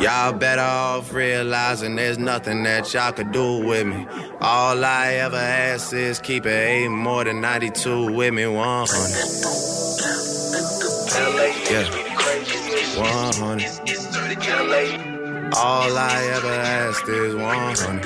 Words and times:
Y'all 0.00 0.32
better 0.32 0.62
off 0.62 1.12
realizing 1.12 1.94
there's 1.96 2.16
nothing 2.16 2.62
that 2.62 2.94
y'all 2.94 3.12
could 3.12 3.32
do 3.32 3.58
with 3.66 3.86
me. 3.86 4.06
All 4.40 4.82
I 4.82 5.12
ever 5.14 5.36
ask 5.36 5.92
is 5.92 6.18
keep 6.20 6.46
it 6.46 6.50
eight 6.50 6.88
more 6.88 7.22
than 7.24 7.42
92 7.42 8.10
with 8.12 8.32
me, 8.32 8.46
100. 8.46 8.88
Yeah, 11.70 11.84
100. 12.98 13.62
All 15.54 15.98
I 15.98 16.22
ever 16.34 16.48
asked 16.48 17.08
is 17.08 17.34
100. 17.34 18.04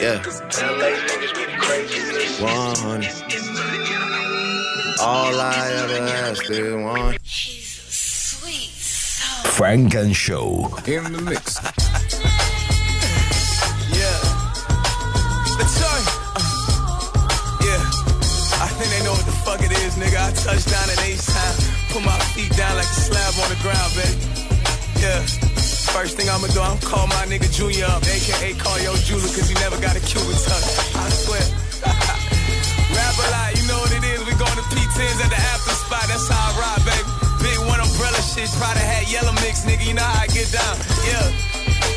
Yeah, 0.00 0.22
100. 2.40 3.10
All 5.00 5.40
I 5.40 5.72
ever 5.82 5.98
asked 5.98 6.48
is 6.50 6.72
100. 6.74 7.20
Funk 9.54 9.94
and 9.94 10.10
Show. 10.10 10.66
In 10.82 11.06
the 11.14 11.22
mix. 11.22 11.62
Yeah. 13.94 14.18
Let's 15.54 15.78
go. 15.78 15.94
Yeah. 17.62 17.78
I 18.58 18.66
think 18.74 18.90
they 18.90 19.02
know 19.06 19.14
what 19.14 19.22
the 19.22 19.36
fuck 19.46 19.62
it 19.62 19.70
is, 19.70 19.94
nigga. 19.94 20.18
I 20.18 20.34
touched 20.34 20.66
down 20.74 20.90
at 20.90 20.98
H 21.06 21.22
time. 21.30 21.54
Put 21.94 22.02
my 22.02 22.18
feet 22.34 22.50
down 22.58 22.74
like 22.74 22.90
a 22.90 22.98
slab 22.98 23.30
on 23.46 23.48
the 23.54 23.60
ground, 23.62 23.94
baby. 23.94 24.18
Yeah. 24.98 25.22
First 25.94 26.18
thing 26.18 26.26
I'ma 26.28 26.50
do, 26.50 26.58
I'm 26.58 26.82
call 26.82 27.06
my 27.06 27.22
nigga 27.30 27.46
Junior 27.54 27.86
up, 27.86 28.02
aka 28.02 28.58
call 28.58 28.78
yo 28.82 28.98
Jula, 29.06 29.22
cause 29.22 29.46
he 29.46 29.54
never 29.62 29.78
got 29.78 29.94
a 29.94 30.02
Cuban 30.02 30.34
touch. 30.34 30.66
I 30.98 31.06
swear. 31.14 31.46
Rap 32.90 33.14
a 33.22 33.26
lot, 33.30 33.54
you 33.54 33.62
know 33.70 33.78
what 33.78 33.94
it 33.94 34.02
is. 34.02 34.18
We 34.26 34.34
going 34.34 34.58
to 34.58 34.66
P10s 34.66 35.22
at 35.22 35.30
the 35.30 35.38
after 35.38 35.78
spot, 35.78 36.10
that's 36.10 36.26
how 36.26 36.50
I 36.50 36.58
ride, 36.58 36.83
shit, 38.34 38.50
to 38.50 38.84
have 38.90 39.06
yellow 39.06 39.32
mix, 39.46 39.62
nigga. 39.62 39.86
You 39.86 39.94
know 39.94 40.02
how 40.02 40.22
I 40.22 40.26
get 40.26 40.50
down. 40.50 40.74
Yeah. 41.06 41.30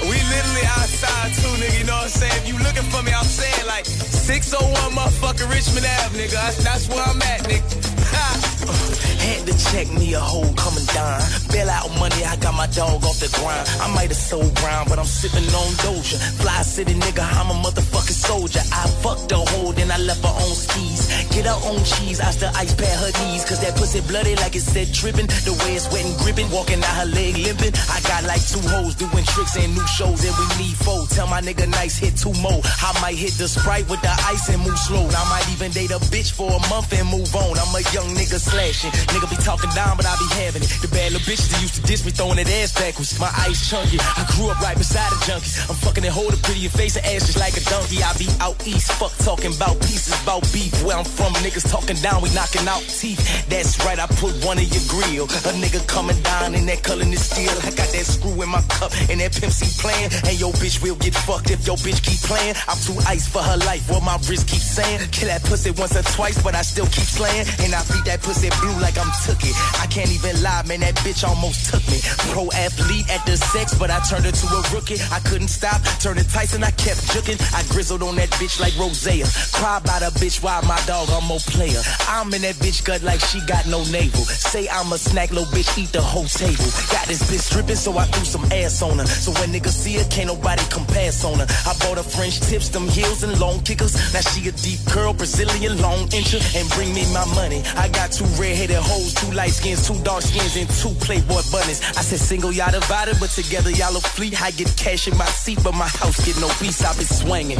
We 0.05 0.21
literally 0.29 0.65
outside 0.77 1.33
too, 1.33 1.49
nigga. 1.57 1.79
You 1.79 1.85
know 1.85 1.97
what 1.97 2.13
I'm 2.13 2.21
saying? 2.21 2.37
If 2.37 2.47
you 2.47 2.57
looking 2.61 2.85
for 2.93 3.01
me, 3.01 3.11
I'm 3.11 3.25
saying 3.25 3.65
like 3.65 3.85
601 3.85 4.69
motherfucker 4.93 5.49
Richmond 5.49 5.85
Ave, 5.85 6.13
nigga. 6.13 6.37
That's, 6.61 6.87
where 6.89 7.01
I'm 7.01 7.21
at, 7.21 7.41
nigga. 7.49 7.65
Had 9.27 9.47
to 9.47 9.55
check 9.73 9.91
me 9.91 10.13
a 10.13 10.19
hole 10.19 10.53
coming 10.53 10.85
down. 10.93 11.19
Bail 11.51 11.69
out 11.69 11.89
money, 11.97 12.23
I 12.23 12.35
got 12.37 12.53
my 12.53 12.67
dog 12.67 13.03
off 13.03 13.19
the 13.19 13.33
grind. 13.41 13.67
I 13.81 13.89
might 13.93 14.09
have 14.13 14.21
sold 14.21 14.53
brown, 14.61 14.85
but 14.87 14.99
I'm 14.99 15.09
sipping 15.09 15.47
on 15.57 15.73
Doja. 15.83 16.21
Fly 16.39 16.61
city 16.61 16.93
nigga, 16.93 17.25
I'm 17.25 17.49
a 17.49 17.57
motherfucking 17.65 17.96
soldier. 18.27 18.63
I 18.75 18.83
fucked 18.99 19.29
the 19.29 19.39
hoe, 19.39 19.71
then 19.71 19.89
I 19.89 19.97
left 19.97 20.21
her 20.21 20.35
on 20.35 20.51
skis. 20.51 21.07
Get 21.31 21.47
her 21.47 21.59
own 21.71 21.79
cheese, 21.87 22.19
I 22.19 22.29
still 22.35 22.51
ice 22.53 22.75
pad 22.75 22.91
her 22.99 23.11
knees. 23.23 23.47
Cause 23.47 23.59
that 23.63 23.73
pussy 23.79 24.01
bloody 24.01 24.35
like 24.43 24.55
it 24.55 24.65
said 24.67 24.93
tripping. 24.93 25.27
The 25.47 25.55
way 25.63 25.79
it's 25.79 25.87
wet 25.91 26.03
and 26.03 26.17
gripping, 26.19 26.51
walking 26.51 26.83
out 26.83 26.95
her 26.99 27.07
leg 27.07 27.39
limping. 27.39 27.73
I 27.87 27.97
got 28.03 28.27
like 28.27 28.43
two 28.43 28.59
hoes 28.67 28.95
doing 28.95 29.23
tricks 29.23 29.55
and 29.55 29.71
new 29.71 29.87
shows, 29.87 30.19
and 30.27 30.35
we 30.35 30.45
need 30.59 30.75
four. 30.75 31.07
Tell 31.15 31.27
my 31.27 31.39
nigga 31.39 31.65
nice 31.71 31.95
hit 31.97 32.19
two 32.19 32.35
more. 32.43 32.59
I 32.83 32.91
might 32.99 33.15
hit 33.15 33.39
the 33.39 33.47
sprite 33.47 33.87
with 33.87 34.01
the 34.03 34.11
ice 34.27 34.49
and 34.51 34.59
move 34.59 34.77
slow. 34.77 35.07
I 35.07 35.23
might 35.31 35.47
even 35.55 35.71
date 35.71 35.95
a 35.95 35.99
bitch 36.11 36.35
for 36.35 36.51
a 36.51 36.61
month 36.67 36.91
and 36.91 37.07
move 37.07 37.31
on. 37.31 37.55
I'm 37.55 37.71
a 37.71 37.81
young 37.95 38.11
nigga 38.11 38.39
slashing. 38.43 38.91
Nigga 39.15 39.27
be 39.31 39.39
talking 39.39 39.71
down, 39.71 39.95
but 39.95 40.05
I 40.05 40.13
be 40.19 40.27
having 40.43 40.63
it. 40.67 40.71
The 40.83 40.91
bad 40.91 41.15
little 41.15 41.23
bitches 41.23 41.47
that 41.55 41.61
used 41.63 41.79
to 41.79 41.83
diss 41.87 42.03
me, 42.03 42.11
throwing 42.11 42.37
that 42.37 42.51
ass 42.59 42.75
backwards. 42.75 43.15
My 43.19 43.31
ice 43.47 43.63
chunky. 43.69 43.97
I 44.01 44.27
grew 44.35 44.51
up 44.51 44.59
right 44.59 44.77
beside 44.77 45.09
the 45.15 45.19
junkies. 45.23 45.69
I'm 45.69 45.77
fucking 45.79 46.03
and 46.03 46.13
hold 46.13 46.33
a 46.33 46.37
pretty 46.37 46.67
face 46.67 46.97
and 46.97 47.05
ass 47.05 47.27
just 47.27 47.39
like 47.39 47.55
a 47.55 47.63
donkey. 47.69 48.01
I 48.01 48.16
be 48.17 48.27
out 48.41 48.57
east, 48.65 48.91
fuck 48.93 49.13
talking 49.21 49.53
about 49.53 49.79
pieces, 49.85 50.13
about 50.23 50.41
beef. 50.51 50.73
Where 50.83 50.97
I'm 50.97 51.05
from, 51.05 51.33
niggas 51.45 51.69
talking 51.69 51.95
down, 51.97 52.21
we 52.21 52.33
knocking 52.33 52.67
out 52.67 52.81
teeth. 52.81 53.21
That's 53.49 53.77
right, 53.85 53.99
I 53.99 54.07
put 54.17 54.33
one 54.43 54.57
in 54.57 54.67
your 54.67 54.85
grill. 54.89 55.25
A 55.45 55.53
nigga 55.61 55.85
coming 55.87 56.19
down 56.23 56.55
in 56.55 56.65
that 56.65 56.83
color 56.83 57.05
is 57.05 57.21
steel. 57.21 57.53
I 57.63 57.71
got 57.77 57.89
that 57.93 58.05
screw 58.05 58.41
in 58.41 58.49
my 58.49 58.61
cup 58.73 58.91
and 59.09 59.21
that 59.21 59.37
Pimp 59.37 59.53
C 59.53 59.69
playing. 59.77 60.09
And 60.25 60.35
your 60.39 60.51
bitch 60.57 60.81
will 60.81 60.97
get 60.97 61.13
fucked 61.13 61.51
if 61.51 61.65
your 61.65 61.77
bitch 61.77 62.01
keep 62.01 62.19
playing. 62.25 62.55
I'm 62.67 62.77
too 62.81 62.97
ice 63.07 63.27
for 63.27 63.41
her 63.41 63.57
life, 63.57 63.89
what 63.89 64.03
my 64.03 64.17
wrist 64.27 64.49
keeps 64.49 64.65
saying. 64.65 64.99
Kill 65.11 65.29
that 65.29 65.43
pussy 65.43 65.71
once 65.71 65.95
or 65.95 66.03
twice, 66.17 66.41
but 66.41 66.55
I 66.55 66.61
still 66.61 66.87
keep 66.87 67.05
slaying. 67.05 67.45
And 67.61 67.73
I 67.73 67.81
beat 67.93 68.05
that 68.09 68.21
pussy 68.21 68.49
blue 68.59 68.73
like 68.81 68.97
I'm 68.97 69.11
took 69.25 69.41
it. 69.43 69.55
I 69.77 69.85
can't 69.87 70.11
even 70.11 70.41
lie, 70.41 70.63
man, 70.65 70.81
that 70.81 70.95
bitch 71.05 71.27
almost 71.27 71.69
took 71.69 71.85
me. 71.87 71.99
Pro 72.33 72.49
athlete 72.51 73.09
at 73.09 73.25
the 73.25 73.37
sex, 73.37 73.77
but 73.77 73.91
I 73.91 73.99
turned 74.09 74.25
her 74.25 74.31
to 74.31 74.47
a 74.47 74.61
rookie. 74.73 74.97
I 75.11 75.19
couldn't 75.21 75.49
stop, 75.49 75.81
turning 76.01 76.25
Tyson, 76.25 76.63
I 76.63 76.71
kept 76.71 77.01
juking. 77.13 77.37
I 77.53 77.63
grizzled 77.69 78.01
on 78.07 78.15
that 78.15 78.29
bitch 78.39 78.59
like 78.59 78.71
Rosea. 78.79 79.27
Cry 79.53 79.77
about 79.77 80.01
a 80.01 80.11
bitch 80.15 80.41
why 80.41 80.61
my 80.65 80.79
dog, 80.87 81.09
I'm 81.11 81.29
a 81.29 81.37
player. 81.51 81.81
I'm 82.07 82.33
in 82.33 82.41
that 82.41 82.55
bitch 82.55 82.83
gut 82.83 83.03
like 83.03 83.19
she 83.19 83.43
got 83.45 83.67
no 83.67 83.83
navel. 83.91 84.23
Say 84.23 84.67
I'm 84.69 84.91
a 84.93 84.97
snack, 84.97 85.31
little 85.31 85.51
bitch, 85.51 85.77
eat 85.77 85.91
the 85.91 86.01
whole 86.01 86.25
table. 86.25 86.71
Got 86.89 87.07
this 87.07 87.21
bitch 87.27 87.43
stripping, 87.51 87.75
so 87.75 87.97
I 87.97 88.05
threw 88.05 88.23
some 88.23 88.45
ass 88.51 88.81
on 88.81 88.99
her. 88.99 89.05
So 89.05 89.31
when 89.39 89.51
niggas 89.51 89.75
see 89.75 89.95
her, 89.99 90.05
can't 90.09 90.27
nobody 90.27 90.63
come 90.71 90.85
pass 90.87 91.25
on 91.25 91.39
her. 91.39 91.47
I 91.67 91.75
bought 91.83 91.97
her 91.97 92.07
French 92.07 92.39
tips, 92.39 92.69
them 92.69 92.87
heels 92.87 93.23
and 93.23 93.37
long 93.39 93.59
kickers. 93.61 93.93
Now 94.13 94.21
she 94.21 94.47
a 94.47 94.51
deep 94.53 94.79
curl, 94.87 95.13
Brazilian 95.13 95.81
long 95.81 96.07
incher, 96.15 96.39
and 96.55 96.69
bring 96.71 96.93
me 96.93 97.03
my 97.11 97.25
money. 97.35 97.61
I 97.75 97.89
got 97.89 98.11
two 98.11 98.25
red-headed 98.39 98.79
hoes, 98.79 99.13
two 99.13 99.31
light 99.35 99.51
skins, 99.51 99.85
two 99.85 99.99
dark 100.03 100.23
skins, 100.23 100.55
and 100.55 100.69
two 100.79 100.95
Playboy 101.03 101.43
bunnies. 101.51 101.81
I 101.97 102.01
said 102.01 102.19
single 102.19 102.51
y'all 102.51 102.71
divided, 102.71 103.17
but 103.19 103.29
together 103.31 103.71
y'all 103.71 103.95
a 103.95 103.99
fleet. 103.99 104.39
I 104.41 104.51
get 104.51 104.71
cash 104.77 105.07
in 105.07 105.17
my 105.17 105.25
seat, 105.25 105.59
but 105.63 105.73
my 105.73 105.87
house 105.87 106.23
get 106.25 106.39
no 106.39 106.47
peace. 106.59 106.83
I 106.83 106.95
been 106.95 107.05
swinging, 107.05 107.59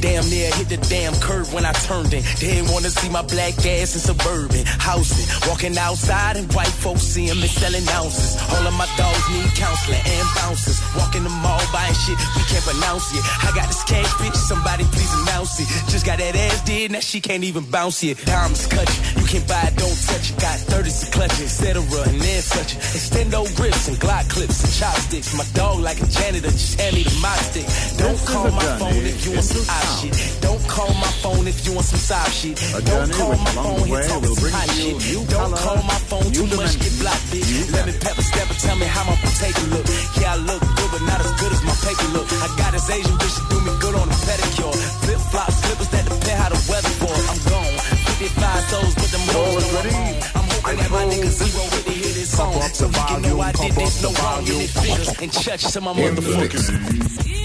damn 0.00 0.28
near 0.30 0.50
hit 0.54 0.68
the 0.68 0.78
damn 0.88 1.14
curve 1.20 1.52
when 1.52 1.64
I 1.64 1.72
turned 1.72 2.12
in. 2.14 2.22
They 2.40 2.54
didn't 2.54 2.70
wanna 2.72 2.90
see 2.90 3.08
my 3.08 3.22
black 3.22 3.54
ass 3.66 3.94
in 3.94 4.00
suburban 4.00 4.64
housing. 4.66 5.26
Walking 5.48 5.76
outside 5.78 6.36
and 6.36 6.52
white 6.52 6.74
folks 6.82 7.02
see 7.02 7.26
me 7.34 7.48
selling 7.48 7.86
ounces. 7.90 8.36
All 8.52 8.66
of 8.66 8.74
my 8.74 8.88
dogs 8.96 9.24
need 9.30 9.50
counseling 9.54 10.00
and 10.04 10.28
bouncers. 10.36 10.80
Walking 10.96 11.24
the 11.24 11.30
mall 11.30 11.62
buying 11.72 11.94
shit 11.94 12.18
we 12.36 12.42
can't 12.50 12.64
pronounce 12.64 13.12
it. 13.14 13.22
I 13.44 13.52
got 13.54 13.68
this 13.68 13.82
cash 13.84 14.10
bitch, 14.18 14.36
somebody 14.36 14.84
please 14.84 15.12
announce 15.22 15.60
it. 15.60 15.68
Just 15.90 16.06
got 16.06 16.18
that 16.18 16.34
ass 16.34 16.62
did, 16.64 16.92
now 16.92 17.00
she 17.00 17.20
can't 17.20 17.44
even 17.44 17.64
bounce 17.70 18.02
it. 18.02 18.18
Diamonds 18.24 18.66
cut 18.66 18.88
you, 18.88 19.22
you 19.22 19.26
can't 19.26 19.46
buy 19.48 19.62
it, 19.68 19.76
don't 19.76 19.98
touch 20.08 20.30
it. 20.30 20.40
Got 20.40 20.58
30s 20.70 21.04
and 21.04 21.12
clutches, 21.12 21.62
etc. 21.62 21.82
and 22.08 22.20
then 22.20 22.42
such 22.42 22.74
it. 22.74 22.78
Extendo 22.96 23.44
grips 23.56 23.88
and 23.88 23.96
Glock 23.98 24.28
clips 24.30 24.64
and 24.64 24.72
chopsticks. 24.72 25.36
My 25.36 25.44
dog 25.54 25.80
like 25.80 26.00
a 26.00 26.06
janitor, 26.06 26.50
just 26.50 26.80
hand 26.80 26.94
me 26.96 27.02
the 27.02 27.18
mop 27.20 27.38
stick. 27.38 27.66
Don't 27.98 28.12
This 28.12 28.28
call 28.28 28.50
my 28.50 28.78
phone 28.78 29.04
if 29.04 29.26
you 29.26 29.33
want 29.34 29.46
some 29.46 29.66
sound. 29.66 29.98
shit. 29.98 30.42
Don't 30.42 30.62
call 30.68 30.92
my 30.94 31.12
phone 31.22 31.46
if 31.46 31.58
you 31.66 31.72
want 31.74 31.86
some 31.86 31.98
soft 31.98 32.32
shit. 32.32 32.56
Don't 32.86 33.10
call 33.12 33.34
my 33.34 33.54
phone 33.58 33.80
the 33.82 33.86
here 33.86 34.06
talking 34.06 34.34
some 34.34 34.52
hot 34.54 34.68
shit. 34.70 34.94
Don't 35.30 35.54
call 35.58 35.80
my 35.82 35.98
phone 36.08 36.28
too 36.30 36.46
much, 36.54 36.74
get 36.78 36.94
blocked, 37.02 37.26
bitch. 37.34 37.48
me 37.86 37.92
pepper 37.98 38.22
step 38.22 38.46
and 38.48 38.60
tell 38.62 38.76
me 38.76 38.86
how 38.86 39.04
my 39.04 39.16
potato 39.18 39.62
look. 39.74 39.86
Yeah, 40.20 40.34
I 40.34 40.36
look 40.38 40.62
good, 40.62 40.90
but 40.94 41.02
not 41.02 41.18
as 41.20 41.32
good 41.40 41.52
as 41.52 41.62
my 41.66 41.76
paper 41.82 42.08
look. 42.14 42.26
I 42.30 42.48
got 42.56 42.70
this 42.72 42.88
Asian 42.90 43.16
bitch 43.18 43.36
to 43.38 43.44
do 43.50 43.58
me 43.66 43.72
good 43.82 43.94
on 43.98 44.06
a 44.08 44.16
pedicure. 44.24 44.74
Flip 45.02 45.20
flop 45.32 45.50
slippers 45.50 45.90
that 45.90 46.04
depend 46.06 46.38
how 46.38 46.50
the 46.54 46.60
weather 46.70 46.94
for. 47.02 47.14
I'm 47.14 47.40
gone. 47.50 47.74
55 48.14 48.70
souls, 48.70 48.94
but 48.94 49.10
them 49.10 49.24
hoes 49.34 49.66
know 49.74 49.82
I'm 50.38 50.46
hoping 50.46 50.78
that 50.78 50.90
my 50.90 51.04
nigga 51.10 51.30
zero 51.34 51.64
with 51.74 51.84
the 51.84 51.92
hit 51.92 52.14
his 52.14 52.30
song. 52.30 52.54
So 52.72 52.86
he 52.88 53.00
can 53.10 53.22
know 53.22 53.40
I 53.40 53.52
did 53.52 53.72
this, 53.74 54.02
no 54.02 54.10
wrong 54.22 54.46
in 54.46 54.62
his 54.62 54.72
fingers. 54.72 55.10
And 55.20 55.32
church 55.32 55.72
to 55.72 55.80
my 55.80 55.92
motherfuckers. 55.92 57.43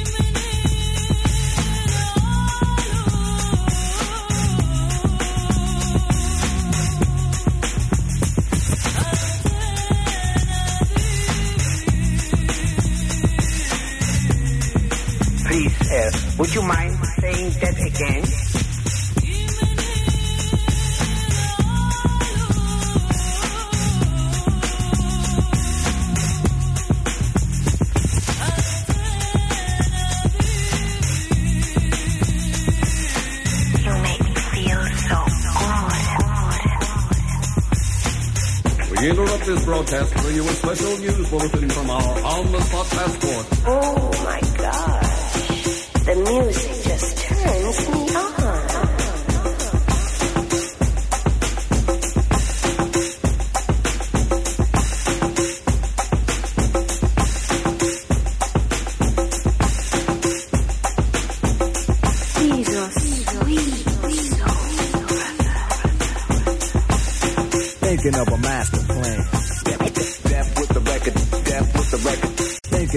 Would 16.40 16.56
you 16.56 16.62
mind 16.62 16.98
saying 17.20 17.52
that 17.60 17.78
again? 17.78 18.24
You 33.84 33.92
make 34.02 34.24
me 34.24 34.34
feel 34.54 34.84
so 35.06 35.20
good. 38.88 39.02
We 39.02 39.10
interrupt 39.10 39.46
this 39.46 39.66
broadcast 39.66 40.10
to 40.14 40.18
bring 40.22 40.36
you 40.36 40.44
a 40.44 40.54
special 40.54 40.98
news 41.00 41.30
bulletin 41.30 41.70
from 41.70 41.90
our 41.90 42.26
on-the-spot 42.26 42.90
passport. 42.90 43.46
Oh 43.68 44.09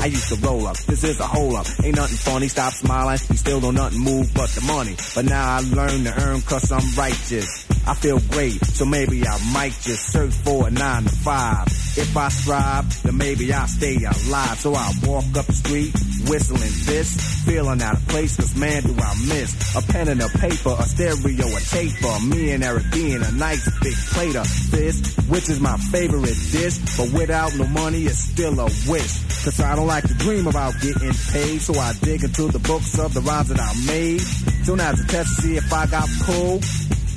I 0.00 0.06
used 0.06 0.28
to 0.30 0.36
roll 0.46 0.66
up. 0.66 0.76
This 0.78 1.04
is 1.04 1.20
a 1.20 1.26
hole 1.26 1.56
up. 1.56 1.66
Ain't 1.84 1.94
nothing 1.94 2.16
funny. 2.16 2.48
Stop 2.48 2.72
smiling. 2.72 3.18
You 3.30 3.36
still 3.36 3.60
don't 3.60 3.74
nothing 3.74 4.00
move 4.00 4.34
but 4.34 4.50
the 4.50 4.62
money. 4.62 4.96
But 5.14 5.26
now 5.26 5.56
I 5.56 5.60
learn 5.60 6.04
to 6.04 6.22
earn 6.22 6.40
cause 6.42 6.72
I'm 6.72 6.82
righteous. 6.98 7.69
I 7.86 7.94
feel 7.94 8.20
great, 8.30 8.64
so 8.64 8.84
maybe 8.84 9.26
I 9.26 9.38
might 9.52 9.72
just 9.80 10.12
search 10.12 10.32
for 10.32 10.68
a 10.68 10.70
nine 10.70 11.04
to 11.04 11.10
five. 11.10 11.66
If 11.96 12.16
I 12.16 12.28
strive, 12.28 13.02
then 13.02 13.16
maybe 13.16 13.52
I'll 13.52 13.66
stay 13.66 13.96
alive. 13.96 14.58
So 14.58 14.74
I 14.74 14.92
walk 15.04 15.24
up 15.36 15.46
the 15.46 15.52
street, 15.52 15.92
whistling 16.28 16.72
this, 16.86 17.42
feeling 17.44 17.82
out 17.82 17.96
of 17.96 18.08
place, 18.08 18.36
cause 18.36 18.54
man 18.54 18.82
do 18.84 18.94
I 18.96 19.14
miss 19.26 19.74
a 19.74 19.82
pen 19.82 20.08
and 20.08 20.22
a 20.22 20.28
paper, 20.28 20.76
a 20.78 20.82
stereo, 20.84 21.46
a 21.46 21.60
tape, 21.60 21.90
taper. 21.90 22.26
Me 22.26 22.52
and 22.52 22.62
Eric 22.62 22.84
being 22.92 23.22
a 23.22 23.32
nice 23.32 23.68
big 23.80 23.94
plate 24.12 24.36
of 24.36 24.70
this, 24.70 25.16
which 25.28 25.48
is 25.48 25.60
my 25.60 25.76
favorite 25.90 26.36
dish. 26.52 26.78
But 26.96 27.12
without 27.12 27.54
no 27.56 27.66
money, 27.66 28.04
it's 28.04 28.18
still 28.18 28.58
a 28.60 28.64
wish. 28.88 29.44
Cause 29.44 29.60
I 29.60 29.74
don't 29.76 29.86
like 29.86 30.06
to 30.06 30.14
dream 30.14 30.46
about 30.46 30.74
getting 30.80 31.12
paid, 31.32 31.60
so 31.60 31.74
I 31.74 31.92
dig 32.02 32.24
into 32.24 32.48
the 32.48 32.58
books 32.58 32.98
of 32.98 33.14
the 33.14 33.20
rhymes 33.20 33.48
that 33.48 33.60
I 33.60 33.72
made. 33.86 34.20
So 34.64 34.74
now 34.74 34.92
to 34.92 35.04
test 35.06 35.36
to 35.36 35.42
see 35.42 35.56
if 35.56 35.72
I 35.72 35.86
got 35.86 36.08
pulled 36.24 36.64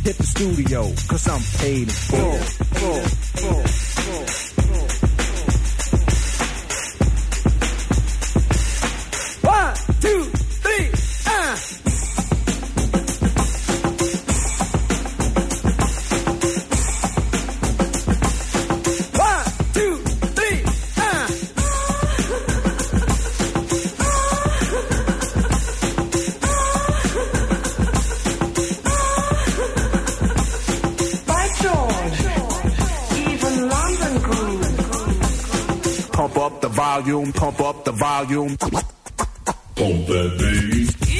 hit 0.03 0.17
the 0.17 0.23
studio, 0.23 0.83
cause 1.07 1.27
I'm 1.27 1.41
paid 1.59 1.83
in 1.83 1.89
full. 1.89 2.37
full, 2.37 3.01
full, 3.03 3.63
full. 3.67 4.52
Volume, 37.03 37.33
pump 37.33 37.59
up 37.59 37.83
the 37.83 37.91
volume. 37.91 38.57
Pump 38.57 40.07
that 40.07 40.37
bass. 40.39 41.12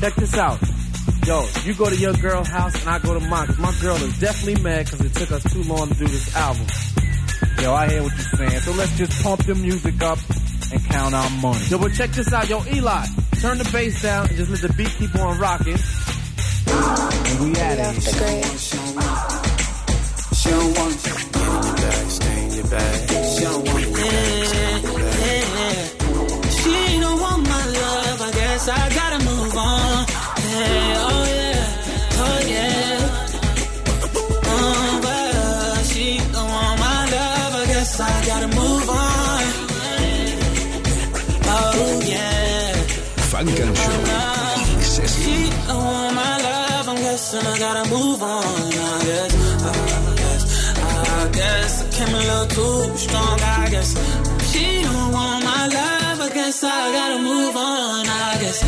Check 0.00 0.14
this 0.14 0.34
out. 0.38 0.60
Yo, 1.26 1.44
you 1.64 1.74
go 1.74 1.90
to 1.90 1.96
your 1.96 2.12
girl 2.14 2.44
house 2.44 2.78
and 2.80 2.88
I 2.88 2.98
go 3.00 3.18
to 3.18 3.20
mine. 3.28 3.46
Cause 3.48 3.58
my 3.58 3.74
girl 3.80 3.96
is 3.96 4.18
definitely 4.20 4.62
mad 4.62 4.84
because 4.86 5.00
it 5.00 5.12
took 5.14 5.32
us 5.32 5.42
too 5.52 5.62
long 5.64 5.88
to 5.88 5.94
do 5.94 6.06
this 6.06 6.36
album. 6.36 6.66
Yo, 7.60 7.74
I 7.74 7.88
hear 7.88 8.02
what 8.04 8.12
you're 8.12 8.48
saying. 8.48 8.60
So 8.60 8.72
let's 8.72 8.96
just 8.96 9.22
pump 9.24 9.44
the 9.44 9.56
music 9.56 10.00
up 10.02 10.18
and 10.72 10.84
count 10.84 11.14
our 11.14 11.30
money. 11.42 11.64
Yo, 11.66 11.78
but 11.78 11.92
check 11.94 12.10
this 12.10 12.32
out. 12.32 12.48
Yo, 12.48 12.62
Eli, 12.72 13.06
turn 13.40 13.58
the 13.58 13.68
bass 13.72 14.00
down 14.00 14.28
and 14.28 14.36
just 14.36 14.50
let 14.50 14.60
the 14.60 14.72
beat 14.74 14.88
keep 14.90 15.14
on 15.16 15.38
rocking. 15.38 15.76
And 16.68 17.40
we 17.42 17.50
at 17.60 17.78
it. 17.78 18.02
She 20.32 20.50
don't 20.50 20.78
want 20.78 20.94
you. 20.94 21.12
Get 21.32 21.42
in 21.42 21.62
your 21.66 21.74
bag, 21.74 22.10
stay 22.10 22.44
in 22.44 22.52
your 22.54 22.68
bag. 22.68 23.10
She 23.34 23.44
don't 23.44 23.66
want 23.66 23.80
you. 23.80 23.96
She 26.62 27.00
don't 27.00 27.20
want 27.20 27.42
my 27.48 27.66
love, 27.66 28.22
I 28.22 28.30
guess 28.32 28.68
I 28.68 28.88
gotta 28.94 29.07
love, 47.34 47.46
I'm 47.46 47.52
I 47.52 47.58
gotta 47.58 47.90
move 47.90 48.22
on. 48.22 48.44
I 48.44 49.04
guess, 49.04 49.34
I 49.62 50.14
guess, 50.16 50.78
I 50.78 51.30
guess 51.32 51.82
I 51.82 52.04
came 52.04 52.14
a 52.14 52.18
little 52.18 52.46
too 52.46 52.96
strong. 52.96 53.40
I 53.40 53.68
guess 53.70 53.90
she 54.50 54.82
don't 54.82 55.12
want 55.12 55.44
my 55.44 55.66
love, 55.66 56.20
I 56.20 56.30
guess 56.34 56.64
I 56.64 56.92
gotta 56.92 57.22
move 57.22 57.56
on. 57.56 58.06
I 58.06 58.38
guess. 58.40 58.64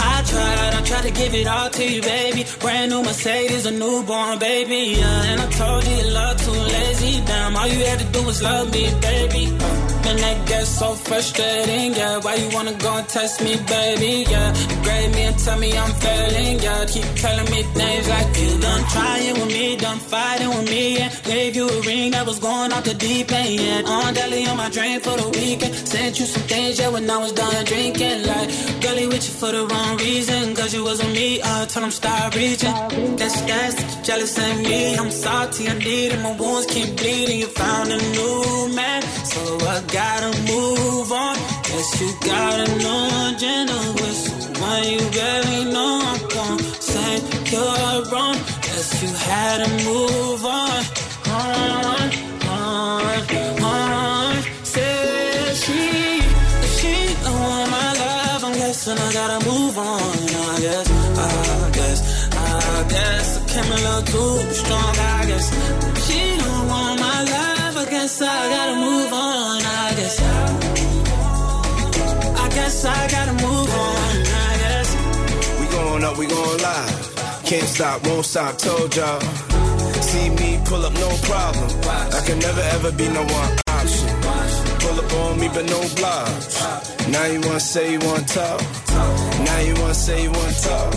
I 0.00 0.22
tried, 0.30 0.74
I 0.74 0.82
tried 0.84 1.02
to 1.02 1.10
give 1.10 1.34
it 1.34 1.46
all 1.46 1.70
to 1.70 1.84
you, 1.84 2.02
baby. 2.02 2.44
Brand 2.60 2.90
new 2.90 3.02
Mercedes, 3.02 3.66
a 3.66 3.70
newborn 3.70 4.38
baby. 4.38 4.96
Yeah, 4.98 5.30
and 5.30 5.40
I 5.40 5.48
told 5.50 5.86
you 5.86 6.10
love 6.12 6.36
too 6.44 6.50
lazy. 6.50 7.24
Damn, 7.24 7.56
all 7.56 7.66
you 7.66 7.84
had 7.84 7.98
to 8.00 8.04
do 8.06 8.22
was 8.24 8.42
love 8.42 8.70
me, 8.72 8.90
baby. 9.00 9.56
Uh, 9.60 9.87
and 10.08 10.18
that 10.18 10.48
gets 10.48 10.70
so 10.80 10.94
frustrating, 10.94 11.92
yeah. 11.94 12.18
Why 12.18 12.34
you 12.36 12.48
wanna 12.56 12.74
go 12.74 12.96
and 12.96 13.08
test 13.08 13.42
me, 13.42 13.56
baby? 13.74 14.24
Yeah, 14.28 14.48
grade 14.82 15.12
me 15.14 15.22
and 15.30 15.38
tell 15.38 15.58
me 15.58 15.70
I'm 15.76 15.92
failing, 16.04 16.58
yeah. 16.60 16.84
Keep 16.86 17.08
telling 17.24 17.48
me 17.54 17.60
things 17.78 18.08
like 18.08 18.30
you 18.40 18.50
done 18.58 18.84
trying 18.94 19.34
with 19.40 19.52
me, 19.58 19.76
done 19.76 19.98
fighting 19.98 20.48
with 20.48 20.68
me, 20.70 20.98
yeah. 20.98 21.10
gave 21.24 21.56
you 21.56 21.68
a 21.68 21.80
ring 21.82 22.10
that 22.12 22.26
was 22.26 22.38
going 22.38 22.72
off 22.72 22.84
the 22.84 22.94
deep 22.94 23.30
end. 23.32 23.60
Yeah. 23.60 23.92
On 23.94 24.14
deli 24.14 24.46
on 24.46 24.56
my 24.56 24.70
drink 24.70 25.02
for 25.02 25.16
the 25.16 25.28
weekend, 25.38 25.74
sent 25.74 26.18
you 26.18 26.26
some 26.26 26.42
things, 26.42 26.78
yeah, 26.78 26.88
when 26.88 27.08
I 27.10 27.18
was 27.18 27.32
done 27.32 27.64
drinking. 27.64 28.26
Like, 28.26 28.48
girlie 28.80 29.06
with 29.06 29.24
you 29.28 29.34
for 29.40 29.52
the 29.52 29.66
wrong 29.66 29.96
reason, 29.98 30.54
cause 30.54 30.72
you 30.74 30.84
wasn't 30.84 31.12
me. 31.12 31.40
Uh, 31.42 31.62
I 31.62 31.66
told 31.66 31.84
him 31.84 31.90
stop 31.90 32.34
reaching. 32.34 32.74
That's 33.16 33.40
that's 33.42 33.74
that 33.74 34.04
jealous 34.04 34.38
of 34.38 34.56
me. 34.62 34.96
I'm 34.96 35.10
salty, 35.10 35.68
I 35.68 35.74
need 35.78 36.12
it, 36.12 36.20
my 36.22 36.32
wounds 36.40 36.66
keep 36.66 36.96
bleeding. 36.96 37.40
You 37.40 37.48
found 37.48 37.92
a 37.92 37.98
new 38.16 38.74
man, 38.74 39.02
so 39.32 39.40
I 39.66 39.80
gotta 39.98 40.30
move 40.52 41.10
on. 41.10 41.36
Guess 41.66 41.88
you 42.00 42.10
gotta 42.30 42.64
a 42.64 42.78
new 42.84 43.02
agenda 43.26 43.78
with 43.98 44.18
someone 44.26 44.84
you 44.92 45.02
barely 45.16 45.62
know. 45.74 45.94
I'm 46.10 46.20
gonna 46.34 46.62
say 46.90 47.12
you're 47.50 48.00
wrong. 48.12 48.38
Guess 48.66 48.88
you 49.02 49.10
had 49.28 49.56
to 49.62 49.68
move 49.88 50.42
on. 50.44 50.80
On, 51.38 52.08
on, 52.54 53.12
on. 53.72 54.34
Said 54.72 55.56
she, 55.62 55.82
if 56.64 56.72
she 56.78 56.94
don't 57.24 57.40
want 57.48 57.68
my 57.78 57.90
love, 58.02 58.40
I'm 58.46 58.54
guessing 58.62 58.98
I 59.06 59.10
gotta 59.18 59.40
move 59.50 59.76
on. 59.78 60.14
I 60.52 60.56
guess, 60.64 60.86
I 61.26 61.70
guess, 61.78 61.98
I 62.36 62.86
guess 62.94 63.26
I 63.36 63.40
came 63.50 63.70
a 63.76 63.78
little 63.86 64.04
too 64.12 64.54
strong. 64.60 64.94
I 65.12 65.17
guess 72.78 72.84
I 72.84 73.10
gotta 73.10 73.32
move 73.32 73.70
on. 73.70 74.16
I 74.26 74.56
guess. 74.62 75.60
We 75.60 75.66
going 75.66 76.04
up, 76.04 76.18
we 76.18 76.26
going 76.26 76.62
live. 76.62 77.44
Can't 77.44 77.68
stop, 77.68 78.06
won't 78.06 78.24
stop, 78.24 78.58
told 78.58 78.94
y'all. 78.94 79.20
See 80.00 80.30
me 80.30 80.60
pull 80.64 80.84
up, 80.84 80.92
no 80.94 81.08
problem. 81.22 81.68
I 81.86 82.20
can 82.26 82.38
never 82.38 82.60
ever 82.76 82.92
be 82.92 83.08
no 83.08 83.22
one. 83.22 83.52
Option. 83.68 84.08
Pull 84.80 84.98
up 85.00 85.12
on 85.12 85.40
me, 85.40 85.48
but 85.48 85.66
no 85.66 85.80
blogs. 85.98 87.10
Now 87.10 87.26
you 87.26 87.40
wanna 87.40 87.60
say 87.60 87.92
you 87.92 87.98
wanna 88.00 88.24
talk. 88.26 88.60
Now 89.44 89.60
you 89.60 89.74
wanna 89.80 89.94
say 89.94 90.22
you 90.22 90.30
wanna 90.30 90.52
talk. 90.68 90.94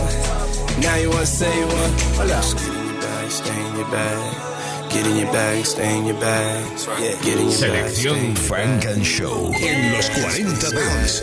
Now 0.82 0.96
you 0.96 1.10
wanna 1.10 1.26
say 1.26 1.52
you 1.60 1.68
wanna. 1.68 1.90
Hold 2.18 2.32
up. 2.32 2.44
Get 2.44 2.68
in 2.68 2.86
your 2.86 3.02
bag, 3.02 3.32
stay 3.32 3.66
in 3.66 3.76
your 3.78 3.92
bag. 3.92 4.51
Get 4.94 5.08
in 5.08 5.16
your 5.18 5.32
bag, 5.32 5.66
stay 5.66 5.98
in 5.98 6.06
your 6.06 6.20
bag. 6.20 6.66
Yeah, 7.00 7.16
get 7.24 7.40
in 7.40 7.48
your 7.50 7.60
bag. 7.62 7.92
Selección 7.92 8.36
Funk 8.36 8.86
and 8.86 9.06
Show 9.06 9.52
en 9.56 9.94
los 9.94 10.10
40 10.10 10.70
Dance. 10.70 11.22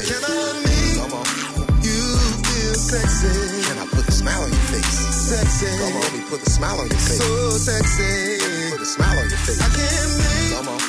You 1.85 2.01
feel 2.49 2.75
sexy. 2.75 3.29
Can 3.69 3.79
I 3.79 3.87
put 3.93 4.09
a 4.09 4.13
smile 4.13 4.43
on 4.43 4.49
your 4.51 4.67
face? 4.73 4.99
Sexy. 5.29 5.67
Come 5.79 5.97
on, 6.01 6.13
me 6.17 6.25
put 6.31 6.41
a 6.43 6.51
smile 6.51 6.81
on 6.81 6.89
your 6.89 6.97
face. 6.99 7.19
So 7.19 7.51
sexy. 7.51 8.73
Put 8.73 8.81
a 8.81 8.87
smile 8.87 9.19
on 9.19 9.29
your 9.29 9.39
face. 9.45 9.61
I 9.61 9.69
can't 9.77 10.13
make 10.17 10.57
Come 10.57 10.69
on. 10.69 10.81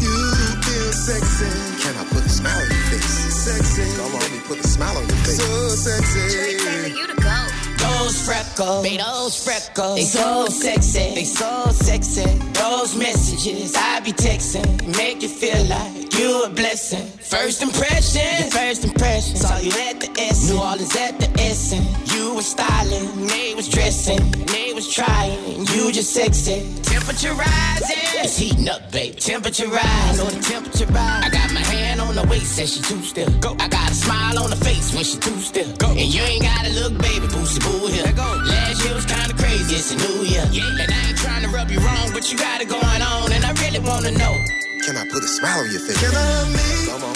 you 0.00 0.16
feel 0.64 0.92
sexy. 0.92 1.50
Can 1.84 1.94
I 2.00 2.04
put 2.08 2.24
a 2.24 2.28
smile 2.30 2.56
on 2.56 2.68
your 2.70 2.86
face? 2.96 3.12
Sexy. 3.44 3.84
Come 4.00 4.14
on, 4.14 4.32
me 4.32 4.40
put 4.48 4.58
a 4.58 4.66
smile 4.66 4.96
on 4.96 5.04
your 5.06 5.20
face. 5.28 5.36
So 5.36 5.68
sexy. 5.68 6.96
you 6.96 7.06
to 7.06 7.14
go. 7.20 7.41
Those 7.82 8.26
freckles, 8.26 8.82
they 8.82 8.96
those 8.96 9.44
freckles, 9.44 9.96
they 9.96 10.04
so 10.04 10.46
sexy, 10.46 11.14
they 11.14 11.24
so 11.24 11.66
sexy. 11.70 12.24
Those 12.52 12.94
messages 12.96 13.74
I 13.76 14.00
be 14.00 14.12
texting 14.12 14.96
make 14.96 15.22
you 15.22 15.28
feel 15.28 15.64
like 15.64 16.01
you 16.18 16.44
a 16.44 16.50
blessing. 16.50 17.06
First 17.18 17.62
impression, 17.62 18.22
your 18.40 18.50
first 18.50 18.84
impression. 18.84 19.36
Saw 19.36 19.58
you 19.58 19.72
at 19.88 20.00
the 20.00 20.10
S, 20.20 20.50
New 20.50 20.58
Orleans 20.58 20.94
at 20.96 21.18
the 21.18 21.28
Essen. 21.40 21.82
You 22.14 22.34
was 22.34 22.46
styling, 22.46 23.26
they 23.26 23.54
was 23.54 23.68
dressing, 23.68 24.20
they 24.52 24.72
was 24.72 24.92
trying. 24.92 25.66
You 25.72 25.92
just 25.92 26.12
sexy. 26.12 26.66
Temperature 26.82 27.34
rising, 27.34 27.96
it's 28.24 28.36
heating 28.36 28.68
up, 28.68 28.90
baby. 28.92 29.16
Temperature 29.16 29.68
rise, 29.68 30.18
know 30.18 30.26
the 30.26 30.40
temperature 30.42 30.86
rise. 30.86 31.24
I 31.24 31.30
got 31.30 31.52
my 31.52 31.60
hand 31.60 32.00
on 32.00 32.14
the 32.14 32.26
waist, 32.28 32.58
and 32.58 32.68
she 32.68 32.80
too 32.82 33.02
still. 33.02 33.30
Go. 33.40 33.56
I 33.58 33.68
got 33.68 33.90
a 33.90 33.94
smile 33.94 34.38
on 34.38 34.50
the 34.50 34.56
face 34.56 34.94
when 34.94 35.04
she 35.04 35.18
too 35.18 35.38
still. 35.40 35.70
Go. 35.76 35.88
And 35.90 36.08
you 36.14 36.22
ain't 36.22 36.42
gotta 36.42 36.70
look, 36.70 36.92
baby, 37.00 37.26
boosty 37.28 37.60
boo 37.64 37.86
here. 37.86 38.12
Go. 38.12 38.28
Last 38.44 38.84
year 38.84 38.94
was 38.94 39.06
kinda 39.06 39.34
crazy, 39.34 39.76
it's 39.76 39.92
a 39.92 39.96
new 39.96 40.24
year. 40.24 40.46
Yeah. 40.52 40.82
And 40.82 40.92
I 40.92 41.08
ain't 41.08 41.18
trying 41.18 41.42
to 41.42 41.48
rub 41.48 41.70
you 41.70 41.80
wrong, 41.80 42.10
but 42.12 42.30
you 42.30 42.38
got 42.38 42.60
it 42.60 42.68
going 42.68 43.02
on, 43.02 43.32
and 43.32 43.44
I 43.44 43.52
really 43.62 43.80
wanna 43.80 44.12
know. 44.12 44.61
Can 44.82 44.96
I 44.96 45.04
put 45.06 45.22
a 45.22 45.28
smile 45.28 45.60
on 45.62 45.70
your 45.70 45.80
face? 45.80 45.98
Can 46.00 46.10
I 46.10 46.42
make 46.50 46.90
Come 46.90 47.04
on. 47.06 47.14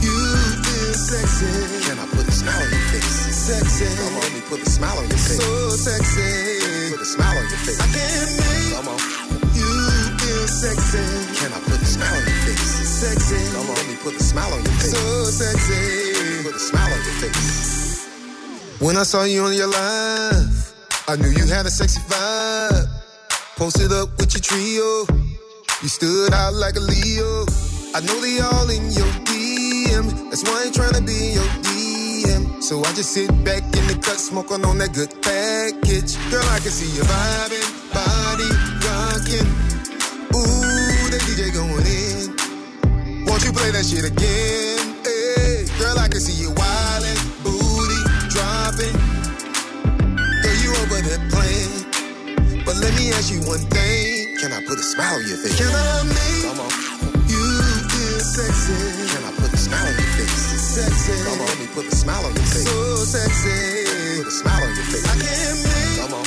you 0.00 0.16
feel 0.64 0.94
sexy? 0.96 1.52
Can 1.84 1.98
I 2.00 2.06
put 2.08 2.26
a 2.26 2.32
smile 2.32 2.56
on 2.56 2.70
your 2.72 2.86
face? 2.88 3.12
Sexy. 3.36 3.84
Come 4.00 4.16
on, 4.16 4.28
me 4.32 4.40
put 4.48 4.60
a 4.62 4.68
smile 4.70 4.96
on 4.98 5.08
your 5.08 5.18
face. 5.20 5.36
So 5.36 5.68
sexy. 5.76 6.92
Put 6.92 7.02
a 7.02 7.04
smile 7.04 7.36
on 7.36 7.44
your 7.52 7.60
face. 7.68 7.80
I 7.80 7.86
can't 7.92 8.32
make 8.40 8.72
Come 8.72 8.88
on. 8.88 9.00
you 9.52 9.68
feel 10.24 10.46
sexy. 10.48 11.04
Can 11.36 11.50
I 11.52 11.60
put 11.68 11.80
a 11.82 11.84
smile 11.84 12.16
on 12.16 12.24
your 12.24 12.40
face? 12.48 12.64
Sexy. 13.02 13.40
Come 13.52 13.68
on, 13.68 13.82
me 13.92 13.96
put 14.00 14.14
a 14.16 14.22
smile 14.22 14.52
on 14.52 14.62
your 14.64 14.72
face. 14.80 14.96
So 14.96 15.24
sexy. 15.28 16.42
Put 16.48 16.54
a 16.56 16.58
smile 16.64 16.92
on 16.92 17.00
your 17.04 17.16
face. 17.20 18.08
When 18.80 18.96
I 18.96 19.02
saw 19.04 19.24
you 19.24 19.44
on 19.44 19.52
your 19.54 19.68
live, 19.68 20.72
I 21.08 21.16
knew 21.16 21.28
you 21.28 21.44
had 21.46 21.66
a 21.66 21.70
sexy 21.70 22.00
vibe. 22.08 22.88
Posted 23.56 23.92
up 23.92 24.08
with 24.18 24.32
your 24.34 24.40
trio. 24.42 25.31
You 25.82 25.88
stood 25.88 26.32
out 26.32 26.54
like 26.54 26.76
a 26.76 26.80
Leo. 26.80 27.42
I 27.92 27.98
know 28.06 28.14
they 28.22 28.38
all 28.38 28.70
in 28.70 28.86
your 28.94 29.10
DM. 29.26 30.30
That's 30.30 30.44
why 30.44 30.62
I 30.62 30.66
ain't 30.66 30.74
trying 30.76 30.94
to 30.94 31.02
be 31.02 31.10
in 31.10 31.34
your 31.34 31.50
DM. 31.66 32.62
So 32.62 32.78
I 32.84 32.92
just 32.94 33.10
sit 33.10 33.26
back 33.42 33.64
in 33.64 33.84
the 33.90 33.98
cut, 34.00 34.22
smoking 34.22 34.64
on 34.64 34.78
that 34.78 34.94
good 34.94 35.10
package. 35.26 36.14
Girl, 36.30 36.46
I 36.54 36.62
can 36.62 36.70
see 36.70 36.86
you 36.94 37.02
vibing, 37.02 37.66
body 37.90 38.46
rocking. 38.86 39.48
Ooh, 40.38 41.10
the 41.10 41.18
DJ 41.26 41.50
going 41.50 41.82
in. 41.82 43.26
Won't 43.26 43.42
you 43.42 43.50
play 43.50 43.72
that 43.74 43.82
shit 43.82 44.06
again? 44.06 45.02
Hey, 45.02 45.66
girl, 45.82 45.98
I 45.98 46.06
can 46.06 46.20
see 46.20 46.38
you 46.38 46.54
wildin', 46.54 47.18
booty 47.42 48.00
dropping. 48.30 48.94
Girl, 50.46 50.58
you 50.62 50.70
over 50.78 51.02
there 51.02 51.22
playing. 51.26 52.62
But 52.64 52.76
let 52.76 52.94
me 52.94 53.10
ask 53.18 53.32
you 53.34 53.42
one 53.50 53.58
thing. 53.66 54.11
Can 54.42 54.50
I 54.52 54.58
put 54.66 54.74
a 54.74 54.82
smile 54.82 55.14
on 55.14 55.22
your 55.22 55.38
face? 55.38 55.54
Can 55.54 55.70
I 55.70 56.02
make 56.02 56.42
Come 56.50 56.66
on. 56.66 56.70
you 57.30 57.46
feel 57.94 58.18
sexy? 58.18 58.74
Can 59.14 59.22
I 59.22 59.30
put 59.38 59.54
a 59.54 59.56
smile 59.56 59.86
on 59.86 59.94
your 59.94 60.12
face? 60.18 60.34
Sexy. 60.58 61.14
Come 61.22 61.46
on, 61.46 61.54
me 61.62 61.66
put 61.70 61.86
a 61.86 61.94
smile 61.94 62.26
on 62.26 62.34
your 62.34 62.42
face. 62.50 62.66
So 62.66 63.06
sexy. 63.06 64.18
Put 64.18 64.26
a 64.26 64.34
smile 64.34 64.62
on 64.66 64.74
your 64.74 64.88
face. 64.90 65.06
I 65.06 65.14
can't 65.14 65.58
make 65.62 65.94
Come 66.02 66.14
on. 66.18 66.26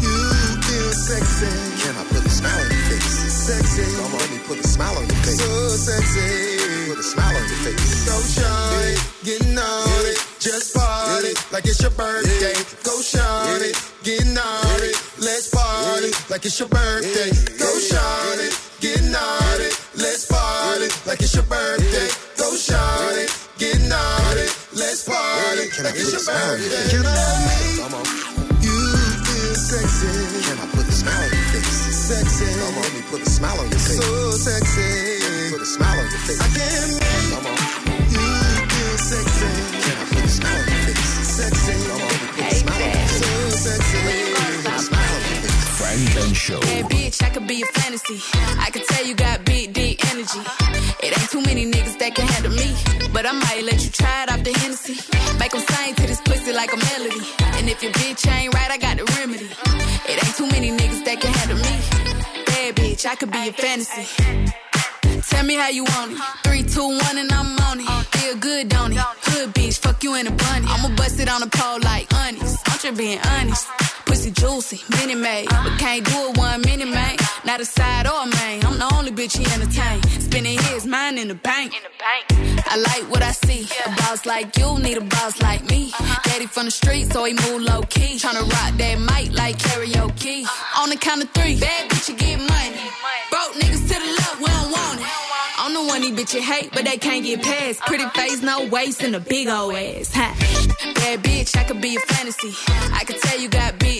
you 0.00 0.16
feel 0.64 0.92
sexy. 1.04 1.52
Can 1.84 2.00
I 2.00 2.04
put 2.08 2.24
a 2.24 2.32
smile 2.32 2.64
on 2.64 2.70
your 2.72 2.84
face? 2.96 3.28
Sexy. 3.28 3.84
Come 3.92 4.08
on, 4.08 4.24
me 4.32 4.38
put 4.48 4.56
a 4.56 4.64
smile 4.64 4.96
on 4.96 5.04
your 5.04 5.20
face. 5.20 5.36
So 5.44 5.52
sexy. 5.76 6.88
Put 6.88 6.96
a 6.96 7.04
smile 7.04 7.36
on 7.36 7.44
your 7.44 7.60
face. 7.60 8.08
Go 8.08 8.16
shawty, 8.24 8.96
getting 9.20 9.58
on 9.60 10.04
it. 10.08 10.29
Just 10.40 10.74
party 10.74 11.34
like 11.52 11.66
it's 11.66 11.82
your 11.82 11.90
birthday. 11.90 12.56
Go 12.82 12.96
shawty, 13.04 13.76
getting 14.02 14.32
on 14.38 14.80
it. 14.80 14.96
Let's 15.20 15.50
party 15.52 16.10
like 16.30 16.44
it's 16.46 16.58
your 16.58 16.68
birthday. 16.68 17.28
Go 17.60 17.68
shawty, 17.76 18.48
getting 18.80 19.14
on 19.14 19.60
it. 19.60 19.76
Let's 20.00 20.24
party 20.24 20.88
like 21.04 21.20
it's 21.20 21.34
your 21.34 21.44
birthday. 21.44 22.08
Go 22.40 22.56
shawty, 22.56 23.28
getting 23.58 23.92
on 23.92 24.38
it. 24.40 24.48
Let's 24.72 25.04
party 25.04 25.68
like 25.84 25.94
it's 26.00 26.08
your 26.08 26.24
birthday. 26.24 26.88
Can 26.88 27.04
I 27.04 27.20
make 27.44 28.64
you 28.64 28.80
feel 29.28 29.54
sexy? 29.60 30.08
Can 30.40 30.56
I 30.56 30.66
put 30.72 30.88
a 30.88 30.92
smile 30.92 31.20
on 31.20 31.30
your 31.36 31.52
face? 31.52 31.84
Sexy. 32.08 32.48
Come 32.48 32.80
on, 32.80 32.88
me 32.96 33.02
put 33.12 33.20
a 33.20 33.28
smile 33.28 33.60
on 33.60 33.68
your 33.68 33.78
face. 33.78 34.00
So 34.00 34.30
sexy. 34.40 35.52
Put 35.52 35.60
a 35.60 35.66
smile 35.68 36.00
on 36.00 36.08
your 36.08 36.22
face. 36.24 36.40
I 36.40 36.48
can't 36.56 36.96
make 36.96 37.28
Come 37.28 37.44
on. 37.44 37.60
you 38.08 38.24
feel 38.72 38.96
sexy. 38.96 39.52
Can 39.84 39.96
I 40.00 40.19
Hey, 46.50 46.82
bitch, 46.82 47.22
I 47.22 47.30
could 47.30 47.46
be 47.46 47.62
a 47.62 47.66
fantasy. 47.66 48.20
I 48.58 48.70
could 48.70 48.84
tell 48.86 49.04
you 49.04 49.14
got 49.14 49.44
big, 49.44 49.72
deep 49.72 50.04
energy. 50.12 50.40
It 51.02 51.18
ain't 51.18 51.30
too 51.30 51.42
many 51.42 51.70
niggas 51.70 51.98
that 51.98 52.14
can 52.14 52.26
handle 52.26 52.52
me. 52.52 52.74
But 53.12 53.26
I 53.26 53.32
might 53.32 53.62
let 53.64 53.84
you 53.84 53.90
try 53.90 54.24
it 54.24 54.32
off 54.32 54.42
the 54.42 54.52
Hennessy. 54.58 54.96
Make 55.38 55.54
'em 55.54 55.60
sing 55.60 55.94
to 55.94 56.06
this 56.06 56.20
pussy 56.22 56.52
like 56.52 56.72
a 56.72 56.76
melody. 56.76 57.22
And 57.58 57.68
if 57.68 57.82
your 57.82 57.92
bitch 57.92 58.26
ain't 58.30 58.54
right, 58.54 58.70
I 58.70 58.78
got 58.78 58.96
the 58.96 59.04
remedy. 59.18 59.50
It 60.08 60.24
ain't 60.24 60.36
too 60.36 60.46
many 60.46 60.70
niggas 60.70 61.04
that 61.04 61.20
can 61.20 61.32
handle 61.32 61.58
me. 61.58 61.74
Bad 62.46 62.76
bitch, 62.76 63.06
I 63.06 63.14
could 63.16 63.30
be 63.30 63.48
a 63.48 63.52
fantasy. 63.52 64.59
Tell 65.28 65.44
me 65.44 65.54
how 65.54 65.68
you 65.68 65.84
want 65.84 66.12
it. 66.12 66.18
Three, 66.44 66.62
two, 66.62 66.86
one, 66.86 67.18
and 67.18 67.30
I'm 67.32 67.58
on 67.60 67.80
it. 67.80 68.06
Feel 68.16 68.36
good, 68.36 68.68
don't 68.68 68.92
it? 68.92 68.98
Hood 68.98 69.54
bitch, 69.54 69.78
fuck 69.78 70.02
you 70.02 70.14
in 70.14 70.26
a 70.26 70.30
bunny. 70.30 70.66
I'ma 70.68 70.94
bust 70.96 71.20
it 71.20 71.28
on 71.28 71.40
the 71.40 71.48
pole 71.48 71.78
like 71.80 72.12
honest. 72.14 72.58
I'm 72.66 72.78
just 72.78 72.96
being 72.96 73.18
honest. 73.26 73.68
Pussy 74.10 74.32
juicy, 74.32 74.80
mini 74.96 75.14
made. 75.14 75.48
But 75.48 75.78
can't 75.78 76.04
do 76.04 76.30
it 76.30 76.36
one 76.36 76.62
minute, 76.62 76.88
man. 76.88 77.16
Not 77.44 77.60
a 77.60 77.64
side 77.64 78.08
or 78.08 78.24
a 78.24 78.26
main. 78.26 78.64
I'm 78.66 78.76
the 78.76 78.92
only 78.96 79.12
bitch 79.12 79.38
he 79.38 79.44
entertain. 79.54 80.02
Spending 80.20 80.58
his 80.58 80.84
mind 80.84 81.16
in 81.16 81.28
the 81.28 81.36
bank. 81.36 81.72
In 81.76 81.82
the 81.84 81.94
bank. 81.96 82.66
I 82.66 82.76
like 82.76 83.08
what 83.08 83.22
I 83.22 83.30
see. 83.30 83.68
A 83.86 83.90
boss 83.90 84.26
like 84.26 84.56
you 84.58 84.80
need 84.80 84.96
a 84.96 85.00
boss 85.00 85.40
like 85.40 85.62
me. 85.70 85.92
Uh-huh. 85.94 86.20
Daddy 86.24 86.46
from 86.46 86.64
the 86.64 86.72
street, 86.72 87.12
so 87.12 87.22
he 87.22 87.34
move 87.34 87.62
low 87.62 87.82
key. 87.82 88.16
Tryna 88.16 88.50
rock 88.50 88.76
that 88.78 88.98
mic 88.98 89.32
like 89.32 89.58
karaoke. 89.58 90.42
Uh-huh. 90.42 90.82
On 90.82 90.90
the 90.90 90.96
count 90.96 91.22
of 91.22 91.30
three, 91.30 91.60
bad 91.60 91.88
bitch, 91.88 92.08
you 92.08 92.16
get 92.16 92.36
money. 92.36 92.80
Broke 93.30 93.54
niggas 93.62 93.86
to 93.90 93.94
the 93.94 94.10
left, 94.18 94.38
we 94.40 94.46
don't 94.46 94.72
want 94.72 95.00
it. 95.00 95.06
I'm 95.62 95.72
the 95.72 95.84
one 95.84 96.00
these 96.00 96.18
bitches 96.18 96.40
hate, 96.40 96.70
but 96.72 96.84
they 96.84 96.96
can't 96.96 97.22
get 97.22 97.42
past. 97.42 97.78
Uh-huh. 97.78 97.86
Pretty 97.86 98.08
face, 98.18 98.42
no 98.42 98.66
waist, 98.66 99.04
and 99.04 99.14
a 99.14 99.20
big 99.20 99.46
old 99.46 99.74
ass. 99.74 100.12
Ha. 100.14 100.34
Bad 100.94 101.22
bitch, 101.22 101.56
I 101.56 101.64
could 101.64 101.80
be 101.80 101.96
a 101.96 102.00
fantasy. 102.00 102.52
I 102.92 103.04
could 103.04 103.20
tell 103.20 103.38
you 103.40 103.48
got 103.48 103.78
big, 103.78 103.99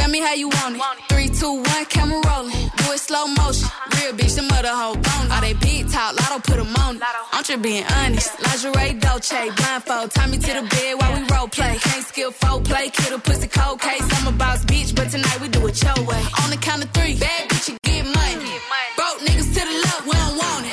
Tell 0.00 0.10
me 0.10 0.20
how 0.20 0.34
you 0.34 0.48
want 0.48 0.76
it. 0.76 0.82
Three, 1.10 1.28
two, 1.28 1.54
one, 1.72 1.84
camera 1.86 2.20
rolling. 2.28 2.64
Do 2.78 2.84
it 2.96 3.00
slow 3.00 3.26
motion. 3.26 3.68
Real 3.96 4.12
bitch, 4.18 4.34
the 4.36 4.42
mother 4.42 4.72
hoe 4.80 4.94
bone. 4.94 5.26
All 5.32 5.40
they 5.40 5.54
big 5.54 5.90
talk, 5.90 6.10
lotto 6.18 6.38
put 6.48 6.58
'em 6.58 6.74
on 6.84 6.96
it. 6.96 7.02
I'm 7.32 7.44
just 7.44 7.62
being 7.62 7.84
honest. 7.98 8.30
Lingerie, 8.44 8.94
Dolce, 9.04 9.50
blindfold. 9.58 10.10
Tie 10.14 10.26
me 10.32 10.38
to 10.38 10.52
the 10.58 10.64
bed 10.74 10.92
while 10.98 11.12
we 11.16 11.20
role 11.32 11.48
play. 11.48 11.78
Can't 11.86 12.06
skill 12.06 12.32
folk 12.32 12.64
play, 12.64 12.86
kid 12.90 13.12
a 13.12 13.18
pussy 13.18 13.48
cold 13.48 13.80
case. 13.80 14.06
I'm 14.16 14.26
a 14.28 14.32
boss 14.32 14.64
bitch, 14.64 14.94
but 14.94 15.10
tonight 15.10 15.38
we 15.40 15.48
do 15.48 15.60
it 15.66 15.76
your 15.82 16.00
way. 16.10 16.22
On 16.42 16.48
the 16.50 16.56
count 16.56 16.82
of 16.84 16.90
three, 16.90 17.14
bad 17.14 17.42
bitch, 17.50 17.68
you 17.68 17.76
get 17.82 18.04
money. 18.06 18.52
Broke 18.96 19.20
niggas 19.26 19.50
to 19.56 19.60
the 19.70 19.76
left, 19.84 20.02
we 20.06 20.12
don't 20.22 20.36
want 20.42 20.66
it. 20.66 20.72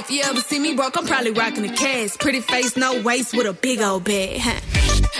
If 0.00 0.10
you 0.10 0.20
ever 0.22 0.40
see 0.40 0.58
me 0.58 0.74
broke, 0.74 0.96
I'm 0.98 1.06
probably 1.06 1.32
rocking 1.32 1.64
a 1.64 1.74
cast. 1.74 2.20
Pretty 2.20 2.40
face, 2.40 2.76
no 2.76 3.00
waist, 3.02 3.34
with 3.36 3.46
a 3.46 3.54
big 3.54 3.80
old 3.80 4.04
bag. 4.04 4.42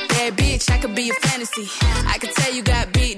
Bad 0.09 0.37
bitch, 0.37 0.71
I 0.71 0.79
could 0.79 0.95
be 0.95 1.11
a 1.11 1.15
fantasy. 1.15 1.69
I 2.07 2.19
could 2.19 2.35
tell 2.35 2.53
you 2.53 2.63
got 2.63 2.93
deep 2.93 3.18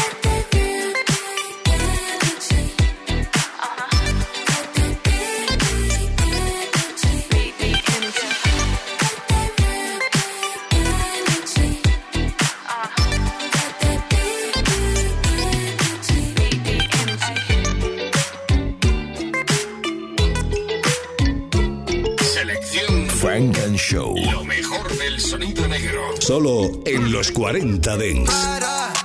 Show. 23.91 24.15
Lo 24.31 24.45
mejor 24.45 24.87
del 24.97 25.19
sonido 25.19 25.67
negro. 25.67 26.01
Solo 26.21 26.79
en 26.85 27.11
los 27.11 27.29
40 27.29 27.97
Dance. 27.97 28.31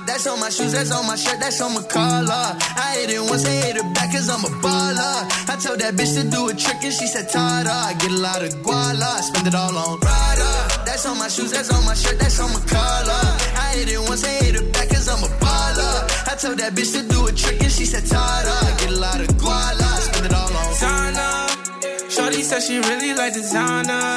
That's 0.05 0.25
on 0.27 0.39
my 0.39 0.49
shoes, 0.49 0.71
that's 0.71 0.91
on 0.91 1.05
my 1.05 1.17
shirt, 1.17 1.41
that's 1.41 1.59
on 1.59 1.73
my 1.73 1.81
collar. 1.91 2.55
I 2.55 2.95
hit 2.95 3.09
it 3.09 3.19
once, 3.19 3.45
I 3.45 3.51
hit 3.67 3.75
it 3.75 3.93
back 3.93 4.13
cause 4.13 4.29
I'm 4.29 4.45
a 4.45 4.49
baller. 4.63 5.27
I 5.51 5.57
told 5.59 5.79
that 5.81 5.95
bitch 5.95 6.15
to 6.15 6.23
do 6.29 6.47
a 6.47 6.53
trick 6.53 6.81
and 6.85 6.93
she 6.93 7.05
said, 7.05 7.27
Tada. 7.27 7.67
I 7.67 7.95
get 7.99 8.11
a 8.11 8.17
lot 8.17 8.41
of 8.41 8.53
guala, 8.63 9.19
spend 9.27 9.47
it 9.47 9.55
all 9.55 9.75
on 9.75 9.99
Prada. 9.99 10.85
That's 10.85 11.05
on 11.05 11.17
my 11.19 11.27
shoes, 11.27 11.51
that's 11.51 11.69
on 11.69 11.83
my 11.83 11.93
shirt, 11.93 12.17
that's 12.17 12.39
on 12.39 12.53
my 12.53 12.61
collar. 12.71 13.27
I 13.59 13.75
hit 13.75 13.91
it 13.91 13.99
once, 14.07 14.23
I 14.23 14.31
hit 14.45 14.55
it 14.55 14.71
back 14.71 14.87
cause 14.87 15.09
I'm 15.09 15.21
a 15.21 15.27
baller. 15.43 16.31
I 16.31 16.35
told 16.39 16.59
that 16.59 16.71
bitch 16.71 16.95
to 16.95 17.03
do 17.03 17.27
a 17.27 17.31
trick 17.33 17.61
and 17.61 17.71
she 17.73 17.83
said, 17.83 18.03
Tada. 18.03 18.55
I 18.63 18.71
get 18.79 18.91
a 18.91 18.99
lot 19.01 19.19
of 19.19 19.27
guala, 19.35 19.89
spend 19.99 20.27
it 20.27 20.33
all 20.33 20.47
on 20.47 20.71
Zana. 20.79 22.09
Shorty 22.09 22.41
said 22.41 22.61
she 22.63 22.79
really 22.79 23.13
like 23.13 23.33
designer. 23.33 24.15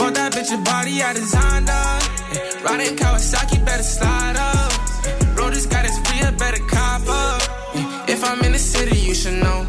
Bought 0.00 0.14
that 0.14 0.32
bitch 0.32 0.50
a 0.54 0.56
body 0.64 1.02
I 1.02 1.12
designed 1.12 1.68
her. 1.68 1.98
Yeah, 2.32 2.64
Riding 2.64 2.96
Kawasaki, 2.96 3.62
better 3.66 3.82
slide 3.82 4.36
up. 4.36 4.72
Yeah, 5.04 5.34
Road 5.36 5.52
this 5.52 5.66
got 5.66 5.84
his 5.84 5.98
real, 6.08 6.32
better 6.38 6.62
cop 6.64 7.02
up. 7.06 7.42
Yeah, 7.74 8.14
If 8.14 8.24
I'm 8.24 8.40
in 8.46 8.52
the 8.52 8.58
city, 8.58 8.96
you 8.96 9.14
should 9.14 9.42
know. 9.44 9.66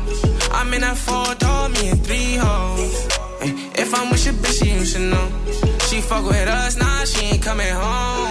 I'm 0.54 0.74
in 0.74 0.82
that 0.88 0.96
four 0.96 1.36
door, 1.36 1.68
me 1.76 1.90
and 1.90 2.02
three 2.06 2.36
hoes. 2.36 3.08
If 3.76 3.94
I'm 3.94 4.10
with 4.10 4.24
your 4.26 4.36
bitch, 4.36 4.60
you 4.66 4.86
should 4.86 5.08
know. 5.12 5.28
She 5.88 6.00
fuck 6.00 6.24
with 6.24 6.48
us, 6.48 6.78
nah, 6.78 7.04
she 7.04 7.26
ain't 7.26 7.44
coming 7.44 7.74
home. 7.84 8.31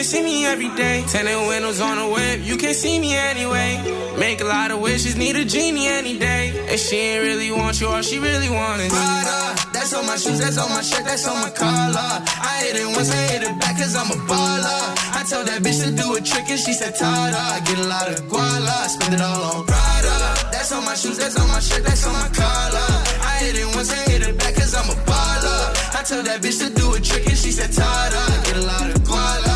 Bitch 0.00 0.16
see 0.16 0.22
me 0.22 0.46
every 0.46 0.70
day. 0.80 1.04
Tinted 1.12 1.36
windows 1.46 1.78
on 1.78 1.98
the 2.00 2.08
whip, 2.08 2.40
you 2.40 2.56
can't 2.56 2.74
see 2.74 2.98
me 2.98 3.14
anyway. 3.14 3.76
Make 4.16 4.40
a 4.40 4.48
lot 4.48 4.70
of 4.70 4.80
wishes, 4.80 5.14
need 5.14 5.36
a 5.36 5.44
genie 5.44 5.88
any 5.88 6.18
day. 6.18 6.56
And 6.70 6.80
she 6.80 6.96
ain't 6.96 7.22
really 7.22 7.52
want 7.52 7.82
you, 7.82 7.86
all 7.86 8.00
she 8.00 8.18
really 8.18 8.48
want 8.48 8.80
is 8.80 8.88
Prada. 8.88 9.60
That's 9.74 9.92
on 9.92 10.06
my 10.06 10.16
shoes, 10.16 10.40
that's 10.40 10.56
on 10.56 10.70
my 10.70 10.80
shirt, 10.80 11.04
that's 11.04 11.28
on 11.28 11.36
my 11.44 11.50
collar. 11.50 12.16
I 12.24 12.64
hit 12.64 12.80
it 12.80 12.88
once, 12.96 13.12
I 13.12 13.20
hit 13.28 13.42
it 13.42 13.60
back 13.60 13.76
cause 13.76 13.94
I'm 13.94 14.08
a 14.08 14.16
baller. 14.24 14.80
I 15.20 15.22
told 15.28 15.44
that 15.48 15.60
bitch 15.60 15.84
to 15.84 15.92
do 15.92 16.16
a 16.16 16.20
trick 16.24 16.48
and 16.48 16.58
she 16.58 16.72
said, 16.72 16.94
Tada. 16.96 17.36
I 17.36 17.60
get 17.68 17.76
a 17.76 17.84
lot 17.84 18.08
of 18.08 18.24
guala, 18.24 18.88
spend 18.88 19.12
it 19.12 19.20
all 19.20 19.42
on 19.52 19.66
Prada. 19.66 20.16
That's 20.48 20.72
on 20.72 20.82
my 20.82 20.94
shoes, 20.94 21.18
that's 21.18 21.36
on 21.38 21.48
my 21.48 21.60
shirt, 21.60 21.84
that's 21.84 22.06
on 22.06 22.14
my 22.14 22.30
collar. 22.32 22.88
I 23.20 23.36
hit 23.44 23.52
it 23.52 23.68
once, 23.76 23.92
I 23.92 24.00
hit 24.08 24.26
it 24.26 24.38
back 24.38 24.54
cause 24.54 24.72
I'm 24.72 24.88
a 24.88 24.96
baller. 25.04 25.60
I 25.92 26.00
told 26.08 26.24
that 26.24 26.40
bitch 26.40 26.56
to 26.64 26.72
do 26.72 26.88
a 26.96 27.00
trick 27.00 27.28
and 27.28 27.36
she 27.36 27.52
said, 27.52 27.68
Tada. 27.68 28.16
I 28.16 28.36
get 28.48 28.56
a 28.56 28.64
lot 28.64 28.88
of 28.88 28.96
guala, 29.04 29.49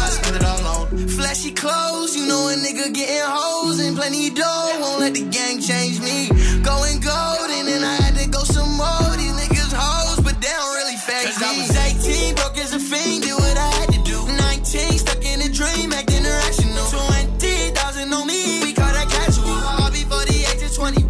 on 1.34 1.40
flashy 1.40 1.52
clothes. 1.52 2.16
You 2.16 2.26
know 2.26 2.48
a 2.48 2.54
nigga 2.54 2.92
getting 2.94 3.26
hoes 3.26 3.80
and 3.80 3.96
plenty 3.96 4.30
dough. 4.30 4.78
Won't 4.80 5.00
let 5.00 5.14
the 5.14 5.22
gang 5.22 5.60
change 5.60 6.00
me. 6.00 6.28
Going 6.62 7.00
gold 7.00 7.50
and 7.50 7.84
I 7.84 7.94
had 8.02 8.14
to 8.16 8.28
go 8.28 8.40
some 8.40 8.76
more. 8.76 9.16
These 9.16 9.34
niggas 9.34 9.72
hoes, 9.74 10.20
but 10.22 10.40
they 10.40 10.48
don't 10.48 10.74
really 10.74 10.96
phase 10.96 11.38
me. 11.40 11.46
I 11.46 11.58
was 11.58 12.06
18, 12.06 12.34
broke 12.36 12.58
as 12.58 12.72
a 12.74 12.78
fiend, 12.78 13.22
did 13.22 13.34
what 13.34 13.56
I 13.56 13.70
had 13.78 13.88
to 13.94 14.02
do. 14.04 14.18
19, 14.26 14.98
stuck 14.98 15.24
in 15.24 15.42
a 15.42 15.48
dream, 15.50 15.92
acting 15.92 16.24
irrational. 16.24 16.86
20,000 16.86 18.12
on 18.12 18.26
me, 18.26 18.62
we 18.62 18.72
call 18.72 18.92
that 18.92 19.08
casual. 19.10 19.48
All 19.48 19.90
before 19.90 20.24
the 20.30 20.38
age 20.54 20.62
of 20.62 20.74
21. 20.74 21.02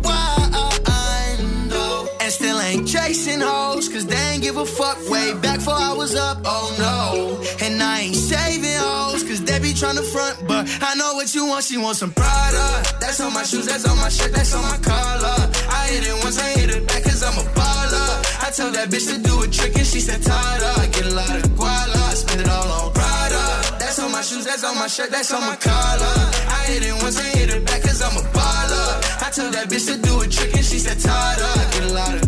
though. 1.69 2.09
And 2.21 2.33
still 2.33 2.61
ain't 2.61 2.89
chasing 2.89 3.41
hoes, 3.41 3.89
cause 3.89 4.07
they 4.07 4.17
ain't 4.33 4.43
give 4.43 4.57
a 4.57 4.65
fuck 4.65 4.99
way 5.11 5.35
back 5.43 5.59
before 5.59 5.75
I 5.75 5.93
was 5.93 6.15
up, 6.15 6.39
oh 6.45 6.75
no. 6.79 7.43
I 10.81 10.94
know 10.94 11.14
what 11.14 11.35
you 11.35 11.46
want, 11.46 11.64
she 11.64 11.77
wants 11.77 12.00
some 12.00 12.12
Prada. 12.12 12.83
That's 13.00 13.20
on 13.20 13.33
my 13.33 13.42
shoes, 13.42 13.66
that's 13.66 13.85
on 13.87 13.96
my 13.98 14.09
shirt, 14.09 14.33
that's 14.33 14.55
on 14.55 14.62
my 14.62 14.79
collar. 14.79 15.50
I 15.68 15.88
hit 15.92 16.07
it 16.07 16.16
once, 16.22 16.38
I 16.38 16.48
hit 16.59 16.70
it 16.70 16.87
back 16.88 17.03
cause 17.05 17.22
I'm 17.22 17.37
a 17.38 17.44
baller. 17.53 18.11
I 18.42 18.50
told 18.50 18.74
that 18.74 18.88
bitch 18.88 19.12
to 19.12 19.20
do 19.20 19.42
a 19.42 19.46
trick 19.48 19.77
and 19.77 19.87
she 19.87 20.00
said 20.00 20.20
Tada. 20.20 20.79
I 20.79 20.87
get 20.88 21.07
a 21.07 21.14
lot 21.14 21.31
of 21.37 21.44
guala, 21.53 22.00
I 22.11 22.14
spend 22.14 22.40
it 22.40 22.48
all 22.48 22.64
on 22.64 22.92
Prada. 22.92 23.44
That's 23.79 23.98
on 23.98 24.11
my 24.12 24.22
shoes, 24.22 24.44
that's 24.44 24.64
on 24.64 24.77
my 24.77 24.87
shirt, 24.87 25.11
that's 25.11 25.33
on 25.33 25.42
my 25.42 25.57
collar. 25.57 26.16
I 26.48 26.64
hit 26.72 26.83
it 26.85 26.96
once, 27.03 27.18
I 27.20 27.29
hit 27.37 27.50
it 27.50 27.66
back 27.66 27.83
cause 27.83 28.00
I'm 28.00 28.16
a 28.16 28.24
baller. 28.33 28.88
I 29.20 29.31
told 29.31 29.53
that 29.55 29.68
bitch 29.68 29.87
to 29.92 30.00
do 30.00 30.20
a 30.20 30.27
trick 30.29 30.55
and 30.57 30.64
she 30.64 30.79
said 30.79 30.96
Tada. 30.98 31.44
I 31.44 31.64
get 31.72 31.90
a 31.90 31.92
lot 31.92 32.14
of 32.14 32.24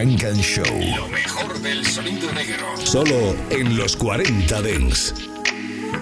Selección 0.00 0.18
Funk 0.18 0.24
and 0.24 0.42
Show. 0.42 0.64
Lo 0.96 1.08
mejor 1.08 1.58
del 1.60 1.84
sonido 1.84 2.32
negro. 2.32 2.76
Solo 2.84 3.36
en 3.50 3.76
los 3.76 3.96
40 3.96 4.62
Dance. 4.62 5.14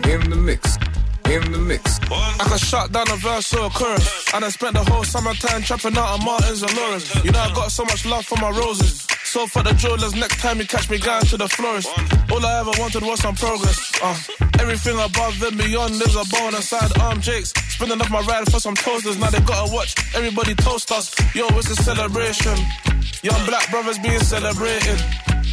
In 0.05 0.31
the 0.31 0.37
mix. 0.37 0.77
In 1.25 1.53
the 1.53 1.59
mix. 1.59 1.99
I 2.11 2.45
can 2.49 2.59
shut 2.59 2.93
down 2.93 3.11
a 3.11 3.17
verse 3.17 3.53
or 3.55 3.67
a 3.67 3.71
chorus. 3.71 4.33
And 4.35 4.45
I 4.45 4.51
spent 4.51 4.75
the 4.75 4.85
whole 4.85 5.05
summertime 5.05 5.63
trapping 5.63 5.99
out 5.99 6.21
on 6.21 6.25
Martins 6.25 6.63
and 6.63 6.77
Lawrence. 6.77 7.25
You 7.25 7.33
know 7.33 7.41
I 7.41 7.53
got 7.55 7.73
so 7.73 7.85
much 7.85 8.07
love 8.07 8.25
for 8.25 8.37
my 8.37 8.51
roses. 8.51 9.08
So 9.29 9.47
for 9.47 9.63
the 9.63 9.75
jewelers, 9.75 10.15
next 10.15 10.41
time 10.41 10.59
you 10.59 10.67
catch 10.67 10.89
me 10.89 10.99
going 10.99 11.21
to 11.27 11.37
the 11.37 11.49
florist. 11.49 11.89
All 12.33 12.45
I 12.45 12.61
ever 12.61 12.73
wanted 12.81 13.03
was 13.03 13.21
some 13.21 13.35
progress. 13.35 13.79
Uh, 14.03 14.17
everything 14.59 14.99
above 14.99 15.43
and 15.43 15.59
beyond 15.59 15.93
is 16.01 16.17
a 16.17 16.25
bonus. 16.33 16.71
Side 16.71 16.99
arm 16.99 17.21
jakes, 17.21 17.53
spinning 17.69 18.01
off 18.01 18.11
my 18.11 18.21
ride 18.23 18.51
for 18.51 18.59
some 18.59 18.75
toasters. 18.75 19.19
Now 19.19 19.29
they 19.29 19.41
gotta 19.41 19.71
watch 19.71 19.95
everybody 20.17 20.55
toast 20.55 20.91
us. 20.93 21.15
Yo, 21.35 21.47
it's 21.61 21.69
a 21.69 21.77
celebration. 21.77 22.57
Young 23.23 23.45
black 23.45 23.71
brothers 23.71 23.99
being 23.99 24.19
celebrated. 24.21 24.99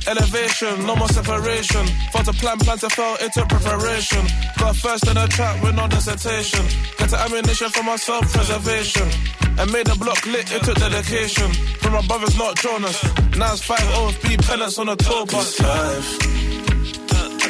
Elevation, 0.08 0.86
no 0.88 0.96
more 0.96 1.10
separation. 1.10 1.86
For 2.14 2.24
the 2.24 2.32
plan, 2.40 2.58
plan 2.60 2.78
to 2.78 2.90
fall 2.90 3.18
into 3.18 3.46
preparation. 3.46 4.24
Got 4.58 4.78
first 4.78 5.06
in 5.06 5.16
the 5.16 5.28
trap 5.28 5.62
with 5.62 5.76
no 5.76 5.86
dissertation. 5.90 6.64
Get 6.98 7.10
the 7.10 7.20
ammunition 7.20 7.70
for 7.72 7.84
my 7.84 7.98
self 7.98 8.24
preservation. 8.32 9.10
And 9.58 9.72
made 9.72 9.88
the 9.88 9.96
block 9.96 10.26
lit, 10.26 10.52
it 10.52 10.64
took 10.64 10.78
dedication. 10.78 11.52
From 11.82 11.94
my 11.94 12.02
brothers, 12.08 12.38
not 12.38 12.56
Jonas. 12.58 13.04
Now 13.38 13.54
it's 13.54 13.64
five 13.64 13.88
O's, 14.00 14.18
be 14.20 14.36
penance 14.38 14.78
on 14.80 14.90
a 14.90 14.96
tour 14.96 15.26
bus. 15.26 15.60
life. 15.60 16.36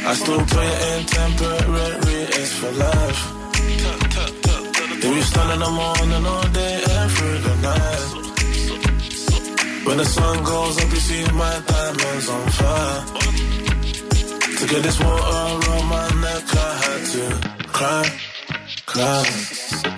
I 0.08 0.14
still 0.14 0.40
it 0.40 0.78
in 0.92 1.06
temporary, 1.08 2.22
it's 2.40 2.54
for 2.60 2.72
life. 2.74 3.22
If 4.98 5.16
you 5.16 5.22
stand 5.22 5.52
in 5.54 5.60
the 5.60 5.70
morning 5.70 6.26
all 6.26 6.48
day 6.50 6.84
and 6.90 7.12
through 7.12 7.38
the 7.48 7.56
night. 7.70 8.26
When 9.86 9.98
the 9.98 10.06
sun 10.06 10.44
goes 10.44 10.78
up, 10.82 10.90
you 10.90 11.02
see 11.10 11.24
my 11.34 11.62
diamonds 11.66 12.30
on 12.30 12.50
fire. 12.58 13.06
To 14.60 14.68
get 14.68 14.82
this 14.84 15.00
water 15.00 15.24
around 15.24 15.86
my 15.90 16.08
neck, 16.22 16.44
I 16.56 16.72
had 16.84 17.02
to 17.14 17.26
cry, 17.68 18.04
cry. 18.86 19.95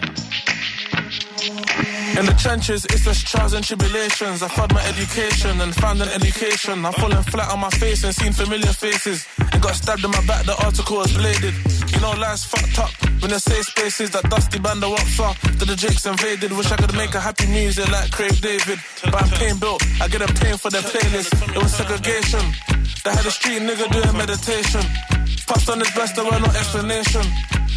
In 2.18 2.26
the 2.26 2.34
trenches, 2.34 2.84
it's 2.86 3.04
just 3.06 3.28
trials 3.28 3.54
and 3.54 3.64
tribulations. 3.64 4.42
I 4.42 4.48
found 4.48 4.74
my 4.74 4.84
education 4.88 5.62
and 5.62 5.70
found 5.76 6.02
an 6.02 6.10
education. 6.10 6.84
I'm 6.84 6.94
falling 6.94 7.22
flat 7.30 7.52
on 7.54 7.60
my 7.60 7.70
face 7.70 8.04
and 8.04 8.14
seen 8.14 8.34
familiar 8.34 8.74
faces. 8.74 9.28
And 9.54 9.62
got 9.62 9.76
stabbed 9.76 10.04
in 10.04 10.10
my 10.10 10.26
back, 10.26 10.44
the 10.46 10.58
article 10.66 10.98
was 10.98 11.14
bladed. 11.14 11.54
You 11.94 12.00
know, 12.02 12.18
life's 12.18 12.46
fucked 12.46 12.80
up. 12.80 12.90
When 13.22 13.30
the 13.30 13.40
safe 13.40 13.66
spaces, 13.66 14.10
that 14.18 14.24
dusty 14.32 14.58
band 14.58 14.84
of 14.84 14.90
walks 14.90 15.16
far. 15.16 15.36
To 15.60 15.66
the 15.66 15.76
Jakes 15.76 16.08
invaded. 16.08 16.52
Wish 16.54 16.72
I 16.72 16.78
could 16.78 16.96
make 16.96 17.14
a 17.14 17.20
happy 17.20 17.46
music 17.54 17.88
like 17.92 18.10
Craig 18.10 18.42
David. 18.42 18.80
But 19.06 19.22
I'm 19.22 19.30
pain 19.38 19.60
built, 19.60 19.84
I 20.02 20.08
get 20.08 20.22
a 20.26 20.34
pain 20.42 20.58
for 20.58 20.72
the 20.72 20.82
playlist. 20.90 21.30
It 21.54 21.62
was 21.62 21.72
segregation. 21.72 22.42
They 23.06 23.12
had 23.14 23.26
a 23.28 23.32
street 23.32 23.62
nigga 23.62 23.94
doing 23.94 24.18
meditation. 24.18 24.82
Passed 25.46 25.70
on 25.70 25.80
his 25.80 25.92
best, 25.92 26.16
there 26.16 26.26
were 26.26 26.40
no 26.40 26.50
explanation. 26.50 27.22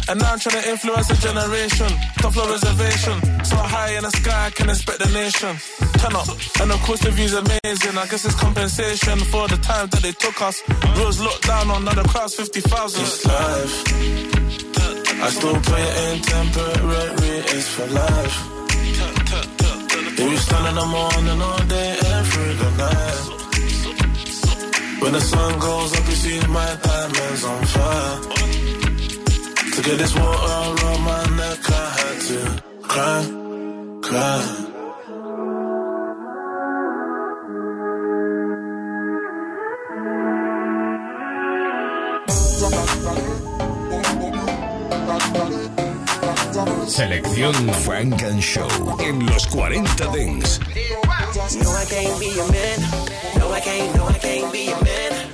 And 0.09 0.19
now 0.19 0.33
I'm 0.33 0.39
trying 0.39 0.61
to 0.61 0.69
influence 0.69 1.09
a 1.09 1.17
generation. 1.21 1.87
Top 2.21 2.33
floor 2.33 2.49
reservation. 2.49 3.15
So 3.45 3.55
high 3.55 3.95
in 3.97 4.03
the 4.03 4.11
sky, 4.11 4.47
I 4.47 4.49
can 4.51 4.69
inspect 4.69 4.99
the 4.99 5.09
nation. 5.11 5.55
Turn 5.99 6.15
up. 6.15 6.27
And 6.61 6.71
of 6.71 6.81
course 6.81 7.01
the 7.01 7.11
view's 7.11 7.33
amazing. 7.33 7.97
I 7.97 8.05
guess 8.07 8.25
it's 8.25 8.35
compensation 8.35 9.19
for 9.31 9.47
the 9.47 9.57
time 9.57 9.87
that 9.89 10.01
they 10.01 10.11
took 10.11 10.41
us. 10.41 10.61
Rules 10.97 11.19
looked 11.19 11.47
down 11.47 11.69
on, 11.71 11.85
now 11.85 11.93
crowd's 12.03 12.35
50,000. 12.35 13.01
It's 13.01 13.25
life. 13.25 14.21
I 15.23 15.29
still 15.29 15.55
it 15.55 15.93
in 16.07 16.21
temporary, 16.23 17.37
it's 17.53 17.67
for 17.75 17.87
life. 17.87 18.35
If 20.13 20.31
you 20.31 20.37
stand 20.37 20.67
in 20.67 20.75
the 20.75 20.85
morning 20.85 21.41
all 21.41 21.63
day, 21.65 21.97
every 22.17 22.53
night. 22.77 23.41
When 25.01 25.13
the 25.13 25.21
sun 25.21 25.59
goes 25.59 25.93
up, 25.97 26.05
you 26.05 26.15
see 26.23 26.39
my 26.47 26.75
diamonds 26.83 27.43
on 27.43 27.65
fire. 27.65 28.80
To 29.73 29.81
get 29.81 29.97
this 29.97 30.13
water 30.13 30.83
around 30.83 31.01
my 31.01 31.23
neck, 31.37 31.59
I 31.69 31.89
had 31.97 32.21
to 32.29 32.63
cry, 32.81 33.21
cry. 34.01 34.67
Selección 46.87 47.53
Frank 47.85 48.21
and 48.23 48.43
Show 48.43 48.67
en 48.99 49.25
los 49.25 49.47
40 49.47 50.07
Dings. 50.11 50.59
No, 51.63 51.71
I 51.71 51.85
can't 51.85 52.19
be 52.19 52.31
a 52.37 52.45
man. 52.51 52.79
No, 53.39 53.51
I 53.53 53.61
can't, 53.61 53.95
no, 53.95 54.07
I 54.07 54.17
can't 54.19 54.51
be 54.51 54.67
a 54.67 54.83
man. 54.83 55.30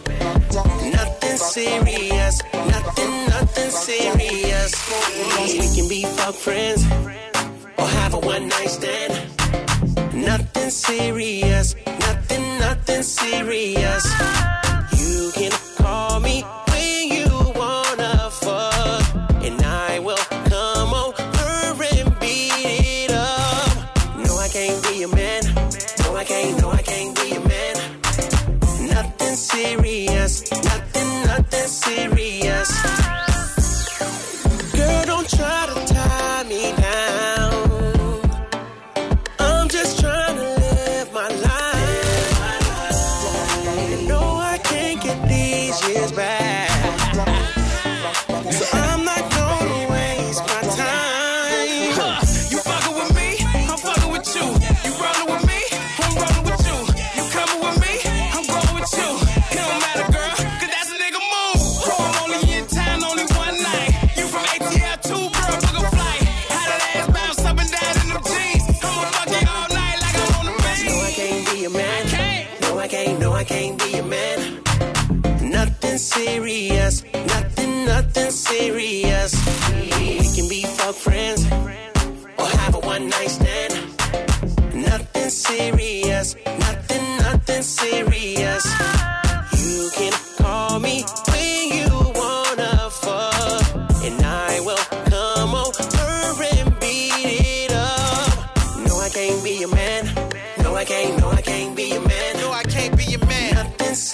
Nothing 1.37 1.85
serious. 1.85 2.41
Nothing, 2.51 3.25
nothing 3.27 3.69
serious. 3.69 4.73
We 5.61 5.75
can 5.75 5.87
be 5.87 6.03
fuck 6.03 6.33
friends 6.33 6.83
or 7.77 7.85
have 7.85 8.15
a 8.15 8.19
one 8.19 8.47
night 8.47 8.69
stand. 8.71 9.13
Nothing 10.15 10.71
serious. 10.71 11.75
Nothing, 11.85 12.59
nothing 12.59 13.03
serious. 13.03 14.03
You 14.97 15.31
can 15.35 15.51
call 15.77 16.19
me 16.21 16.43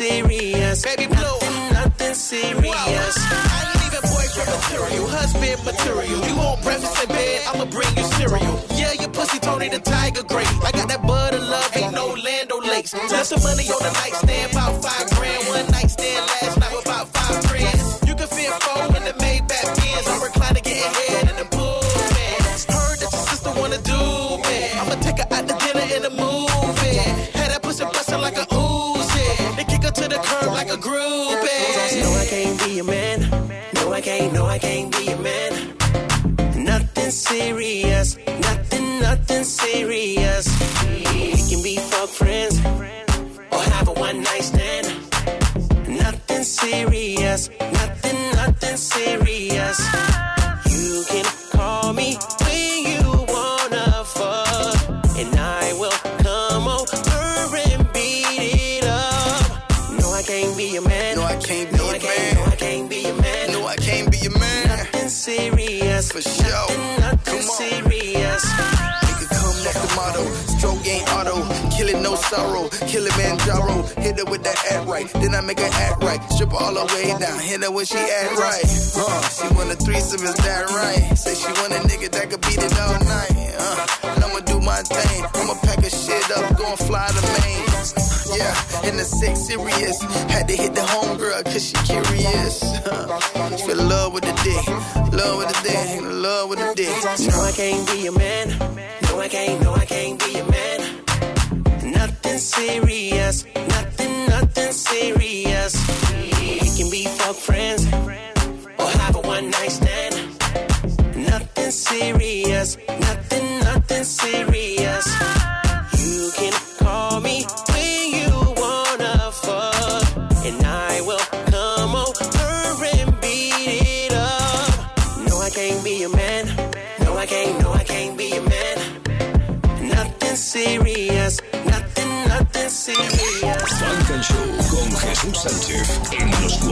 serious. 0.04 0.84
Baby 0.84 1.08
blue. 1.08 1.18
Nothing, 1.18 1.74
nothing 1.74 2.14
serious. 2.14 3.16
I 3.18 3.72
ain't 3.72 3.84
even 3.88 4.04
boyfriend 4.12 4.50
material, 4.52 5.08
husband 5.08 5.60
material. 5.64 6.20
You 6.28 6.36
want 6.36 6.62
breakfast 6.64 7.02
in 7.04 7.10
bed, 7.10 7.42
I'ma 7.48 7.66
bring 7.66 7.92
you 7.96 8.04
cereal. 8.20 8.56
Yeah, 8.76 8.94
your 8.94 9.10
pussy 9.10 9.40
Tony 9.40 9.70
the 9.70 9.80
Tiger 9.80 10.24
great. 10.24 10.48
I 10.64 10.72
got 10.72 10.88
that 10.90 11.02
butter 11.08 11.40
love, 11.40 11.72
ain't 11.78 11.94
no 11.94 12.08
Land 12.08 12.52
O'Lakes. 12.52 12.94
Left 12.94 13.28
some 13.28 13.42
money 13.44 13.64
on 13.70 13.80
the 13.80 13.94
nightstand, 14.02 14.53
sorrow. 72.34 72.66
Kill 72.90 73.06
it, 73.06 73.14
Manjaro. 73.14 73.76
Hit 74.02 74.18
her 74.18 74.26
with 74.26 74.44
that 74.44 74.58
act 74.72 74.88
right. 74.88 75.08
Then 75.22 75.36
I 75.36 75.42
make 75.42 75.60
her 75.60 75.74
act 75.86 76.04
right. 76.04 76.22
Strip 76.34 76.50
her 76.52 76.58
all 76.58 76.74
the 76.74 76.86
way 76.94 77.14
down. 77.22 77.38
Hit 77.40 77.62
her 77.64 77.72
when 77.72 77.86
she 77.86 77.98
act 77.98 78.34
right. 78.38 78.66
Uh, 78.98 79.22
she 79.38 79.48
want 79.54 79.70
a 79.70 79.78
threesome, 79.78 80.24
is 80.26 80.36
that 80.46 80.66
right? 80.74 81.02
Say 81.18 81.36
she 81.36 81.52
want 81.62 81.74
a 81.74 81.82
nigga 81.90 82.10
that 82.12 82.30
could 82.30 82.42
beat 82.42 82.58
it 82.58 82.74
all 82.80 82.98
night. 83.06 83.34
Uh, 83.58 84.18
and 84.18 84.24
I'ma 84.26 84.40
do 84.42 84.60
my 84.60 84.82
thing. 84.82 85.20
I'ma 85.38 85.54
pack 85.62 85.80
her 85.84 85.94
shit 85.94 86.26
up. 86.38 86.58
Go 86.58 86.66
and 86.66 86.80
fly 86.80 87.08
to 87.08 87.24
Maine. 87.38 87.74
Yeah, 88.34 88.90
in 88.90 88.98
the 88.98 89.06
sex 89.06 89.46
serious. 89.46 90.02
Had 90.34 90.48
to 90.48 90.56
hit 90.56 90.74
the 90.74 90.82
homegirl 90.82 91.46
cause 91.46 91.64
she 91.70 91.78
curious. 91.86 92.58
she 93.60 93.68
fell 93.68 93.80
in 93.80 93.90
love 93.90 94.14
with 94.14 94.24
the 94.24 94.34
dick. 94.42 94.66
Love 95.14 95.38
with 95.38 95.50
the 95.54 95.60
dick. 95.62 96.02
Love 96.02 96.50
with 96.50 96.60
the 96.60 96.74
dick. 96.74 97.30
No, 97.30 97.42
I 97.44 97.52
can't 97.52 97.86
be 97.92 98.08
a 98.08 98.12
man. 98.12 98.48
No, 99.04 99.20
I 99.20 99.28
can't. 99.28 99.62
No, 99.62 99.74
I 99.74 99.83
serious. 103.34 103.68
Nothing, 103.70 104.26
nothing 104.28 104.72
serious. 104.72 105.74
We 106.62 106.70
can 106.78 106.90
be 106.90 107.06
fuck 107.06 107.36
friends 107.36 107.86
or 108.80 108.88
have 109.02 109.16
a 109.16 109.22
one 109.22 109.50
night 109.50 109.72
stand. 109.72 110.16
Nothing 111.16 111.72
serious. 111.72 112.78
Nothing, 112.88 113.60
nothing 113.60 114.04
serious. 114.04 114.83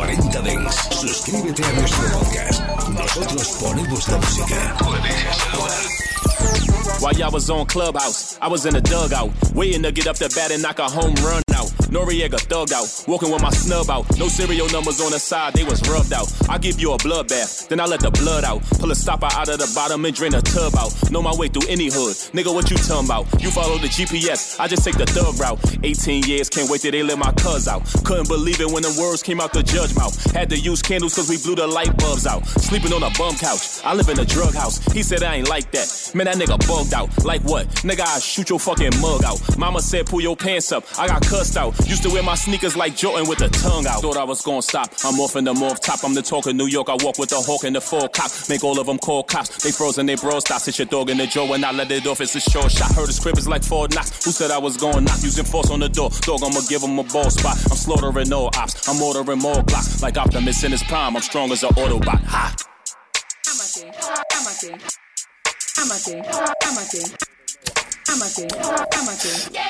40 0.02 0.42
Dance. 0.42 0.96
Suscríbete 0.96 1.64
a 1.64 1.74
nuestro 1.74 2.20
podcast. 2.20 2.62
Nosotros 2.90 3.48
ponemos 3.62 4.08
la 4.10 4.18
música. 4.18 4.76
While 7.00 7.14
y'all 7.14 7.32
was 7.32 7.50
on 7.52 7.68
Clubhouse, 7.68 8.36
I 8.42 8.48
was 8.48 8.66
in 8.66 8.74
the 8.74 8.82
dugout, 8.82 9.30
waiting 9.54 9.84
to 9.84 9.92
get 9.92 10.08
up 10.08 10.18
the 10.18 10.30
bat 10.36 10.50
and 10.52 10.64
knock 10.64 10.80
a 10.80 10.90
home 10.90 11.14
run. 11.24 11.40
Noriega 11.91 12.39
thugged 12.47 12.71
out, 12.71 12.88
walking 13.06 13.30
with 13.30 13.41
my 13.41 13.49
snub 13.49 13.89
out. 13.89 14.08
No 14.17 14.30
serial 14.30 14.69
numbers 14.69 15.01
on 15.01 15.12
the 15.12 15.19
side, 15.19 15.54
they 15.54 15.65
was 15.65 15.82
rubbed 15.89 16.13
out. 16.13 16.32
I 16.49 16.58
give 16.58 16.80
you 16.80 16.93
a 16.93 16.97
bloodbath, 16.97 17.67
then 17.67 17.82
I 17.82 17.86
let 17.86 17.99
the 17.99 18.12
blood 18.12 18.45
out. 18.45 18.63
Pull 18.80 18.91
a 18.91 18.95
stopper 18.95 19.27
out 19.34 19.49
of 19.49 19.60
the 19.60 19.69
bottom 19.75 20.06
and 20.06 20.15
drain 20.15 20.34
a 20.34 20.41
tub 20.41 20.73
out. 20.75 20.95
Know 21.12 21.21
my 21.21 21.36
way 21.36 21.49
through 21.49 21.67
any 21.67 21.91
hood. 21.91 22.15
Nigga, 22.32 22.54
what 22.54 22.71
you 22.71 22.77
talking 22.77 23.04
about? 23.12 23.27
You 23.43 23.51
follow 23.51 23.77
the 23.77 23.89
GPS, 23.91 24.58
I 24.58 24.69
just 24.69 24.86
take 24.86 24.95
the 24.95 25.06
thug 25.06 25.38
route. 25.38 25.60
18 25.84 26.23
years, 26.23 26.47
can't 26.47 26.69
wait 26.69 26.80
till 26.80 26.91
they 26.91 27.04
let 27.04 27.17
my 27.17 27.34
cuz 27.34 27.67
out. 27.67 27.84
Couldn't 28.06 28.30
believe 28.30 28.62
it 28.62 28.71
when 28.71 28.84
the 28.84 28.95
words 28.95 29.21
came 29.21 29.41
out 29.41 29.51
the 29.51 29.62
judge 29.62 29.93
mouth. 29.93 30.15
Had 30.32 30.49
to 30.51 30.58
use 30.58 30.82
candles 30.82 31.13
cause 31.15 31.27
we 31.27 31.43
blew 31.43 31.56
the 31.56 31.67
light 31.67 31.91
bulbs 31.97 32.25
out. 32.25 32.47
Sleeping 32.47 32.93
on 32.93 33.04
a 33.04 33.12
bum 33.19 33.36
couch. 33.36 33.84
I 33.84 33.93
live 33.95 34.08
in 34.08 34.17
a 34.17 34.25
drug 34.25 34.54
house. 34.56 34.80
He 34.93 35.04
said 35.04 35.23
I 35.23 35.36
ain't 35.36 35.49
like 35.49 35.71
that. 35.71 35.91
Man, 36.15 36.23
that 36.25 36.38
nigga 36.38 36.56
bugged 36.67 36.93
out. 36.93 37.12
Like 37.25 37.41
what? 37.41 37.67
Nigga, 37.84 38.08
I 38.08 38.19
shoot 38.19 38.49
your 38.49 38.60
fucking 38.60 38.95
mug 39.01 39.25
out. 39.25 39.39
Mama 39.58 39.82
said 39.82 40.06
pull 40.06 40.21
your 40.21 40.38
pants 40.38 40.71
up. 40.71 40.86
I 40.97 41.08
got 41.08 41.21
cussed 41.27 41.58
out. 41.58 41.75
Used 41.88 42.04
to 42.04 42.10
wear 42.10 42.24
my 42.24 42.36
sneakers 42.36 42.76
like 42.76 42.96
Jordan 42.96 43.28
with 43.28 43.39
the 43.39 43.50
tongue 43.50 43.86
out. 43.88 44.02
Thought 44.02 44.17
I 44.17 44.24
was 44.24 44.41
gonna 44.41 44.62
stop. 44.62 44.89
I'm 45.04 45.20
off 45.20 45.36
in 45.36 45.44
the 45.44 45.54
morph 45.54 45.80
top. 45.82 46.04
I'm 46.04 46.13
the 46.13 46.22
talk 46.22 46.48
of 46.48 46.56
New 46.56 46.67
York. 46.67 46.89
I 46.89 46.96
walk 47.04 47.17
with 47.17 47.30
the 47.30 47.39
hawk 47.41 47.63
and 47.63 47.76
the 47.76 47.82
full 47.82 48.08
cop. 48.08 48.32
Make 48.50 48.63
all 48.63 48.80
of 48.80 48.88
them 48.88 48.98
call 48.98 49.24
cops. 49.24 49.63
They 49.63 49.72
frozen, 49.72 50.06
they 50.06 50.15
bro 50.15 50.39
stop. 50.39 50.62
Sit 50.62 50.80
your 50.80 50.88
dog 50.88 51.10
in 51.10 51.17
the 51.17 51.28
jaw 51.28 51.52
and 51.54 51.65
I 51.65 51.72
let 51.72 51.91
it 51.91 52.08
off. 52.08 52.22
It's 52.22 52.36
a 52.36 52.39
short 52.39 52.72
shot. 52.72 52.94
Heard 52.94 53.08
his 53.08 53.20
crib 53.20 53.38
is 53.38 53.48
like 53.48 53.63
four 53.63 53.88
knocks. 53.89 54.24
Who 54.26 54.32
said 54.32 54.52
I 54.52 54.58
was 54.58 54.78
gonna 54.78 55.02
knock? 55.02 55.22
Using 55.22 55.46
force 55.46 55.70
on 55.70 55.80
the 55.80 55.89
door. 55.89 56.10
Dog, 56.22 56.44
I'ma 56.44 56.62
give 56.70 56.82
him 56.82 56.98
a 56.98 57.04
ball 57.04 57.30
spot. 57.30 57.58
I'm 57.70 57.78
slaughtering 57.78 58.32
all 58.34 58.50
ops. 58.58 58.88
I'm 58.88 59.02
ordering 59.02 59.39
more 59.39 59.62
blocks. 59.63 60.02
Like 60.02 60.17
Optimus 60.17 60.63
in 60.63 60.72
his 60.72 60.84
prime. 60.84 61.15
I'm 61.15 61.22
strong 61.22 61.52
as 61.52 61.63
an 61.63 61.70
Autobot. 61.72 62.24
Ha! 62.24 62.56
I'm 63.48 63.60
a 63.60 63.63
thing. 63.63 63.91
I'm 64.32 64.48
a 64.48 64.50
thing. 64.50 64.80
I'm 65.78 65.91
a 65.91 65.94
thing. 65.94 66.24
I'm 66.26 66.78
a 66.78 66.82
thing. 66.82 67.12
I'm 68.08 68.22
a 68.22 68.26
thing. 68.26 68.50
I'm 68.62 69.08
a 69.08 69.12
thing. 69.12 69.54
Yeah, 69.54 69.63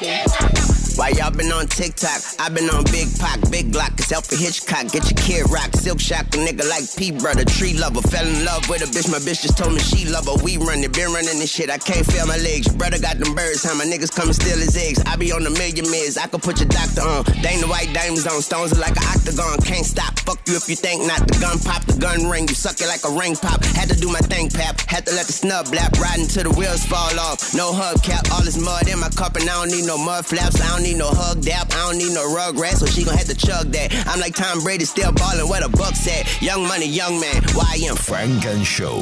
yeah, 0.00 0.26
yeah. 0.40 0.53
Why 0.94 1.10
y'all 1.10 1.34
been 1.34 1.50
on 1.50 1.66
TikTok? 1.66 2.22
i 2.38 2.48
been 2.48 2.70
on 2.70 2.84
Big 2.94 3.10
Pac, 3.18 3.42
Big 3.50 3.74
Glock, 3.74 3.98
it's 3.98 4.12
Alfred 4.12 4.38
Hitchcock. 4.38 4.94
Get 4.94 5.10
your 5.10 5.18
kid 5.18 5.50
rock, 5.50 5.74
silk 5.74 5.98
shock, 5.98 6.30
a 6.34 6.38
nigga 6.38 6.62
like 6.70 6.86
P 6.94 7.10
brother, 7.10 7.44
tree 7.44 7.74
lover. 7.74 8.00
Fell 8.00 8.22
in 8.22 8.44
love 8.44 8.62
with 8.70 8.86
a 8.86 8.86
bitch, 8.86 9.10
my 9.10 9.18
bitch 9.18 9.42
just 9.42 9.58
told 9.58 9.74
me 9.74 9.80
she 9.80 10.06
love 10.06 10.30
her. 10.30 10.38
We 10.46 10.56
run 10.56 10.86
it, 10.86 10.94
been 10.94 11.10
running 11.10 11.42
this 11.42 11.50
shit, 11.50 11.68
I 11.68 11.78
can't 11.78 12.06
feel 12.06 12.26
my 12.30 12.38
legs. 12.38 12.70
Brother 12.70 13.00
got 13.02 13.18
them 13.18 13.34
birds, 13.34 13.66
how 13.66 13.74
my 13.74 13.84
niggas 13.84 14.14
come 14.14 14.30
and 14.30 14.38
steal 14.38 14.54
his 14.54 14.76
eggs. 14.78 15.02
I 15.02 15.16
be 15.16 15.32
on 15.34 15.42
a 15.42 15.50
million 15.50 15.90
mids, 15.90 16.16
I 16.16 16.30
could 16.30 16.42
put 16.42 16.62
your 16.62 16.70
doctor 16.70 17.02
on. 17.02 17.26
Dana 17.42 17.66
white 17.66 17.90
diamonds 17.90 18.26
on, 18.30 18.38
stones 18.40 18.70
are 18.70 18.80
like 18.80 18.94
an 18.94 19.06
octagon, 19.10 19.58
can't 19.66 19.86
stop. 19.86 20.14
Fuck 20.22 20.46
you 20.46 20.54
if 20.54 20.70
you 20.70 20.78
think 20.78 21.02
not. 21.10 21.26
The 21.26 21.42
gun 21.42 21.58
pop, 21.58 21.82
the 21.90 21.98
gun 21.98 22.30
ring, 22.30 22.46
you 22.46 22.54
suck 22.54 22.78
it 22.78 22.86
like 22.86 23.02
a 23.02 23.10
ring 23.10 23.34
pop. 23.34 23.66
Had 23.74 23.90
to 23.90 23.98
do 23.98 24.14
my 24.14 24.22
thing, 24.22 24.46
pap. 24.46 24.78
Had 24.86 25.10
to 25.10 25.12
let 25.18 25.26
the 25.26 25.34
snub 25.34 25.74
lap, 25.74 25.98
riding 25.98 26.30
till 26.30 26.46
the 26.46 26.54
wheels 26.54 26.86
fall 26.86 27.18
off. 27.18 27.50
No 27.50 27.74
hubcap, 27.74 28.30
all 28.30 28.46
this 28.46 28.62
mud 28.62 28.86
in 28.86 29.02
my 29.02 29.10
cup, 29.10 29.34
and 29.34 29.50
I 29.50 29.58
don't 29.58 29.74
need 29.74 29.90
no 29.90 29.98
mud 29.98 30.24
flaps, 30.24 30.62
I 30.62 30.70
don't 30.70 30.83
need 30.84 30.98
no 30.98 31.08
hug 31.08 31.40
dap. 31.40 31.72
I 31.72 31.88
don't 31.88 31.98
need 31.98 32.12
no 32.12 32.28
rugrat, 32.28 32.76
so 32.76 32.86
she 32.86 33.04
gon' 33.04 33.16
have 33.16 33.26
to 33.26 33.34
chug 33.34 33.72
that. 33.72 33.92
I'm 34.06 34.20
like 34.20 34.34
Tom 34.34 34.62
Brady, 34.62 34.84
still 34.84 35.12
ballin' 35.12 35.48
where 35.48 35.62
the 35.62 35.68
buck's 35.68 36.06
at. 36.06 36.40
Young 36.42 36.68
money, 36.68 36.86
young 36.86 37.18
man, 37.18 37.42
YM. 37.42 37.98
Funk 37.98 38.44
and 38.44 38.64
Show. 38.64 39.00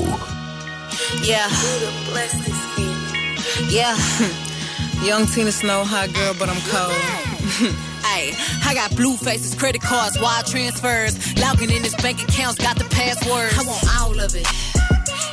Yeah. 1.22 1.50
Yeah. 3.68 3.96
Young 5.04 5.26
Tina 5.26 5.50
Snow, 5.50 5.82
hot 5.82 6.12
girl, 6.14 6.34
but 6.38 6.48
I'm 6.48 6.60
cold. 6.70 7.78
Hey, 8.02 8.34
I 8.66 8.74
got 8.74 8.94
blue 8.96 9.16
faces, 9.16 9.54
credit 9.54 9.80
cards, 9.80 10.20
wire 10.20 10.42
transfers. 10.42 11.38
Logging 11.40 11.70
in 11.70 11.82
his 11.82 11.94
bank 11.94 12.20
accounts, 12.20 12.58
got 12.58 12.76
the 12.76 12.84
passwords. 12.84 13.56
I 13.56 13.62
want 13.62 13.84
all 14.00 14.20
of 14.20 14.34
it. 14.34 14.46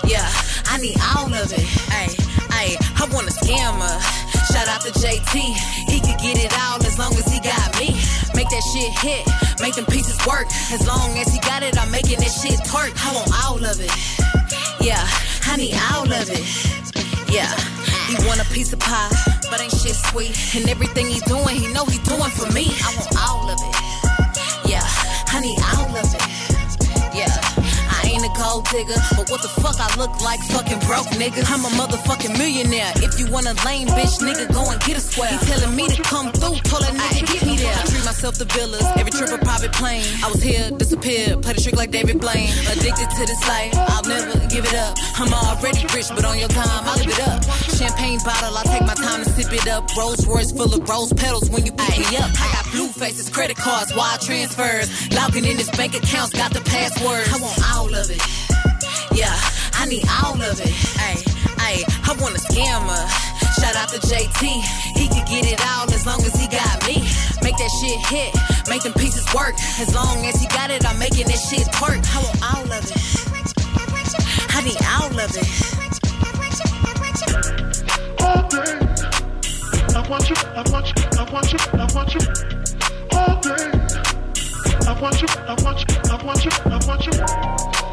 Yeah, 0.08 0.26
I 0.66 0.78
need 0.78 0.96
all 1.18 1.34
of 1.34 1.52
it. 1.52 1.60
Hey, 1.90 2.14
hey, 2.54 2.78
I 2.96 3.10
want 3.12 3.28
a 3.28 3.32
scammer. 3.32 4.39
Shout 4.52 4.68
out 4.68 4.82
to 4.82 4.92
JT. 4.92 5.34
He 5.88 6.00
could 6.00 6.18
get 6.18 6.38
it 6.42 6.52
all 6.58 6.82
as 6.84 6.98
long 6.98 7.14
as 7.14 7.28
he 7.32 7.40
got 7.40 7.70
me. 7.80 7.94
Make 8.34 8.50
that 8.50 8.64
shit 8.74 8.92
hit, 8.98 9.24
make 9.62 9.76
them 9.76 9.86
pieces 9.86 10.18
work. 10.26 10.48
As 10.72 10.86
long 10.88 11.18
as 11.18 11.32
he 11.34 11.40
got 11.42 11.62
it, 11.62 11.78
I'm 11.78 11.92
making 11.92 12.20
that 12.20 12.34
shit 12.34 12.60
twerk. 12.66 12.94
I 12.98 13.14
want 13.14 13.30
all 13.46 13.62
of 13.64 13.78
it. 13.80 13.92
Yeah, 14.82 15.06
Honey, 15.46 15.74
I 15.74 16.04
need 16.04 16.10
all 16.10 16.10
of 16.10 16.30
it. 16.30 16.46
Yeah, 17.30 17.54
he 18.10 18.16
want 18.26 18.42
a 18.42 18.48
piece 18.54 18.74
of 18.74 18.80
pie, 18.80 19.10
but 19.50 19.62
ain't 19.62 19.72
shit 19.72 19.96
sweet. 19.96 20.34
And 20.56 20.68
everything 20.70 21.08
he 21.08 21.20
doing, 21.22 21.56
he 21.56 21.68
know 21.74 21.86
he 21.86 22.00
doing 22.00 22.32
for 22.32 22.50
me. 22.52 22.74
I 22.82 22.90
want 22.98 23.14
all 23.22 23.50
of 23.50 23.60
it. 23.62 23.76
Yeah, 24.66 24.86
Honey, 25.30 25.56
I 25.60 25.78
need 25.78 25.90
all 25.90 25.98
of 25.98 26.10
it. 26.14 27.16
Yeah. 27.16 27.49
I 28.30 28.32
a 28.32 28.38
gold 28.38 28.66
digger, 28.70 29.00
but 29.16 29.30
what 29.30 29.42
the 29.42 29.50
fuck 29.62 29.80
I 29.80 29.90
look 29.98 30.22
like 30.22 30.40
fucking 30.52 30.80
broke 30.86 31.08
nigga? 31.18 31.42
I'm 31.50 31.66
a 31.66 31.72
motherfucking 31.80 32.38
millionaire. 32.38 32.92
If 32.98 33.20
you 33.20 33.32
want 33.32 33.48
a 33.48 33.56
lame 33.66 33.88
bitch, 33.88 34.20
nigga, 34.20 34.52
go 34.54 34.70
and 34.70 34.80
get 34.82 34.98
a 34.98 35.02
square. 35.02 35.30
He 35.30 35.38
telling 35.46 35.76
me 35.76 35.88
to 35.88 36.02
come 36.04 36.32
through, 36.32 36.60
told 36.68 36.84
that 36.84 36.94
nigga 36.94 37.34
get 37.34 37.46
me 37.46 37.58
there. 37.58 37.74
I 37.74 37.84
treat 37.86 38.06
myself 38.06 38.38
to 38.40 38.46
villas, 38.46 38.86
every 38.98 39.12
trip 39.12 39.32
a 39.32 39.38
private 39.44 39.72
plane. 39.74 40.06
I 40.24 40.30
was 40.30 40.42
here, 40.42 40.70
disappeared, 40.72 41.42
played 41.42 41.58
a 41.58 41.62
trick 41.62 41.76
like 41.76 41.92
David 41.92 42.20
Blaine. 42.20 42.52
Addicted 42.72 43.10
to 43.10 43.24
this 43.26 43.42
life, 43.48 43.74
I'll 43.76 44.04
never 44.04 44.38
give 44.48 44.66
it 44.66 44.76
up. 44.76 44.98
I'm 45.16 45.32
already 45.34 45.86
rich, 45.94 46.10
but 46.10 46.26
on 46.26 46.38
your 46.38 46.50
time, 46.50 46.84
I'll 46.86 46.98
live 46.98 47.10
it 47.10 47.28
up. 47.28 47.44
Champagne 47.80 48.20
bottle, 48.26 48.58
I 48.58 48.64
take 48.64 48.86
my 48.86 48.96
time 48.96 49.24
to 49.24 49.30
sip 49.30 49.52
it 49.54 49.68
up. 49.68 49.88
Rolls 49.98 50.26
Royce 50.28 50.52
full 50.52 50.74
of 50.74 50.88
rose 50.90 51.14
petals 51.14 51.50
when 51.50 51.66
you 51.66 51.72
pick 51.72 51.98
me 51.98 52.18
up. 52.18 52.30
I 52.36 52.52
got 52.52 52.66
blue 52.72 52.90
faces, 52.90 53.30
credit 53.30 53.58
cards, 53.58 53.96
wire 53.96 54.18
transfers. 54.18 54.90
Logging 55.16 55.46
in 55.46 55.58
his 55.58 55.70
bank 55.72 55.96
accounts, 55.96 56.34
got 56.34 56.54
the 56.54 56.62
passwords. 56.62 57.32
I 57.32 57.38
want 57.42 57.58
all 57.74 57.94
of 57.96 58.10
it. 58.12 58.19
Yeah, 59.14 59.36
I 59.74 59.86
need 59.86 60.06
all 60.24 60.36
of 60.36 60.60
it. 60.60 60.74
Ay, 61.00 61.18
ay, 61.60 61.84
I 62.08 62.14
want 62.22 62.36
a 62.36 62.42
scammer. 62.42 63.04
Shout 63.60 63.76
out 63.76 63.90
to 63.90 64.00
JT. 64.08 64.44
He 64.96 65.08
could 65.08 65.28
get 65.28 65.46
it 65.52 65.60
all 65.68 65.92
as 65.92 66.06
long 66.06 66.22
as 66.24 66.36
he 66.40 66.48
got 66.48 66.86
me. 66.88 67.04
Make 67.44 67.58
that 67.58 67.72
shit 67.82 68.00
hit, 68.08 68.32
make 68.70 68.84
them 68.84 68.94
pieces 68.94 69.26
work. 69.34 69.56
As 69.80 69.94
long 69.94 70.26
as 70.26 70.40
he 70.40 70.48
got 70.48 70.72
it, 70.72 70.86
I'm 70.86 70.98
making 71.00 71.28
that 71.28 71.40
shit 71.40 71.68
twerk. 71.76 72.00
I 72.16 72.20
want 72.24 72.40
all 72.44 72.72
of 72.72 72.84
it. 72.86 73.20
I 74.56 74.62
need 74.64 74.80
all 74.86 75.12
of 75.20 75.32
it. 75.36 75.48
All 78.22 78.48
day. 78.48 78.80
I 79.96 80.08
want 80.10 80.30
you, 80.30 80.36
I 80.56 80.64
want 80.72 80.88
you, 80.88 80.96
I 81.18 81.24
want 81.32 81.54
you, 81.54 81.60
I 81.74 81.88
want 81.94 82.14
you. 82.16 82.22
All 83.18 83.36
day. 83.42 83.80
I 84.88 85.02
want 85.02 85.22
you, 85.22 85.28
I 85.28 85.56
want 85.64 85.80
you, 85.80 85.88
I 86.12 86.24
want 86.24 86.46
you, 86.46 86.52
I 86.66 86.80
want 86.88 87.06
you. 87.06 87.89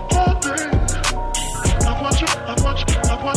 I 3.27 3.33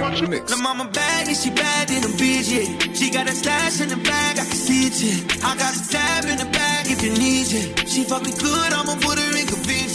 want 0.00 0.20
you. 0.20 0.26
The 0.46 0.56
mama 0.62 0.88
bad 0.92 1.26
and 1.26 1.36
she 1.36 1.50
bad 1.50 1.90
in 1.90 2.04
a 2.04 2.08
bitch. 2.14 2.96
She 2.96 3.10
got 3.10 3.28
a 3.28 3.32
stash 3.32 3.80
in 3.80 3.88
the 3.88 3.96
bag, 3.96 4.38
I 4.38 4.44
can 4.44 4.54
see 4.54 4.86
it, 4.86 5.02
yeah. 5.02 5.48
I 5.48 5.56
got 5.56 5.74
a 5.74 5.88
tab 5.88 6.26
in 6.26 6.38
the 6.38 6.44
bag 6.44 6.86
if 6.86 7.02
you 7.02 7.10
need 7.10 7.50
it. 7.50 7.88
She 7.88 8.04
fuck 8.04 8.22
good, 8.22 8.72
I'ma 8.72 8.94
put 9.02 9.18
her 9.18 9.36
in 9.36 9.50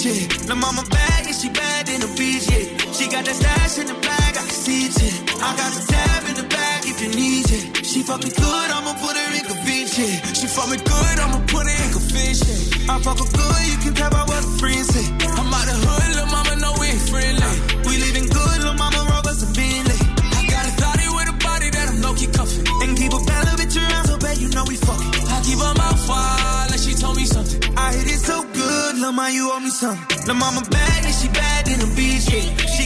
yeah. 0.06 0.28
The 0.45 0.56
mama 0.56 0.84
bad 0.89 1.25
and 1.25 1.36
she 1.36 1.49
bad 1.49 1.89
in 1.89 2.01
a 2.01 2.10
bitch. 2.19 2.45
She 2.93 3.10
got 3.10 3.25
that 3.25 3.36
stash 3.36 3.80
in 3.80 3.88
the 3.88 3.97
bag, 4.06 4.25
See 4.36 4.91
it, 4.91 5.00
yeah. 5.00 5.48
I 5.48 5.56
got 5.56 5.71
the 5.71 5.84
tab 5.88 6.28
in 6.28 6.36
the 6.36 6.43
bag 6.43 6.84
if 6.84 7.00
you 7.00 7.08
need 7.08 7.48
it. 7.48 7.86
She 7.86 8.04
fuck 8.04 8.19
me 8.19 8.30
good, 8.36 8.67
I'ma 8.67 8.91
put 9.00 9.15
her 9.15 9.32
in 9.32 9.48
yeah. 9.48 10.19
She 10.36 10.48
fuck 10.52 10.67
me 10.67 10.76
good, 10.76 11.15
I'ma 11.24 11.39
put 11.48 11.63
her 11.63 11.71
in 11.71 11.95
yeah. 11.95 12.91
I 12.91 13.00
fuck 13.00 13.15
her 13.15 13.30
good, 13.32 13.63
you 13.71 13.78
can 13.80 13.93
tell 13.95 14.12
by 14.12 14.28
what 14.28 14.43
her 14.43 14.52
friends 14.60 14.91
say. 14.91 15.08
I'm 15.24 15.48
out 15.48 15.63
the 15.63 15.76
hood, 15.80 16.08
little 16.19 16.28
mama 16.28 16.54
know 16.60 16.76
we 16.76 16.88
ain't 16.91 17.06
friendly. 17.08 17.48
We 17.88 17.95
living 18.04 18.28
good, 18.28 18.58
little 18.60 18.76
mama 18.76 19.08
roll 19.08 19.24
us 19.24 19.39
a 19.39 19.48
Bentley. 19.56 20.00
I 20.04 20.43
got 20.52 20.67
a 20.67 20.71
thotty 20.84 21.08
with 21.15 21.32
a 21.32 21.36
body 21.39 21.69
that 21.71 21.86
I'm 21.95 22.04
low-key 22.04 22.28
cuffing. 22.36 22.67
And 22.84 22.91
keep 23.00 23.15
a 23.15 23.21
bad 23.24 23.48
little 23.48 23.60
bitch 23.63 23.80
around, 23.80 24.06
so 24.12 24.19
bad 24.19 24.36
you 24.36 24.52
know 24.52 24.67
we 24.67 24.76
fucking. 24.76 25.32
I 25.32 25.39
keep 25.48 25.60
her 25.63 25.76
mouth 25.80 26.04
wild 26.12 26.76
like 26.76 26.84
she 26.84 26.91
told 26.91 27.15
me 27.15 27.24
something. 27.24 27.71
I 27.80 27.95
hit 27.95 28.12
it 28.12 28.19
so 28.19 28.43
good, 28.43 29.00
lil' 29.00 29.15
ma, 29.15 29.32
you 29.32 29.48
owe 29.48 29.63
me 29.63 29.71
something. 29.71 30.28
Lil' 30.28 30.36
mama 30.36 30.60
bad 30.67 31.08
and 31.08 31.15
she 31.15 31.32
bad 31.32 31.71
in 31.71 31.80
a 31.80 31.89
beach, 31.95 32.28
yeah. 32.28 32.52
She 32.76 32.85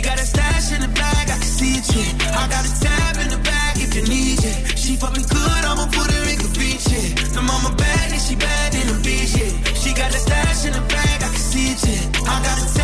I 1.62 2.48
got 2.48 2.64
a 2.64 2.80
tab 2.80 3.18
in 3.18 3.30
the 3.32 3.38
bag 3.44 3.76
if 3.82 3.94
you 3.94 4.04
need 4.04 4.40
it. 4.40 4.80
She 4.80 4.96
fuck 4.96 5.12
me 5.12 5.24
good, 5.24 5.64
I'ma 5.68 5.88
put 5.92 6.10
her 6.10 6.24
in 6.32 6.40
the 6.40 6.48
yeah. 6.88 7.36
Lil' 7.36 7.44
mama 7.44 7.76
bad 7.76 8.12
and 8.14 8.22
she 8.22 8.36
bad 8.36 8.76
in 8.76 8.88
a 8.88 8.98
beach, 9.04 9.36
yeah. 9.36 9.74
She 9.74 9.94
got 9.94 10.16
a 10.16 10.20
stash 10.20 10.66
in 10.66 10.72
the 10.72 10.82
bag, 10.88 11.22
I 11.22 11.28
can 11.28 11.36
see 11.36 11.72
it. 11.76 12.16
I 12.24 12.42
got 12.44 12.79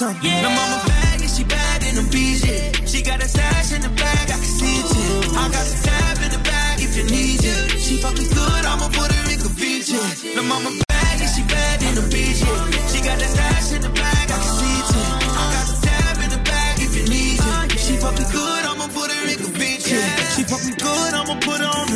me 0.00 0.06
something. 0.06 0.42
Lil' 0.42 0.50
mama 0.50 0.82
bad, 0.86 1.20
and 1.20 1.30
she 1.30 1.44
bad 1.44 1.82
in 1.82 1.98
a 1.98 2.04
yeah. 2.44 2.86
She 2.86 3.02
got 3.02 3.22
a 3.22 3.28
stash 3.28 3.72
in 3.72 3.82
the 3.82 3.88
bag, 3.88 4.30
I 4.30 4.38
can 4.38 4.42
see 4.42 4.78
it, 4.80 4.86
yeah. 4.94 5.38
I 5.38 5.44
got 5.50 5.66
the 5.66 5.76
tab 5.82 6.18
in 6.22 6.30
the 6.30 6.38
bag 6.38 6.80
if 6.80 6.96
you 6.96 7.04
need 7.04 7.40
it. 7.42 7.80
She 7.80 7.96
fucking 7.98 8.28
good, 8.28 8.64
I'ma 8.64 8.88
put 8.88 9.12
her 9.12 9.32
in 9.32 9.38
beach, 9.58 9.90
yeah. 9.90 10.34
The 10.34 10.42
mama 10.42 10.70
bad, 10.88 11.20
yeah, 11.20 11.30
she 11.34 11.42
bad 11.42 11.82
in 11.82 11.94
beach, 12.10 12.40
yeah. 12.40 12.88
She 12.90 12.98
got 13.02 13.18
that 13.18 13.30
stash 13.30 13.72
in 13.72 13.82
the 13.82 13.90
bag, 13.90 14.26
I 14.30 14.38
can 14.38 14.52
see 14.58 14.76
it, 14.78 14.88
yeah. 14.94 15.40
I 15.40 15.44
got 15.54 15.66
the 15.70 15.76
tab 15.86 16.16
in 16.24 16.30
the 16.30 16.42
bag 16.44 16.74
if 16.80 16.92
you 16.96 17.04
need 17.08 17.38
it. 17.38 17.78
She 17.78 17.96
fucking 17.96 18.30
good, 18.30 18.62
I'ma 18.70 18.86
put 18.88 19.10
her 19.10 19.22
in 19.26 19.38
beach, 19.58 19.86
yeah. 19.90 20.16
She 20.34 20.42
fucking 20.44 20.78
good, 20.78 21.12
I'ma 21.14 21.34
put 21.40 21.58
her 21.60 21.70
on 21.80 21.87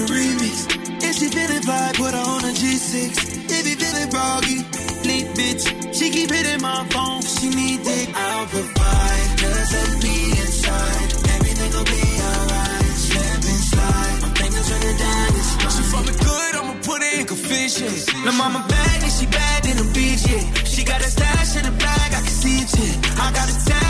Lil' 18.24 18.34
mama 18.34 18.64
bad 18.68 19.02
and 19.02 19.12
she 19.12 19.26
bad 19.26 19.66
in 19.66 19.78
a 19.78 19.84
beach, 19.92 20.24
yeah. 20.30 20.44
She 20.64 20.84
got 20.84 21.00
a 21.00 21.10
stash 21.10 21.56
in 21.56 21.64
the 21.64 21.72
bag, 21.72 22.14
I 22.14 22.20
can 22.20 22.34
see 22.42 22.58
it, 22.62 22.70
yeah. 22.78 23.24
I 23.24 23.32
got 23.32 23.48
a 23.50 23.64
tab 23.66 23.81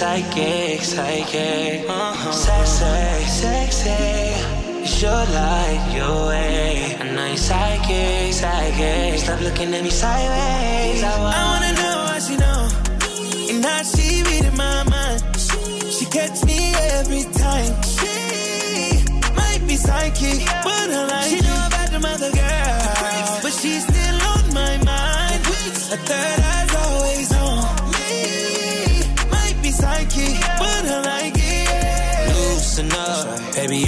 psychic, 0.00 0.80
psychic. 0.80 1.84
Uh-huh. 1.86 2.32
Sexy, 2.32 3.26
sexy. 3.40 3.90
It's 4.80 5.02
your 5.02 5.24
life, 5.40 5.94
your 5.94 6.28
way. 6.28 6.96
I 6.98 7.04
know 7.14 7.26
you're 7.26 7.36
psychic, 7.36 8.32
psychic. 8.32 9.18
Stop 9.20 9.40
looking 9.42 9.74
at 9.74 9.82
me 9.82 9.90
sideways. 9.90 11.02
I 11.04 11.12
I 11.12 11.42
wanna 11.50 11.72
know 11.80 11.98
how 12.10 12.18
she 12.26 12.34
know. 12.44 12.60
And 13.52 13.62
how 13.62 13.82
she 13.92 14.22
reading 14.28 14.56
my 14.56 14.78
mind. 14.94 15.20
She 15.96 16.04
catch 16.16 16.38
me 16.48 16.60
every 16.96 17.24
time. 17.44 17.72
She 17.96 18.16
might 19.40 19.62
be 19.68 19.76
psychic, 19.76 20.40
but 20.66 20.86
I 20.98 21.00
like 21.12 21.28
She 21.32 21.40
know 21.46 21.60
about 21.68 21.88
the 21.94 22.00
mother 22.08 22.30
girl. 22.40 23.40
But 23.44 23.52
she's 23.60 23.84
still 23.90 24.18
on 24.32 24.44
my 24.60 24.74
mind. 24.90 25.40
A 25.92 25.96
third 25.96 26.39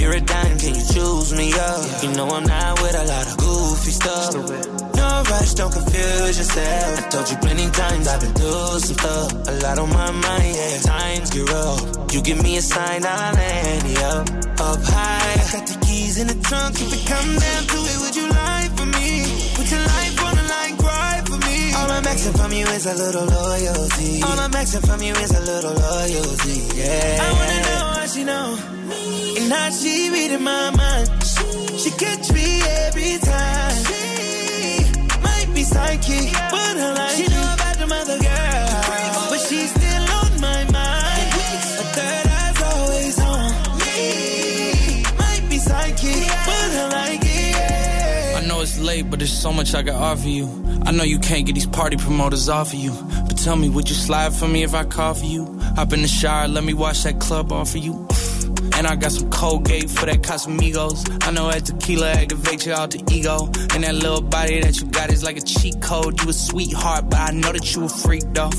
you're 0.03 0.13
a 0.13 0.21
dime. 0.21 0.57
Can 0.59 0.75
you 0.75 0.85
choose 0.93 1.33
me 1.33 1.47
up? 1.53 2.03
You 2.03 2.11
know 2.11 2.27
I'm 2.27 2.43
not 2.43 2.81
with 2.81 2.95
a 3.03 3.05
lot 3.13 3.25
of 3.31 3.37
goofy 3.37 3.91
stuff. 3.91 4.31
No 4.99 5.07
rush, 5.31 5.53
don't 5.55 5.71
confuse 5.71 6.37
yourself. 6.37 6.99
I 6.99 7.01
told 7.09 7.29
you 7.31 7.37
plenty 7.37 7.69
times 7.71 8.07
I've 8.07 8.19
been 8.19 8.33
through 8.33 8.79
some 8.85 8.97
stuff. 8.99 9.31
A 9.47 9.53
lot 9.63 9.79
on 9.79 9.89
my 9.89 10.11
mind, 10.11 10.55
yeah. 10.59 10.79
Times 10.93 11.29
get 11.31 11.49
rough. 11.49 11.81
You 12.13 12.21
give 12.21 12.43
me 12.43 12.57
a 12.57 12.61
sign, 12.61 13.01
I'll 13.05 13.33
land 13.33 13.83
you 13.89 13.97
up, 14.13 14.25
up 14.67 14.81
high. 14.83 15.33
I 15.41 15.45
got 15.53 15.65
the 15.71 15.77
keys 15.85 16.19
in 16.21 16.27
the 16.27 16.37
trunk. 16.47 16.75
If 16.83 16.91
it 16.97 17.03
come 17.07 17.31
down 17.45 17.63
to 17.71 17.77
it, 17.91 17.97
would 18.03 18.15
you 18.19 18.27
lie 18.27 18.69
for 18.75 18.85
me? 18.85 19.07
Put 19.55 19.67
your 19.71 19.83
life 19.93 20.15
on 20.27 20.35
the 20.35 20.45
line, 20.53 20.75
cry 20.83 21.21
for 21.25 21.39
me. 21.47 21.57
All 21.79 21.89
I'm 21.95 22.05
asking 22.05 22.33
from 22.33 22.51
you 22.51 22.65
is 22.77 22.85
a 22.85 22.95
little 23.03 23.25
loyalty. 23.25 24.21
All 24.27 24.37
I'm 24.45 24.53
asking 24.53 24.81
from 24.81 25.01
you 25.01 25.13
is 25.25 25.31
a 25.31 25.43
little 25.51 25.75
loyalty, 25.87 26.57
yeah. 26.75 27.23
I 27.23 27.29
wanna 27.39 27.59
know 27.67 27.83
how 27.95 28.05
she 28.05 28.23
know. 28.23 29.22
And 29.43 29.51
how 29.51 29.69
she 29.71 30.09
reading 30.09 30.41
my 30.41 30.69
mind. 30.71 31.09
She 31.77 31.91
catch 31.91 32.31
me 32.31 32.61
every 32.87 33.17
time. 33.19 33.75
She 33.83 35.19
might 35.21 35.49
be 35.53 35.63
psychic, 35.63 36.31
but 36.31 36.77
I 36.77 36.93
like 36.93 37.17
She 37.17 37.27
know 37.27 37.53
about 37.53 37.75
the 37.77 37.87
mother 37.87 38.19
girl. 38.19 39.27
But 39.29 39.39
she's 39.41 39.69
still 39.69 40.05
on 40.21 40.39
my 40.39 40.63
mind. 40.71 41.27
A 41.81 41.85
third 41.95 42.27
eye's 42.39 42.61
always 42.71 43.19
on 43.19 43.51
me. 43.83 45.03
Might 45.19 45.45
be 45.49 45.57
psychic, 45.57 46.27
but 46.47 46.69
I 46.81 46.89
like 46.93 47.21
it. 47.25 48.43
I 48.43 48.47
know 48.47 48.61
it's 48.61 48.79
late, 48.79 49.09
but 49.09 49.19
there's 49.19 49.37
so 49.37 49.51
much 49.51 49.75
I 49.75 49.83
can 49.83 49.95
offer 49.95 50.29
you. 50.29 50.47
I 50.85 50.91
know 50.91 51.03
you 51.03 51.19
can't 51.19 51.45
get 51.45 51.55
these 51.55 51.67
party 51.67 51.97
promoters 51.97 52.47
off 52.47 52.71
of 52.71 52.79
you. 52.79 52.93
But 53.27 53.37
tell 53.39 53.57
me, 53.57 53.67
would 53.67 53.89
you 53.89 53.95
slide 53.95 54.33
for 54.33 54.47
me 54.47 54.63
if 54.63 54.73
I 54.73 54.85
call 54.85 55.15
for 55.15 55.25
you? 55.25 55.59
Hop 55.75 55.91
in 55.91 56.01
the 56.01 56.07
shower, 56.07 56.47
let 56.47 56.63
me 56.63 56.73
wash 56.73 57.03
that 57.03 57.19
club 57.19 57.51
off 57.51 57.71
for 57.71 57.79
you. 57.79 58.07
And 58.75 58.87
I 58.87 58.95
got 58.95 59.11
some 59.11 59.29
Colgate 59.29 59.89
for 59.89 60.05
that 60.05 60.21
Casamigos. 60.21 61.25
I 61.27 61.31
know 61.31 61.49
that 61.49 61.65
tequila 61.65 62.13
activates 62.13 62.65
your 62.65 62.75
alter 62.75 62.99
ego. 63.11 63.45
And 63.73 63.83
that 63.83 63.95
little 63.95 64.21
body 64.21 64.61
that 64.61 64.79
you 64.79 64.87
got 64.87 65.11
is 65.11 65.23
like 65.23 65.37
a 65.37 65.41
cheat 65.41 65.81
code. 65.81 66.21
You 66.21 66.29
a 66.29 66.33
sweetheart, 66.33 67.09
but 67.09 67.19
I 67.19 67.31
know 67.31 67.51
that 67.51 67.75
you 67.75 67.85
a 67.85 67.89
freak 67.89 68.23
though. 68.33 68.51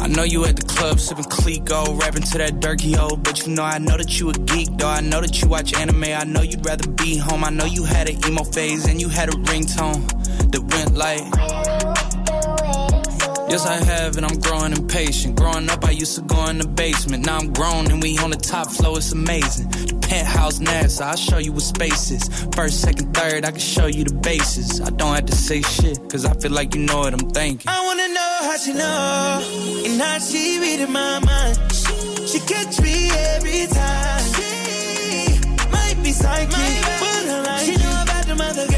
I 0.00 0.06
know 0.08 0.22
you 0.22 0.44
at 0.44 0.56
the 0.56 0.66
club 0.66 1.00
sipping 1.00 1.24
Clicquot, 1.24 2.00
rapping 2.00 2.22
to 2.22 2.38
that 2.38 2.60
Durkee 2.60 2.96
O. 2.96 3.16
But 3.16 3.46
you 3.46 3.54
know 3.54 3.64
I 3.64 3.78
know 3.78 3.96
that 3.96 4.18
you 4.18 4.30
a 4.30 4.32
geek 4.32 4.68
though. 4.78 4.88
I 4.88 5.00
know 5.00 5.20
that 5.20 5.40
you 5.40 5.48
watch 5.48 5.74
anime. 5.74 6.04
I 6.04 6.24
know 6.24 6.42
you'd 6.42 6.64
rather 6.64 6.88
be 6.88 7.16
home. 7.16 7.44
I 7.44 7.50
know 7.50 7.64
you 7.64 7.84
had 7.84 8.08
an 8.08 8.24
emo 8.26 8.44
phase 8.44 8.86
and 8.86 9.00
you 9.00 9.08
had 9.08 9.28
a 9.28 9.36
ringtone 9.36 10.06
that 10.50 10.62
went 10.74 10.94
like. 10.94 11.87
Yes, 13.50 13.64
I 13.66 13.76
have, 13.76 14.16
and 14.16 14.26
I'm 14.26 14.38
growing 14.40 14.72
impatient. 14.72 15.36
Growing 15.36 15.70
up, 15.70 15.84
I 15.84 15.90
used 15.90 16.14
to 16.16 16.20
go 16.22 16.46
in 16.46 16.58
the 16.58 16.68
basement. 16.68 17.24
Now 17.26 17.38
I'm 17.38 17.52
grown, 17.52 17.90
and 17.90 18.02
we 18.02 18.18
on 18.18 18.30
the 18.30 18.36
top 18.36 18.70
floor. 18.70 18.98
It's 18.98 19.12
amazing. 19.12 19.68
The 19.70 19.98
penthouse 20.06 20.58
NASA, 20.58 21.02
I'll 21.02 21.16
show 21.16 21.38
you 21.38 21.52
what 21.52 21.62
space 21.62 22.10
is. 22.10 22.28
First, 22.54 22.80
second, 22.82 23.14
third, 23.14 23.44
I 23.44 23.50
can 23.50 23.60
show 23.60 23.86
you 23.86 24.04
the 24.04 24.14
bases. 24.14 24.80
I 24.80 24.90
don't 24.90 25.14
have 25.14 25.26
to 25.26 25.36
say 25.36 25.62
shit, 25.62 25.98
cause 26.10 26.24
I 26.26 26.34
feel 26.34 26.52
like 26.52 26.74
you 26.74 26.82
know 26.82 26.98
what 26.98 27.12
I'm 27.14 27.30
thinking. 27.30 27.68
I 27.68 27.84
wanna 27.86 28.08
know 28.08 28.38
how 28.42 28.56
she 28.58 28.72
know 28.74 29.84
and 29.86 30.00
how 30.00 30.18
she 30.18 30.58
reading 30.60 30.92
my 30.92 31.18
mind. 31.20 31.56
She 32.28 32.40
catch 32.40 32.80
me 32.82 33.10
every 33.34 33.66
time. 33.68 34.24
She 34.36 35.40
might 35.72 35.96
be 36.02 36.12
psychic, 36.12 36.50
but 36.50 37.28
I 37.28 37.42
like 37.46 37.64
She 37.64 37.76
know 37.76 38.02
about 38.02 38.26
the 38.26 38.34
mother 38.34 38.66
girl, 38.68 38.77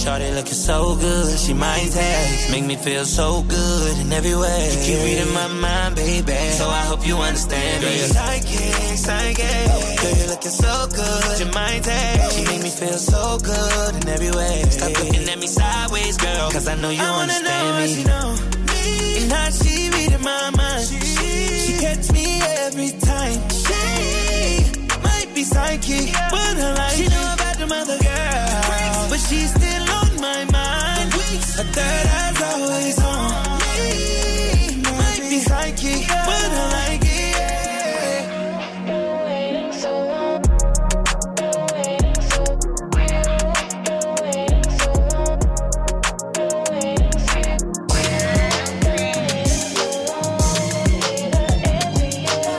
Shawty 0.00 0.34
looking 0.34 0.54
so 0.54 0.96
good, 0.96 1.38
she 1.38 1.52
might 1.52 1.90
text. 1.92 2.50
Make 2.50 2.64
me 2.64 2.76
feel 2.76 3.04
so 3.04 3.42
good 3.42 3.98
in 3.98 4.12
every 4.12 4.34
way. 4.34 4.70
You 4.72 4.80
keep 4.86 4.98
reading 5.04 5.34
my 5.34 5.46
mind, 5.48 5.94
baby. 5.96 6.32
So 6.52 6.66
I 6.68 6.82
hope 6.90 7.06
you 7.06 7.16
understand 7.18 7.84
me. 7.84 7.96
Psychic, 7.98 8.96
psychic. 8.96 10.00
Girl, 10.00 10.16
you're 10.18 10.28
looking 10.28 10.50
so 10.64 10.86
good, 10.88 11.40
you 11.40 11.46
might 11.52 11.82
text. 11.82 12.38
She 12.38 12.44
make 12.46 12.62
me 12.62 12.70
feel 12.70 12.98
so 12.98 13.38
good 13.44 13.94
in 14.02 14.08
every 14.08 14.30
way. 14.30 14.62
Stop 14.70 14.92
looking 15.04 15.28
at 15.28 15.38
me 15.38 15.46
sideways, 15.46 16.16
girl. 16.16 16.50
Cause 16.50 16.66
I 16.66 16.74
know 16.76 16.90
you 16.90 17.02
I 17.02 17.10
wanna 17.10 17.26
know 17.26 17.38
understand 17.38 17.74
how 17.74 17.80
me. 17.80 17.94
she 17.94 18.04
know 18.04 18.28
me 18.72 19.22
and 19.22 19.32
how 19.32 19.50
she 19.50 19.90
reading 19.90 20.22
my 20.24 20.50
mind. 20.56 20.86
She 20.88 21.72
catch 21.84 22.10
me 22.12 22.26
every 22.64 22.90
time. 23.00 23.38
She 23.52 24.98
might 25.04 25.28
be 25.34 25.44
psychic, 25.44 26.12
but 26.32 26.56
I 26.56 26.74
like 26.74 26.96
She 26.96 27.06
know 27.08 27.34
about 27.36 27.56
the 27.58 27.66
mother 27.66 27.98
girl, 27.98 28.29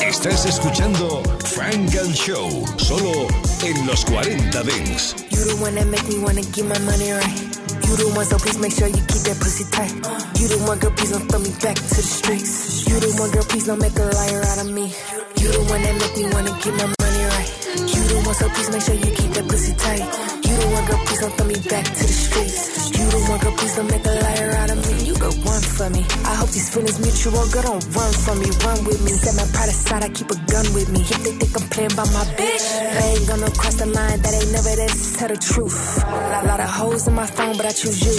Estás 0.08 0.45
escuchando 0.45 1.24
Frank 1.45 1.95
and 1.95 2.14
Show, 2.14 2.64
solo 2.78 3.28
en 3.64 3.88
los 3.88 4.06
40 4.06 4.62
Dents. 4.62 5.16
You 5.32 5.58
make 5.86 6.08
me 6.08 6.20
wanna 6.20 6.41
my 6.64 6.78
money 6.80 7.12
right. 7.14 7.51
You 7.92 7.98
the 7.98 8.08
one, 8.16 8.24
so 8.24 8.38
please 8.38 8.58
make 8.58 8.72
sure 8.72 8.88
you 8.88 9.04
keep 9.04 9.24
that 9.28 9.36
pussy 9.44 9.66
tight. 9.68 9.92
You 10.39 10.48
the 10.48 10.64
one, 10.64 10.80
girl, 10.80 10.92
please 10.92 11.12
don't 11.12 11.28
throw 11.28 11.39
me 11.44 11.52
back 11.60 11.76
to 11.76 11.96
the 12.00 12.08
streets. 12.08 12.88
You 12.88 12.96
the 13.04 13.20
one, 13.20 13.32
girl, 13.32 13.44
please 13.44 13.68
don't 13.68 13.80
make 13.84 14.00
a 14.00 14.08
liar 14.08 14.42
out 14.48 14.64
of 14.64 14.72
me. 14.72 14.96
You 15.36 15.52
the 15.52 15.60
one 15.68 15.82
that 15.84 15.96
make 16.00 16.16
me 16.16 16.24
wanna 16.32 16.56
get 16.64 16.72
my 16.72 16.88
money 16.88 17.24
right. 17.36 17.52
You 17.76 18.02
the 18.08 18.24
one, 18.24 18.36
so 18.36 18.48
please 18.48 18.70
make 18.72 18.82
sure 18.88 18.96
you 18.96 19.12
keep 19.12 19.32
that 19.36 19.46
pussy 19.46 19.76
tight. 19.76 20.08
You 20.39 20.56
the 20.56 20.68
one, 20.72 20.86
girl, 20.88 21.04
please 21.04 21.20
don't 21.20 21.36
throw 21.36 21.48
me 21.48 21.60
back 21.68 21.84
to 21.84 22.04
the 22.08 22.16
streets. 22.16 22.91
Please 23.12 23.76
don't 23.76 23.91
make 23.91 24.05
a 24.05 24.16
liar 24.24 24.51
out 24.55 24.72
of 24.72 24.80
me. 24.88 25.05
You 25.05 25.14
the 25.16 25.32
one 25.43 25.62
for 25.62 25.89
me. 25.89 26.03
I 26.24 26.36
hope 26.36 26.49
these 26.49 26.70
feelings 26.74 26.99
mutual, 26.99 27.43
girl, 27.51 27.64
don't 27.64 27.84
run 27.95 28.12
from 28.24 28.39
me, 28.39 28.49
run 28.64 28.84
with 28.86 29.03
me. 29.03 29.12
Set 29.12 29.36
my 29.36 29.47
pride 29.51 29.70
aside, 29.70 30.03
I 30.03 30.09
keep 30.09 30.32
a 30.32 30.38
gun 30.47 30.66
with 30.74 30.89
me. 30.89 31.01
If 31.01 31.20
they 31.24 31.32
think 31.36 31.51
I'm 31.59 31.68
playing 31.70 31.95
by 31.95 32.07
my 32.16 32.24
bitch, 32.39 32.66
they 32.95 33.07
ain't 33.16 33.28
gonna 33.28 33.51
cross 33.51 33.76
the 33.76 33.88
line, 33.88 34.20
that 34.22 34.34
ain't 34.34 34.51
never 34.51 34.76
this. 34.76 35.18
Tell 35.18 35.28
the 35.28 35.36
truth. 35.36 36.03
A 36.03 36.47
lot 36.47 36.59
of 36.59 36.70
hoes 36.70 37.07
in 37.07 37.14
my 37.14 37.26
phone, 37.28 37.57
but 37.57 37.66
I 37.66 37.72
choose 37.72 37.99
you. 37.99 38.16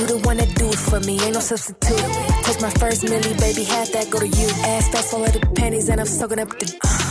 You 0.00 0.06
the 0.08 0.18
one 0.24 0.38
that 0.38 0.54
do 0.56 0.68
it 0.68 0.80
for 0.88 1.00
me, 1.00 1.20
ain't 1.20 1.34
no 1.34 1.40
substitute. 1.40 2.00
Touch 2.44 2.60
my 2.60 2.70
first 2.80 3.04
milli, 3.04 3.36
baby, 3.40 3.64
half 3.64 3.92
that 3.92 4.08
go 4.10 4.20
to 4.20 4.28
you. 4.28 4.48
Ass 4.64 4.88
fast, 4.88 5.12
all 5.12 5.24
of 5.24 5.32
the 5.32 5.40
panties, 5.54 5.88
and 5.90 6.00
I'm 6.00 6.06
soaking 6.06 6.40
up 6.40 6.48
the. 6.58 7.09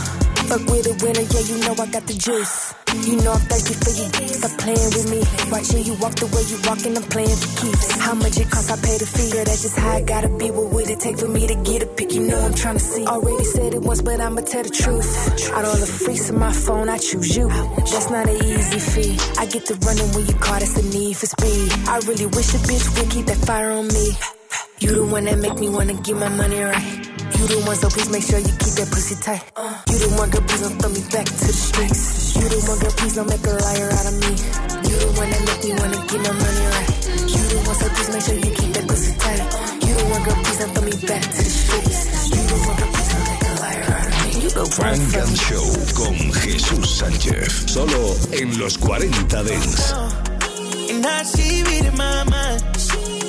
Fuck 0.50 0.66
with 0.66 0.90
a 0.90 0.94
winner, 1.06 1.22
yeah, 1.30 1.46
you 1.46 1.62
know 1.62 1.78
I 1.78 1.86
got 1.86 2.04
the 2.10 2.14
juice. 2.18 2.74
You 3.06 3.22
know 3.22 3.30
I'm 3.30 3.44
thirsty 3.46 3.70
for 3.70 3.94
you. 3.94 4.10
Stop 4.34 4.58
playing 4.58 4.90
with 4.98 5.06
me. 5.06 5.22
Watching 5.46 5.84
you 5.86 5.94
walk 6.02 6.18
the 6.18 6.26
way 6.26 6.42
you 6.50 6.58
walking, 6.66 6.96
I'm 6.98 7.06
playing 7.06 7.38
for 7.38 7.50
keeps. 7.54 7.86
How 8.02 8.14
much 8.14 8.34
it 8.34 8.50
costs, 8.50 8.66
I 8.66 8.74
pay 8.82 8.98
the 8.98 9.06
fee. 9.06 9.30
Girl, 9.30 9.44
that's 9.46 9.62
just 9.62 9.78
how 9.78 9.94
I 9.94 10.02
gotta 10.02 10.28
be. 10.28 10.50
What 10.50 10.74
would 10.74 10.90
it 10.90 10.98
take 10.98 11.18
for 11.22 11.28
me 11.28 11.46
to 11.46 11.54
get 11.54 11.84
a 11.84 11.86
pick? 11.86 12.10
You 12.10 12.26
know 12.26 12.40
I'm 12.42 12.54
trying 12.54 12.74
to 12.74 12.82
see. 12.82 13.06
Already 13.06 13.44
said 13.44 13.74
it 13.74 13.82
once, 13.82 14.02
but 14.02 14.18
I'ma 14.18 14.40
tell 14.42 14.64
the 14.64 14.74
truth. 14.74 15.06
Out 15.54 15.64
all 15.64 15.78
the 15.78 15.86
freaks 15.86 16.30
on 16.30 16.38
my 16.40 16.52
phone, 16.52 16.88
I 16.88 16.98
choose 16.98 17.36
you. 17.36 17.46
That's 17.46 18.10
not 18.10 18.26
an 18.26 18.42
easy 18.42 18.80
fee. 18.82 19.14
I 19.38 19.46
get 19.46 19.66
to 19.70 19.74
running 19.86 20.10
when 20.18 20.26
you 20.26 20.34
call, 20.34 20.58
that's 20.58 20.74
the 20.74 20.82
need 20.82 21.14
for 21.14 21.26
speed. 21.30 21.70
I 21.86 22.02
really 22.10 22.26
wish 22.26 22.50
a 22.54 22.60
bitch 22.66 22.98
would 22.98 23.08
keep 23.08 23.26
that 23.26 23.38
fire 23.46 23.70
on 23.70 23.86
me. 23.86 24.18
You 24.82 24.98
the 24.98 25.06
one 25.06 25.30
that 25.30 25.38
make 25.38 25.60
me 25.62 25.68
wanna 25.68 25.94
get 25.94 26.16
my 26.16 26.28
money 26.28 26.58
right. 26.58 26.99
You 27.40 27.46
the 27.48 27.56
one, 27.64 27.76
so 27.76 27.88
please 27.88 28.10
make 28.12 28.20
sure 28.22 28.36
you 28.38 28.52
keep 28.52 28.74
that 28.76 28.88
pussy 28.92 29.16
tight. 29.16 29.40
You 29.88 29.96
the 29.96 30.12
one, 30.12 30.28
girl, 30.28 30.44
please 30.44 30.60
don't 30.60 30.76
throw 30.76 30.92
me 30.92 31.00
back 31.08 31.24
to 31.24 31.44
the 31.48 31.56
streets. 31.56 32.36
You 32.36 32.44
the 32.52 32.60
one, 32.68 32.78
girl, 32.84 32.92
please 33.00 33.14
don't 33.16 33.28
make 33.32 33.40
a 33.48 33.54
liar 33.56 33.88
out 33.96 34.06
of 34.12 34.16
me. 34.20 34.32
You 34.84 34.96
the 35.00 35.08
one 35.16 35.28
that 35.32 35.40
make 35.48 35.62
me 35.64 35.70
wanna 35.72 36.00
get 36.04 36.20
my 36.20 36.36
money 36.36 36.64
right. 36.68 36.90
You 37.32 37.40
the 37.48 37.58
one, 37.64 37.76
so 37.80 37.86
please 37.96 38.10
make 38.12 38.24
sure 38.28 38.36
you 38.44 38.52
keep 38.52 38.70
that 38.76 38.84
pussy 38.84 39.12
tight. 39.16 39.40
You 39.80 39.92
the 39.96 40.04
one, 40.12 40.20
girl, 40.20 40.36
please 40.36 40.58
don't 40.60 40.72
throw 40.76 40.84
me 40.84 40.96
back 41.08 41.22
to 41.32 41.40
the 41.40 41.48
streets. 41.48 42.00
You 42.28 42.42
the 42.44 42.56
one, 42.60 42.76
girl, 42.76 42.90
please 42.92 43.08
don't 43.08 43.24
make 43.24 43.40
a 43.40 43.52
liar 43.56 43.88
out 43.88 44.04
of 44.04 44.20
me. 44.20 44.68
Frank 44.76 45.08
and 45.16 45.32
Show 45.40 45.66
con 45.96 46.16
Jesús 46.44 46.88
Sánchez. 47.00 47.72
Solo 47.72 48.20
en 48.36 48.52
los 48.60 48.76
40 48.76 49.42
Dents. 49.48 49.96
And 50.92 51.00
now 51.00 51.24
she 51.24 51.64
reading 51.64 51.96
my 51.96 52.20
mind. 52.28 52.60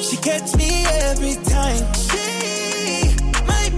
She 0.03 0.19
catch 0.19 0.51
me 0.59 0.83
every 1.07 1.39
time. 1.47 1.87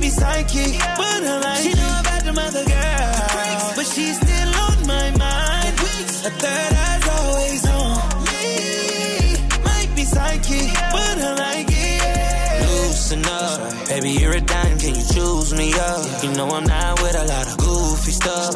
Be 0.03 0.09
psychic, 0.09 0.77
but 0.97 1.23
I 1.23 1.39
like 1.39 1.63
She 1.63 1.73
know 1.75 1.99
about 2.01 2.25
the 2.25 2.33
mother 2.33 2.65
girl, 2.65 3.73
but 3.73 3.85
she's 3.85 4.17
still 4.19 4.53
on 4.67 4.85
my 4.85 5.11
mind. 5.11 5.79
A 6.25 6.29
third 6.29 6.73
eye's 6.73 7.02
up, 13.21 13.87
baby, 13.87 14.11
you're 14.11 14.33
a 14.33 14.41
dime. 14.41 14.79
Can 14.79 14.95
you 14.95 15.05
choose 15.13 15.53
me 15.53 15.73
up? 15.73 16.23
You 16.23 16.31
know 16.33 16.49
I'm 16.49 16.65
not 16.65 17.01
with 17.01 17.15
a 17.15 17.25
lot 17.25 17.47
of 17.47 17.57
goofy 17.57 18.11
stuff. 18.11 18.55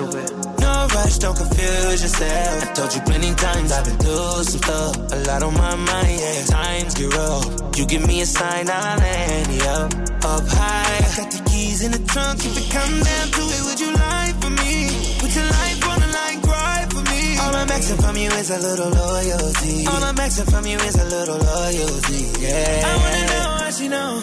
No 0.59 0.87
rush, 0.95 1.17
don't 1.19 1.37
confuse 1.37 2.01
yourself. 2.01 2.63
I 2.63 2.73
told 2.73 2.95
you 2.95 3.01
plenty 3.01 3.33
times 3.35 3.71
I've 3.71 3.85
been 3.85 3.97
through 3.97 4.43
some 4.43 4.61
stuff. 4.61 4.95
A 5.13 5.17
lot 5.27 5.43
on 5.43 5.53
my 5.53 5.75
mind, 5.75 6.19
yeah. 6.19 6.45
Times 6.45 6.93
get 6.95 7.13
rough. 7.13 7.77
You 7.77 7.85
give 7.85 8.07
me 8.07 8.21
a 8.21 8.25
sign, 8.25 8.69
I'll 8.69 8.97
land 8.97 9.53
you 9.53 9.61
up, 9.61 9.93
up 10.25 10.47
high. 10.47 10.97
I 11.05 11.09
got 11.17 11.29
the 11.31 11.41
keys 11.49 11.83
in 11.83 11.91
the 11.91 11.99
trunk. 11.99 12.39
If 12.43 12.57
it 12.57 12.71
come 12.71 12.95
down 13.03 13.27
to 13.37 13.41
it, 13.57 13.61
would 13.67 13.79
you 13.79 13.91
lie 13.93 14.33
for 14.41 14.49
me? 14.49 14.73
Put 15.19 15.35
your 15.35 15.45
life 15.45 15.87
on 15.89 15.99
the 15.99 16.07
line, 16.07 16.41
cry 16.41 16.87
for 16.89 17.03
me. 17.11 17.37
All 17.37 17.55
I'm 17.55 17.69
asking 17.69 17.97
from 17.97 18.17
you 18.17 18.29
is 18.31 18.49
a 18.49 18.59
little 18.59 18.89
loyalty. 18.89 19.85
All 19.85 20.03
I'm 20.03 20.17
asking 20.19 20.45
from 20.45 20.65
you 20.65 20.77
is 20.77 20.95
a 20.95 21.05
little 21.05 21.37
loyalty. 21.37 22.21
Yeah. 22.41 22.81
I 22.85 22.97
wanna 22.97 23.27
know 23.27 23.56
how 23.67 23.73
she 23.73 23.87
know. 23.89 24.21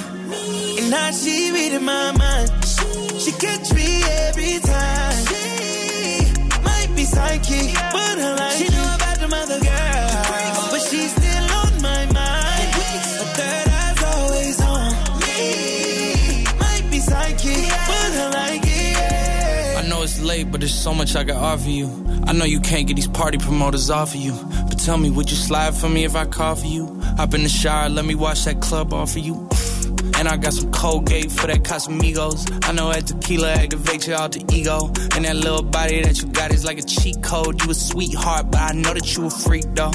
And 0.80 0.95
how 0.95 1.11
she 1.11 1.51
reading 1.53 1.84
my 1.84 2.12
mind. 2.12 2.51
She 3.20 3.30
catch 3.32 3.72
me 3.74 4.03
every 4.28 4.59
time. 4.61 5.26
She 5.26 6.32
might 6.68 6.90
be 6.97 7.05
psychic, 7.05 7.74
but 7.74 8.16
I 8.28 8.34
like 8.40 8.57
She 8.59 8.68
know 8.74 8.95
about 8.97 9.18
the 9.20 9.28
mother 9.28 9.61
girl. 9.61 10.70
But 10.70 10.80
she's 10.88 11.12
still 11.12 11.47
on 11.61 11.72
my 11.82 12.03
mind. 12.18 12.68
A 13.22 13.26
third 13.38 13.68
eye's 13.80 14.03
always 14.14 14.61
on 14.62 14.92
me. 15.24 16.47
Might 16.64 16.86
be 16.90 16.99
psychic, 17.01 17.68
but 17.90 18.12
I 18.24 18.30
like 18.40 18.62
it. 18.64 19.84
I 19.84 19.88
know 19.90 20.03
it's 20.03 20.20
late, 20.20 20.51
but 20.51 20.61
there's 20.61 20.74
so 20.74 20.95
much 20.95 21.16
I 21.16 21.24
can 21.24 21.36
offer 21.36 21.68
you. 21.68 21.88
I 22.26 22.32
know 22.32 22.47
you 22.47 22.61
can't 22.61 22.86
get 22.86 22.95
these 22.97 23.09
party 23.09 23.36
promoters 23.36 23.90
off 23.90 24.14
of 24.14 24.20
you. 24.20 24.32
But 24.68 24.78
tell 24.78 24.97
me, 24.97 25.11
would 25.11 25.30
you 25.30 25.36
slide 25.36 25.74
for 25.74 25.90
me 25.90 26.05
if 26.05 26.16
I 26.16 26.24
call 26.24 26.55
for 26.55 26.66
you? 26.66 27.03
Hop 27.17 27.33
in 27.33 27.45
the 27.45 27.49
shower, 27.49 27.89
let 27.89 28.05
me 28.05 28.15
wash 28.17 28.45
that 28.45 28.61
club 28.61 28.93
off 28.93 29.17
of 29.17 29.19
you. 29.19 29.49
And 30.17 30.29
I 30.29 30.37
got 30.37 30.53
some 30.53 30.73
Colgate 30.73 31.31
for 31.31 31.47
that 31.47 31.62
Casamigos. 31.62 32.67
I 32.69 32.73
know 32.73 32.93
that 32.93 33.07
tequila 33.07 33.55
activates 33.55 34.07
your 34.07 34.19
alter 34.19 34.41
ego. 34.53 34.87
And 35.15 35.25
that 35.25 35.37
little 35.37 35.62
body 35.62 36.03
that 36.03 36.21
you 36.21 36.29
got 36.29 36.53
is 36.53 36.65
like 36.65 36.79
a 36.79 36.83
cheat 36.83 37.23
code. 37.23 37.62
You 37.62 37.71
a 37.71 37.75
sweetheart, 37.75 38.51
but 38.51 38.61
I 38.61 38.73
know 38.73 38.95
that 38.95 39.17
you 39.17 39.27
a 39.27 39.31
freak 39.31 39.65
though. 39.75 39.93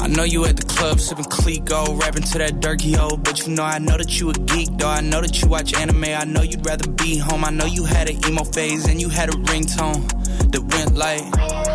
I 0.00 0.08
know 0.08 0.24
you 0.24 0.44
at 0.46 0.56
the 0.56 0.66
club 0.66 1.00
sipping 1.00 1.24
Clicquot, 1.26 2.00
rapping 2.00 2.22
to 2.22 2.38
that 2.38 2.60
Durkee 2.60 2.96
O. 2.98 3.16
But 3.16 3.46
you 3.46 3.54
know 3.54 3.64
I 3.64 3.78
know 3.78 3.96
that 3.96 4.18
you 4.18 4.30
a 4.30 4.32
geek 4.32 4.70
though. 4.78 4.88
I 4.88 5.00
know 5.00 5.20
that 5.20 5.40
you 5.40 5.48
watch 5.48 5.74
anime. 5.74 6.04
I 6.04 6.24
know 6.24 6.42
you'd 6.42 6.66
rather 6.66 6.90
be 6.90 7.18
home. 7.18 7.44
I 7.44 7.50
know 7.50 7.66
you 7.66 7.84
had 7.84 8.10
an 8.10 8.24
emo 8.26 8.44
phase 8.44 8.86
and 8.88 9.00
you 9.00 9.08
had 9.08 9.28
a 9.28 9.32
ringtone 9.32 10.06
that 10.50 10.62
went 10.62 10.96
like. 10.96 11.67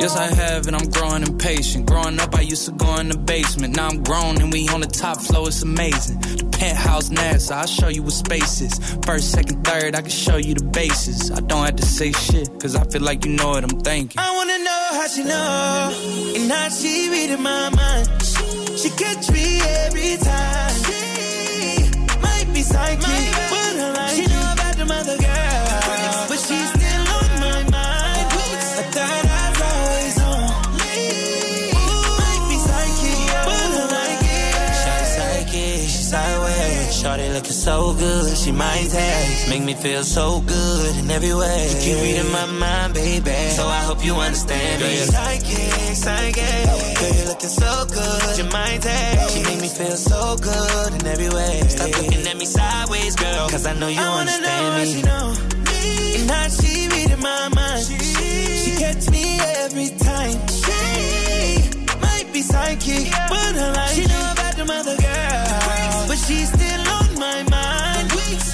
Yes, 0.00 0.16
I 0.16 0.26
have, 0.32 0.66
and 0.68 0.76
I'm 0.76 0.88
growing 0.90 1.22
impatient. 1.22 1.86
Growing 1.86 2.20
up, 2.20 2.34
I 2.34 2.42
used 2.42 2.64
to 2.66 2.72
go 2.72 2.96
in 2.96 3.08
the 3.08 3.18
basement. 3.18 3.76
Now 3.76 3.88
I'm 3.88 4.02
grown, 4.02 4.40
and 4.40 4.52
we 4.52 4.68
on 4.68 4.80
the 4.80 4.86
top 4.86 5.20
floor. 5.20 5.48
It's 5.48 5.62
amazing. 5.62 6.20
The 6.20 6.44
penthouse 6.56 7.08
NASA, 7.08 7.52
I'll 7.52 7.66
show 7.66 7.88
you 7.88 8.02
what 8.04 8.12
space 8.12 8.60
is. 8.60 8.78
First, 9.04 9.32
second, 9.32 9.64
third, 9.64 9.96
I 9.96 10.00
can 10.02 10.10
show 10.10 10.36
you 10.36 10.54
the 10.54 10.64
bases. 10.64 11.30
I 11.32 11.40
don't 11.40 11.64
have 11.64 11.76
to 11.76 11.86
say 11.86 12.12
shit, 12.12 12.48
cause 12.60 12.76
I 12.76 12.84
feel 12.84 13.02
like 13.02 13.24
you 13.24 13.32
know 13.32 13.48
what 13.50 13.64
I'm 13.64 13.80
thinking. 13.80 14.18
I 14.20 14.34
wanna 14.36 14.58
know 14.58 14.88
how 14.92 15.08
she 15.08 15.24
know, 15.24 16.34
and 16.36 16.50
how 16.50 16.68
she 16.68 17.08
reading 17.10 17.42
my 17.42 17.68
mind. 17.70 18.08
She 18.78 18.90
catch 18.90 19.30
me 19.32 19.60
every 19.86 20.16
time. 20.18 20.74
She 20.86 21.90
might 22.22 22.46
be 22.54 22.62
psychic, 22.62 23.34
so 37.68 37.92
good, 37.92 38.34
she 38.34 38.50
might 38.50 38.88
taste. 38.88 39.48
Make 39.50 39.62
me 39.62 39.74
feel 39.74 40.02
so 40.02 40.40
good 40.40 40.96
in 41.00 41.10
every 41.10 41.34
way. 41.34 41.60
You 41.70 41.76
keep 41.84 41.96
reading 42.04 42.32
my 42.32 42.46
mind, 42.46 42.94
baby. 42.94 43.36
So 43.58 43.64
I 43.66 43.80
hope 43.88 44.02
you 44.02 44.14
understand 44.14 44.80
me. 44.82 44.96
Psychic, 45.14 45.72
psychic. 46.02 46.64
Girl, 46.98 47.12
you're 47.18 47.28
looking 47.32 47.54
so 47.62 47.72
good, 47.96 48.38
your 48.40 48.50
mind 48.50 48.82
taste. 48.82 49.34
She 49.34 49.42
make 49.48 49.60
me 49.60 49.68
feel 49.68 49.96
so 50.12 50.20
good 50.48 50.90
in 50.98 51.06
every 51.06 51.28
way. 51.28 51.60
Stop 51.68 51.90
looking 52.00 52.26
at 52.30 52.36
me 52.38 52.46
sideways, 52.46 53.14
girl. 53.16 53.48
Cause 53.50 53.66
I 53.66 53.74
know 53.74 53.88
you 53.88 54.00
I 54.00 54.08
wanna 54.08 54.30
understand 54.30 54.64
know 54.64 54.72
me. 54.72 54.80
how 54.80 54.94
she 54.94 55.02
know 55.10 55.26
me, 55.68 56.20
and 56.20 56.30
how 56.30 56.48
she 56.58 56.72
reading 56.94 57.20
my 57.30 57.48
mind. 57.58 57.84
She, 57.84 58.70
catch 58.82 59.04
me 59.10 59.24
every 59.64 59.90
time. 60.08 60.36
She 60.64 61.98
might 62.04 62.28
be 62.32 62.40
psychic, 62.40 63.04
but 63.28 63.52
I 63.64 63.72
like 63.76 63.94
She 63.96 64.04
know 64.12 64.24
about 64.32 64.54
the 64.56 64.64
mother 64.64 64.96
girl, 64.96 66.08
but 66.08 66.16
she's 66.26 66.48
still 66.48 66.56
on 66.56 66.56
my 66.56 66.64
mind. 66.64 66.67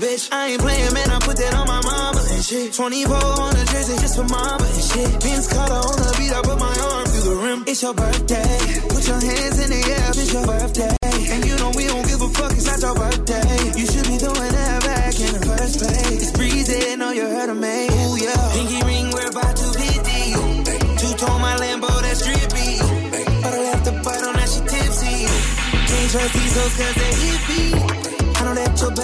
bitch. 0.00 0.32
I 0.32 0.56
ain't 0.56 0.60
playing, 0.60 0.92
man, 0.94 1.10
I 1.10 1.18
put 1.20 1.36
that 1.36 1.52
on 1.54 1.66
my 1.68 1.80
mama 1.84 2.22
and 2.32 2.42
shit. 2.42 2.72
24 2.72 3.14
on 3.14 3.52
the 3.52 3.64
jersey 3.70 3.96
just 4.00 4.16
for 4.16 4.24
mama 4.24 4.64
and 4.64 4.84
shit. 4.90 5.10
Vince 5.22 5.46
Carter 5.52 5.76
on 5.76 5.96
the 6.00 6.10
beat, 6.16 6.32
I 6.32 6.40
put 6.40 6.58
my 6.58 6.72
arm 6.72 7.04
through 7.06 7.26
the 7.28 7.36
rim. 7.36 7.60
It's 7.68 7.82
your 7.84 7.94
birthday. 7.94 8.56
Put 8.88 9.04
your 9.06 9.20
hands 9.20 9.56
in 9.60 9.68
the 9.70 9.80
air, 9.84 10.08
it's 10.16 10.32
your 10.32 10.46
birthday. 10.48 10.96
And 11.04 11.44
you 11.44 11.54
know 11.60 11.70
we 11.76 11.84
don't 11.86 12.06
give 12.08 12.20
a 12.24 12.30
fuck, 12.32 12.52
it's 12.56 12.66
not 12.66 12.80
your 12.80 12.96
birthday. 12.96 13.52
You 13.76 13.86
should 13.86 14.08
be 14.08 14.16
doing 14.16 14.52
that 14.56 14.80
back 14.88 15.14
in 15.20 15.30
the 15.36 15.42
first 15.44 15.76
place. 15.84 16.18
It's 16.24 16.32
breezy, 16.32 16.96
know 16.96 17.12
oh, 17.12 17.12
you 17.12 17.26
heard 17.28 17.50
of 17.52 17.58
me. 17.60 17.86
Ooh, 17.92 18.16
yeah. 18.16 18.40
Pinky 18.56 18.80
ring, 18.88 19.12
we're 19.12 19.28
about 19.28 19.54
to 19.54 19.68
be 19.76 19.88
Two-tone 20.96 21.40
my 21.40 21.56
Lambo, 21.60 21.92
that's 22.00 22.24
drippy. 22.24 22.80
But 23.44 23.52
I 23.52 23.60
left 23.68 23.84
the 23.84 23.92
bottle, 24.00 24.32
now 24.32 24.48
she 24.48 24.60
tipsy. 24.64 25.28
Can't 25.88 26.10
trust 26.10 26.32
these 26.34 26.54
hoes 26.56 26.74
cause 26.76 26.96
they 26.96 27.12
hippie. 27.20 27.89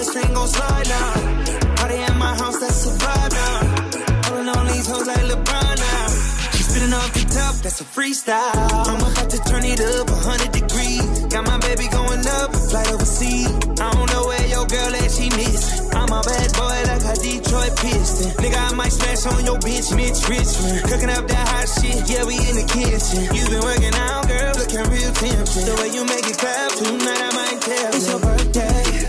Best 0.07 0.19
friend 0.19 0.35
gon' 0.37 0.47
slide 0.47 0.89
now. 0.89 1.75
Party 1.75 1.99
at 1.99 2.17
my 2.17 2.31
house, 2.39 2.61
that's 2.61 2.87
a 2.87 2.93
vibe 2.95 3.33
now. 3.35 4.23
Pulling 4.23 4.49
on 4.49 4.67
these 4.69 4.87
hoes 4.87 5.07
like 5.07 5.25
LeBron 5.27 5.77
now. 5.83 6.07
She 6.55 6.63
spitting 6.63 6.93
off 6.95 7.11
the 7.11 7.27
top, 7.27 7.55
that's 7.59 7.81
a 7.81 7.85
freestyle. 7.85 8.87
I'm 8.87 9.03
about 9.03 9.31
to 9.31 9.39
turn 9.51 9.65
it 9.65 9.81
up 9.83 10.07
100 10.07 10.53
degrees. 10.53 11.03
Got 11.27 11.47
my 11.51 11.59
baby 11.59 11.91
going 11.91 12.23
up, 12.23 12.55
flight 12.55 12.87
overseas. 12.95 13.51
I 13.83 13.91
don't 13.99 14.07
know 14.15 14.31
where 14.31 14.47
your 14.47 14.67
girl 14.71 14.95
at, 14.95 15.11
she 15.11 15.27
miss. 15.35 15.91
I'm 15.91 16.07
a 16.07 16.23
bad 16.23 16.51
boy 16.55 16.79
like 16.87 17.03
a 17.03 17.15
Detroit 17.19 17.75
Piston. 17.75 18.31
Nigga, 18.39 18.63
I 18.63 18.75
might 18.79 18.95
smash 18.95 19.27
on 19.27 19.43
your 19.43 19.59
bitch, 19.59 19.91
Mitch 19.91 20.23
Richmond. 20.31 20.87
Cooking 20.87 21.11
up 21.11 21.27
that 21.27 21.47
hot 21.51 21.67
shit, 21.83 22.07
yeah, 22.07 22.23
we 22.23 22.39
in 22.47 22.55
the 22.55 22.67
kitchen. 22.71 23.27
You 23.35 23.43
been 23.51 23.65
working 23.67 23.97
out, 24.07 24.23
girl, 24.31 24.55
looking 24.55 24.87
real 24.87 25.11
tempting. 25.19 25.67
The 25.67 25.75
way 25.83 25.91
you 25.91 26.07
make 26.07 26.31
it 26.31 26.39
clap, 26.39 26.71
tonight 26.79 27.23
I 27.27 27.31
might 27.35 27.59
tell. 27.59 27.91
It's 27.91 28.07
your 28.07 28.21
birthday. 28.23 29.06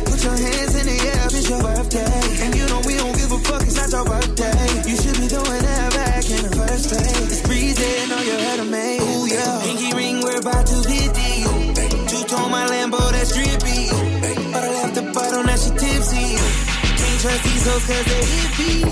These 17.58 17.68
hoes 17.68 17.86
cause 17.88 18.06
they 18.06 18.24
hippie. 18.34 18.84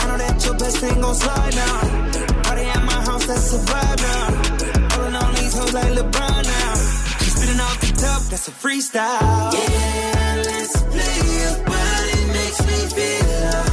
I 0.00 0.06
know 0.08 0.18
that 0.18 0.44
your 0.44 0.54
best 0.54 0.78
friend 0.78 1.02
gon' 1.02 1.14
slide 1.14 1.54
now. 1.54 2.42
Party 2.42 2.62
at 2.62 2.84
my 2.84 3.00
house, 3.08 3.26
that's 3.26 3.52
a 3.54 3.58
vibe 3.58 4.00
now. 4.08 4.88
Pulling 4.90 5.16
on 5.16 5.34
these 5.34 5.54
hoes 5.58 5.72
like 5.72 5.92
LeBron 5.98 6.42
now. 6.44 6.74
She 7.22 7.30
spitting 7.30 7.60
off 7.60 7.80
the 7.80 7.92
top, 8.04 8.22
that's 8.30 8.48
a 8.48 8.50
freestyle. 8.50 9.52
Yeah, 9.54 10.42
let's 10.46 10.74
play 10.92 11.18
your 11.38 11.56
body 11.70 12.20
makes 12.36 12.60
me 12.68 12.78
feel. 12.96 13.70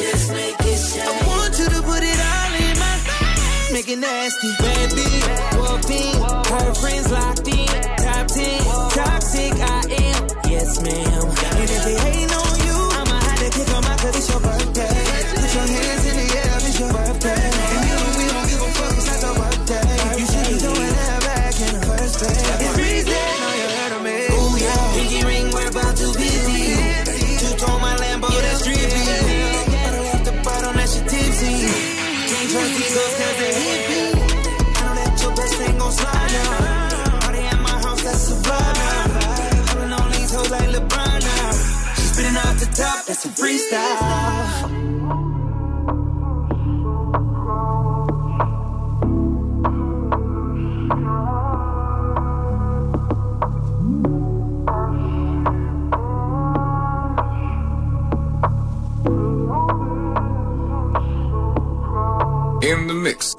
Just 0.00 0.30
make 0.32 0.60
it 0.60 0.80
shine. 0.92 1.08
I 1.08 1.26
want 1.26 1.58
you 1.58 1.66
to 1.74 1.80
put 1.88 2.02
it 2.02 2.20
all 2.32 2.52
in 2.64 2.74
my 2.84 2.96
face. 3.06 3.72
Make 3.72 3.88
it 3.88 3.98
nasty. 3.98 4.50
Bad 4.60 4.90
bitch. 4.90 5.24
Her 6.52 6.74
friends 6.74 7.10
locked 7.10 7.48
in. 7.48 7.66
Top 8.04 8.26
10, 8.28 8.64
toxic 8.92 9.52
I 9.56 9.80
am. 10.04 10.20
Yes, 10.52 10.82
ma'am. 10.82 11.24
And 11.60 11.70
if 11.70 11.84
they 11.84 11.96
hating 12.04 12.30
on 12.30 12.58
you, 12.60 12.63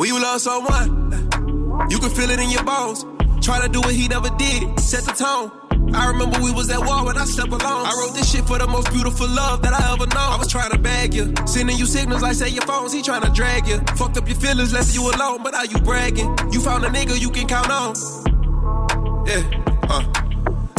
When 0.05 0.13
you 0.13 0.21
love 0.21 0.39
someone, 0.39 1.09
you 1.89 1.97
can 1.97 2.11
feel 2.11 2.29
it 2.29 2.39
in 2.39 2.51
your 2.51 2.63
bones. 2.63 3.03
Try 3.43 3.59
to 3.59 3.67
do 3.67 3.81
what 3.81 3.95
he 3.95 4.07
never 4.07 4.29
did, 4.37 4.79
set 4.79 5.03
the 5.03 5.13
tone. 5.13 5.49
I 5.95 6.05
remember 6.09 6.39
we 6.43 6.51
was 6.51 6.69
at 6.69 6.77
war 6.77 7.05
when 7.05 7.17
I 7.17 7.25
slept 7.25 7.49
alone. 7.49 7.87
I 7.87 7.91
wrote 7.97 8.13
this 8.13 8.31
shit 8.31 8.45
for 8.45 8.59
the 8.59 8.67
most 8.67 8.91
beautiful 8.93 9.27
love 9.27 9.63
that 9.63 9.73
I 9.73 9.93
ever 9.93 10.05
know. 10.05 10.21
I 10.21 10.37
was 10.37 10.47
trying 10.47 10.69
to 10.69 10.77
bag 10.77 11.15
you, 11.15 11.33
sending 11.47 11.75
you 11.75 11.87
signals 11.87 12.21
like 12.21 12.35
say 12.35 12.49
your 12.49 12.61
phones, 12.67 12.93
he 12.93 13.01
trying 13.01 13.23
to 13.23 13.31
drag 13.31 13.67
you. 13.67 13.79
Fucked 13.97 14.17
up 14.17 14.27
your 14.27 14.37
feelings, 14.37 14.73
left 14.73 14.93
you 14.93 15.09
alone, 15.09 15.41
but 15.41 15.55
are 15.55 15.65
you 15.65 15.79
bragging? 15.79 16.37
You 16.51 16.61
found 16.61 16.85
a 16.85 16.89
nigga 16.89 17.19
you 17.19 17.31
can 17.31 17.47
count 17.47 17.71
on. 17.71 17.95
Yeah, 19.25 19.41
huh. 19.89 20.03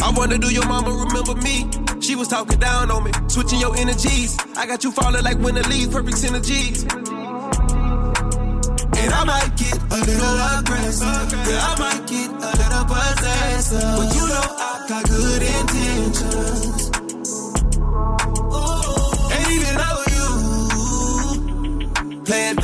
I 0.03 0.13
wonder, 0.15 0.37
do 0.37 0.53
your 0.53 0.65
mama 0.67 1.03
remember 1.03 1.35
me? 1.41 1.69
She 1.99 2.15
was 2.15 2.29
talking 2.29 2.59
down 2.59 2.91
on 2.91 3.03
me, 3.03 3.11
switching 3.27 3.59
your 3.59 3.75
energies. 3.75 4.37
I 4.55 4.65
got 4.65 4.85
you 4.85 4.91
falling 4.93 5.21
like 5.25 5.37
winter 5.39 5.63
leaves, 5.63 5.93
perfect 5.93 6.15
synergies. 6.15 7.06
I 9.19 9.23
might 9.25 9.51
get 9.57 9.77
a 9.77 9.97
little 10.05 10.37
aggressive. 10.59 11.31
Yeah, 11.49 11.69
I 11.69 11.73
might 11.79 12.05
get 12.07 12.29
a 12.29 12.51
little 12.59 12.85
possessive. 12.85 13.95
But 13.97 14.15
you 14.15 14.25
know 14.27 14.45
I 14.59 14.85
got 14.87 15.03
good 15.09 15.41
intentions. 15.41 16.91
Oh, 17.81 19.29
and 19.33 19.47
even 19.55 19.73
though 19.81 20.03
you 20.13 20.27
play 22.25 22.43
it 22.51 22.57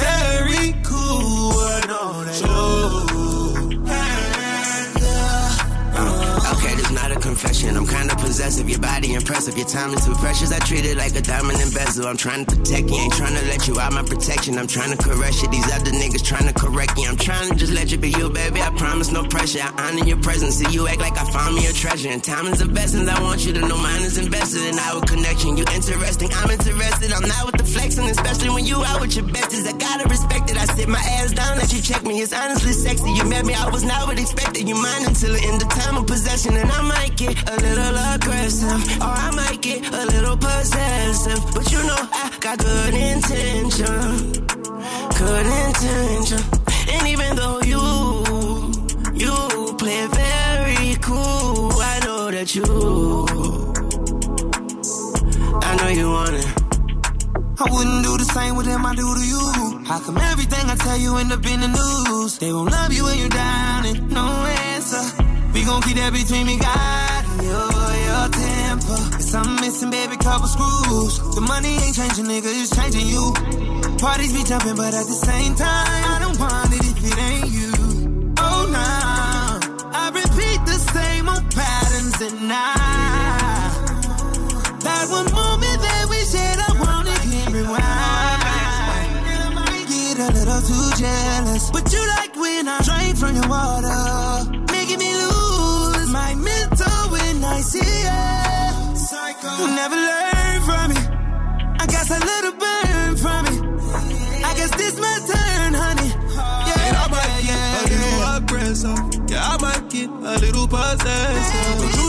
confession. 7.43 7.75
I'm 7.75 7.85
kinda 7.85 8.15
possessive. 8.15 8.69
Your 8.69 8.79
body 8.79 9.13
impressive. 9.13 9.57
Your 9.57 9.67
time 9.67 9.93
is 9.93 10.05
too 10.05 10.15
precious. 10.15 10.51
I 10.51 10.59
treat 10.59 10.85
it 10.85 10.97
like 10.97 11.15
a 11.15 11.21
diamond 11.21 11.59
and 11.59 11.73
bezel. 11.73 12.07
I'm 12.07 12.17
trying 12.17 12.45
to 12.45 12.55
protect 12.55 12.89
you. 12.89 12.95
Ain't 12.95 13.13
trying 13.13 13.35
to 13.35 13.45
let 13.51 13.67
you 13.67 13.79
out 13.79 13.91
my 13.93 14.03
protection. 14.03 14.57
I'm 14.57 14.67
trying 14.67 14.95
to 14.95 14.97
caress 14.97 15.41
you. 15.41 15.49
These 15.49 15.69
other 15.75 15.91
niggas 15.91 16.23
trying 16.23 16.47
to 16.47 16.53
correct 16.53 16.97
you. 16.97 17.09
I'm 17.09 17.17
trying 17.17 17.49
to 17.49 17.55
just 17.55 17.73
let 17.73 17.91
you 17.91 17.97
be 17.97 18.09
you, 18.09 18.29
baby. 18.29 18.61
I 18.61 18.69
promise 18.71 19.11
no 19.11 19.23
pressure. 19.23 19.59
I 19.61 19.71
honor 19.83 20.05
your 20.05 20.19
presence. 20.21 20.55
See 20.55 20.71
you 20.71 20.87
act 20.87 20.99
like 20.99 21.17
I 21.17 21.25
found 21.31 21.55
me 21.55 21.67
a 21.67 21.73
treasure. 21.73 22.09
And 22.09 22.23
time 22.23 22.47
is 22.47 22.61
investment. 22.61 23.09
I 23.09 23.21
want 23.21 23.45
you 23.45 23.53
to 23.53 23.61
know 23.67 23.77
mine 23.77 24.03
is 24.03 24.17
invested 24.17 24.63
in 24.71 24.79
our 24.79 25.01
connection. 25.01 25.57
You 25.57 25.65
interesting. 25.73 26.29
I'm 26.39 26.49
interested. 26.49 27.11
I'm 27.11 27.27
not 27.27 27.45
with 27.45 27.57
the 27.57 27.65
flexing, 27.65 28.07
especially 28.09 28.49
when 28.49 28.65
you 28.65 28.83
out 28.83 29.01
with 29.01 29.15
your 29.15 29.25
besties. 29.25 29.67
I 29.67 29.73
gotta 29.77 30.07
respect 30.07 30.49
it. 30.49 30.57
I 30.57 30.65
sit 30.75 30.87
my 30.87 31.03
ass 31.19 31.33
down, 31.33 31.57
let 31.57 31.73
you 31.73 31.81
check 31.81 32.03
me. 32.03 32.21
It's 32.21 32.33
honestly 32.33 32.73
sexy. 32.73 33.11
You 33.11 33.25
met 33.25 33.45
me, 33.45 33.53
I 33.53 33.69
was 33.69 33.83
not 33.83 34.07
what 34.07 34.19
expected. 34.19 34.67
You 34.69 34.75
mine 34.75 35.03
until 35.05 35.33
the 35.33 35.43
end 35.43 35.61
of 35.61 35.69
time 35.69 35.97
of 35.97 36.07
possession. 36.07 36.55
And 36.55 36.69
I 36.71 36.81
might 36.81 37.17
get 37.17 37.32
a 37.47 37.55
little 37.61 37.95
aggressive, 38.13 38.81
or 39.01 39.13
I 39.27 39.31
might 39.35 39.61
get 39.61 39.81
a 39.93 40.05
little 40.05 40.37
possessive. 40.37 41.41
But 41.53 41.71
you 41.71 41.79
know 41.83 42.01
I 42.11 42.31
got 42.39 42.57
good 42.59 42.93
intention, 42.93 44.31
good 45.19 45.45
intention. 45.65 46.41
And 46.93 47.07
even 47.07 47.35
though 47.35 47.59
you, 47.61 47.83
you 49.13 49.33
play 49.77 50.07
very 50.07 50.95
cool, 51.01 51.71
I 51.93 51.99
know 52.05 52.31
that 52.31 52.53
you, 52.55 52.65
I 55.61 55.75
know 55.77 55.89
you 55.89 56.09
want 56.09 56.35
it. 56.35 56.47
I 57.59 57.69
wouldn't 57.71 58.03
do 58.03 58.17
the 58.17 58.25
same 58.25 58.55
with 58.55 58.65
them 58.65 58.85
I 58.85 58.95
do 58.95 59.07
to 59.13 59.25
you. 59.25 59.85
How 59.85 59.99
come 59.99 60.17
everything 60.17 60.69
I 60.69 60.75
tell 60.75 60.97
you 60.97 61.17
end 61.17 61.31
up 61.31 61.45
in 61.45 61.61
the 61.61 61.67
news? 61.67 62.37
They 62.39 62.51
won't 62.51 62.71
love 62.71 62.91
you 62.91 63.03
when 63.03 63.17
you're 63.17 63.29
down 63.29 63.85
and 63.85 64.11
no 64.11 64.25
answer. 64.73 65.03
We 65.53 65.63
gon' 65.63 65.81
keep 65.83 65.95
that 65.97 66.11
between 66.11 66.47
me, 66.47 66.57
God, 66.57 67.22
your, 67.41 68.29
temper. 68.29 69.13
I'm 69.35 69.55
missing, 69.55 69.89
baby, 69.89 70.15
couple 70.17 70.47
screws. 70.47 71.17
The 71.33 71.41
money 71.41 71.73
ain't 71.73 71.95
changing, 71.95 72.25
nigga, 72.25 72.53
it's 72.53 72.69
changing 72.75 73.07
you. 73.07 73.33
Parties 73.97 74.31
be 74.31 74.43
jumping, 74.43 74.75
but 74.75 74.93
at 74.93 75.07
the 75.07 75.19
same 75.25 75.55
time, 75.55 76.03
I 76.13 76.19
don't 76.21 76.37
want 76.37 76.69
it 76.69 76.85
if 76.85 77.01
it 77.01 77.17
ain't 77.17 77.49
you. 77.49 77.71
Oh, 78.37 78.69
no. 78.69 78.89
I 79.89 80.11
repeat 80.13 80.59
the 80.69 80.77
same 80.93 81.27
old 81.29 81.49
patterns 81.49 82.21
and 82.21 82.51
I. 82.53 83.73
That 84.85 85.05
one 85.09 85.29
moment 85.33 85.79
that 85.81 86.05
we 86.11 86.19
shared, 86.29 86.59
I 86.59 86.71
wanna 86.77 87.17
hit 87.25 87.49
rewind. 87.49 87.81
And 89.33 89.41
I 89.41 89.49
might 89.49 89.87
get 89.89 90.19
a 90.19 90.29
little 90.29 90.61
too 90.61 90.87
jealous, 91.01 91.71
but 91.71 91.91
you 91.91 92.05
like 92.21 92.35
when 92.35 92.67
I 92.67 92.77
drink 92.85 93.17
from 93.17 93.33
your 93.33 93.47
water, 93.49 94.62
See 97.63 97.79
ya, 97.79 98.93
Psycho. 98.93 99.47
You 99.59 99.67
never 99.73 99.95
learn 99.95 100.61
from 100.67 100.85
me. 100.91 100.99
I 101.79 101.85
guess 101.87 102.09
a 102.11 102.19
little 102.19 102.55
burn 102.59 103.15
from 103.23 103.41
me. 103.45 103.55
I 104.43 104.53
guess 104.57 104.71
this 104.75 104.99
my 104.99 105.15
turn, 105.31 105.73
honey. 105.73 106.09
Yeah, 106.67 106.87
and 106.87 106.97
I 106.97 107.07
might 107.07 107.43
yeah, 107.47 107.83
get 107.83 107.91
yeah, 107.91 107.97
a 107.97 108.01
little 108.03 108.37
aggressive. 108.37 108.99
Yeah, 109.31 109.47
I 109.47 109.57
might 109.61 109.89
get 109.89 110.09
a 110.09 110.35
little 110.43 110.67
possessive. 110.67 112.02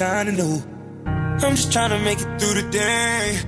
And 0.00 0.38
ain't. 0.38 0.62
I'm 1.06 1.54
just 1.56 1.72
trying 1.72 1.90
to 1.90 1.98
make 1.98 2.20
it 2.20 2.40
through 2.40 2.62
the 2.62 2.68
day. 2.70 3.38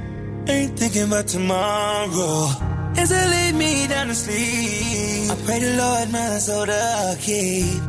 Ain't 0.49 0.79
thinking 0.79 1.05
about 1.05 1.27
tomorrow. 1.27 2.49
As 2.97 3.11
I 3.11 3.25
lay 3.27 3.53
me 3.53 3.87
down 3.87 4.09
to 4.09 4.15
sleep, 4.15 5.31
I 5.31 5.37
pray 5.47 5.59
the 5.61 5.77
Lord 5.77 6.13
my 6.13 6.39
soul 6.39 6.67
to 6.67 7.17
keep. 7.21 7.81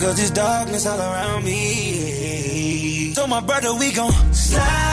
Cause 0.00 0.16
there's 0.16 0.30
darkness 0.30 0.86
all 0.86 0.98
around 0.98 1.44
me. 1.44 3.12
So 3.14 3.26
my 3.26 3.40
brother, 3.40 3.74
we 3.74 3.92
gon' 3.92 4.12
slide. 4.32 4.89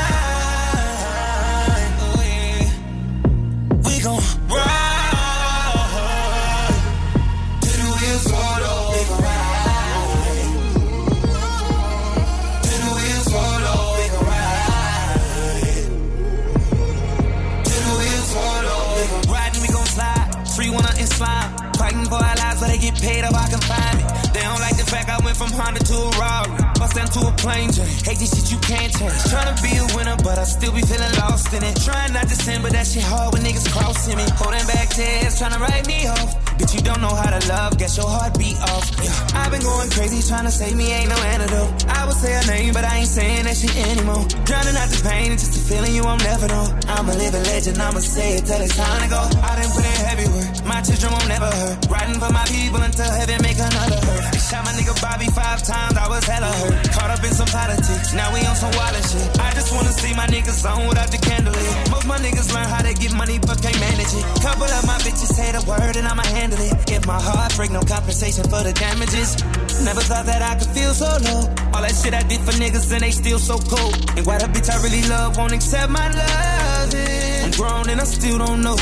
Honda 25.58 25.82
to 25.82 25.98
a 25.98 26.10
Rari. 26.22 26.68
Bust 26.78 26.94
to 26.94 27.22
a 27.26 27.32
plane 27.42 27.72
journey. 27.74 27.90
Hate 28.06 28.22
this 28.22 28.30
shit 28.30 28.52
you 28.54 28.60
can't 28.62 28.94
change. 28.94 29.18
Tryna 29.34 29.58
be 29.66 29.74
a 29.82 29.86
winner, 29.98 30.16
but 30.22 30.38
I 30.38 30.46
still 30.46 30.72
be 30.72 30.82
feeling 30.86 31.14
lost 31.18 31.52
in 31.54 31.64
it. 31.64 31.76
Trying 31.82 32.14
not 32.14 32.30
to 32.30 32.36
sin, 32.38 32.62
but 32.62 32.72
that 32.72 32.86
shit 32.86 33.02
hard 33.02 33.34
when 33.34 33.42
niggas 33.42 33.66
crossing 33.74 34.18
me. 34.18 34.26
Holding 34.38 34.66
back 34.70 34.90
tears, 34.94 35.42
tryna 35.42 35.58
write 35.58 35.88
me 35.88 36.06
off. 36.08 36.38
Bitch, 36.58 36.74
you 36.74 36.82
don't 36.82 37.02
know 37.02 37.14
how 37.14 37.30
to 37.34 37.42
love, 37.50 37.78
guess 37.78 37.98
your 37.98 38.10
heart 38.10 38.38
beat 38.38 38.58
off. 38.62 38.86
Yeah. 39.02 39.42
I've 39.42 39.52
been 39.52 39.62
going 39.62 39.90
crazy, 39.90 40.22
tryna 40.26 40.50
save 40.50 40.76
me, 40.78 40.94
ain't 40.94 41.10
no 41.10 41.18
antidote. 41.34 41.86
I 41.90 42.06
would 42.06 42.18
say 42.18 42.34
her 42.34 42.46
name, 42.50 42.74
but 42.74 42.84
I 42.86 42.98
ain't 43.02 43.10
saying 43.10 43.44
that 43.46 43.58
shit 43.58 43.74
anymore. 43.78 44.26
Drowning 44.46 44.78
out 44.78 44.90
the 44.90 45.02
pain, 45.02 45.32
it's 45.34 45.46
just 45.46 45.58
a 45.58 45.62
feeling 45.70 45.94
you 45.94 46.04
won't 46.04 46.22
never 46.22 46.48
know. 46.48 46.66
I'm 46.88 47.10
a 47.10 47.14
living 47.14 47.44
legend, 47.50 47.78
I'ma 47.78 48.00
say 48.00 48.38
it 48.38 48.46
till 48.46 48.62
it's 48.62 48.78
time 48.78 49.02
to 49.02 49.10
go. 49.10 49.22
I 49.22 49.58
done 49.58 49.70
put 49.74 49.86
in 49.86 49.98
heavy 50.06 50.28
work, 50.30 50.66
my 50.66 50.82
children 50.82 51.14
won't 51.14 51.30
never 51.30 51.50
hurt. 51.50 51.78
Riding 51.90 52.20
for 52.22 52.32
my 52.34 52.46
people 52.46 52.82
until 52.82 53.10
heaven 53.10 53.38
make 53.42 53.58
another 53.58 53.98
hurt. 54.06 54.37
Shot 54.48 54.64
my 54.64 54.72
nigga 54.72 54.96
Bobby 55.04 55.28
five 55.36 55.60
times, 55.60 55.98
I 56.00 56.08
was 56.08 56.24
hella 56.24 56.48
hurt. 56.48 56.80
Caught 56.96 57.12
up 57.12 57.20
in 57.20 57.36
some 57.36 57.52
politics, 57.52 58.14
now 58.16 58.32
we 58.32 58.40
on 58.48 58.56
some 58.56 58.72
wild 58.80 58.96
shit. 59.04 59.28
I 59.44 59.52
just 59.52 59.76
wanna 59.76 59.92
see 59.92 60.16
my 60.16 60.26
niggas 60.28 60.64
on 60.64 60.88
without 60.88 61.12
the 61.12 61.18
candlelit. 61.18 61.92
Most 61.92 62.08
my 62.08 62.16
niggas 62.16 62.54
learn 62.56 62.64
how 62.64 62.80
to 62.80 62.94
get 62.94 63.12
money 63.12 63.40
but 63.40 63.62
can't 63.62 63.78
manage 63.84 64.08
it. 64.16 64.24
Couple 64.40 64.64
of 64.72 64.88
my 64.88 64.96
bitches 65.04 65.36
say 65.36 65.52
the 65.52 65.60
word 65.68 65.98
and 66.00 66.08
I'ma 66.08 66.24
handle 66.32 66.62
it. 66.64 66.72
If 66.90 67.06
my 67.06 67.20
heart 67.20 67.58
break, 67.58 67.72
no 67.72 67.82
compensation 67.82 68.48
for 68.48 68.64
the 68.64 68.72
damages. 68.72 69.36
Never 69.84 70.00
thought 70.00 70.26
that 70.32 70.42
I 70.42 70.56
could 70.56 70.72
feel 70.72 70.96
so 70.96 71.12
low. 71.28 71.52
All 71.76 71.84
that 71.84 71.92
shit 72.00 72.14
I 72.16 72.24
did 72.24 72.40
for 72.48 72.56
niggas 72.56 72.88
and 72.96 73.04
they 73.04 73.12
still 73.12 73.40
so 73.40 73.60
cold. 73.60 74.00
And 74.16 74.26
why 74.26 74.38
the 74.40 74.48
bitch 74.48 74.72
I 74.72 74.80
really 74.80 75.04
love 75.12 75.36
won't 75.36 75.52
accept 75.52 75.92
my 75.92 76.08
love? 76.08 76.96
I'm 76.96 77.52
grown 77.52 77.90
and 77.92 78.00
I 78.00 78.06
still 78.06 78.38
don't 78.40 78.62
know. 78.64 78.80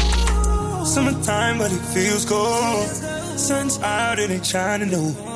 Summertime, 0.86 1.58
but 1.58 1.74
it 1.74 1.86
feels 1.90 2.24
cold. 2.24 2.86
Sun's 3.36 3.82
out, 3.82 4.20
it 4.20 4.30
ain't 4.30 4.46
shining 4.46 4.92
no. 4.92 5.35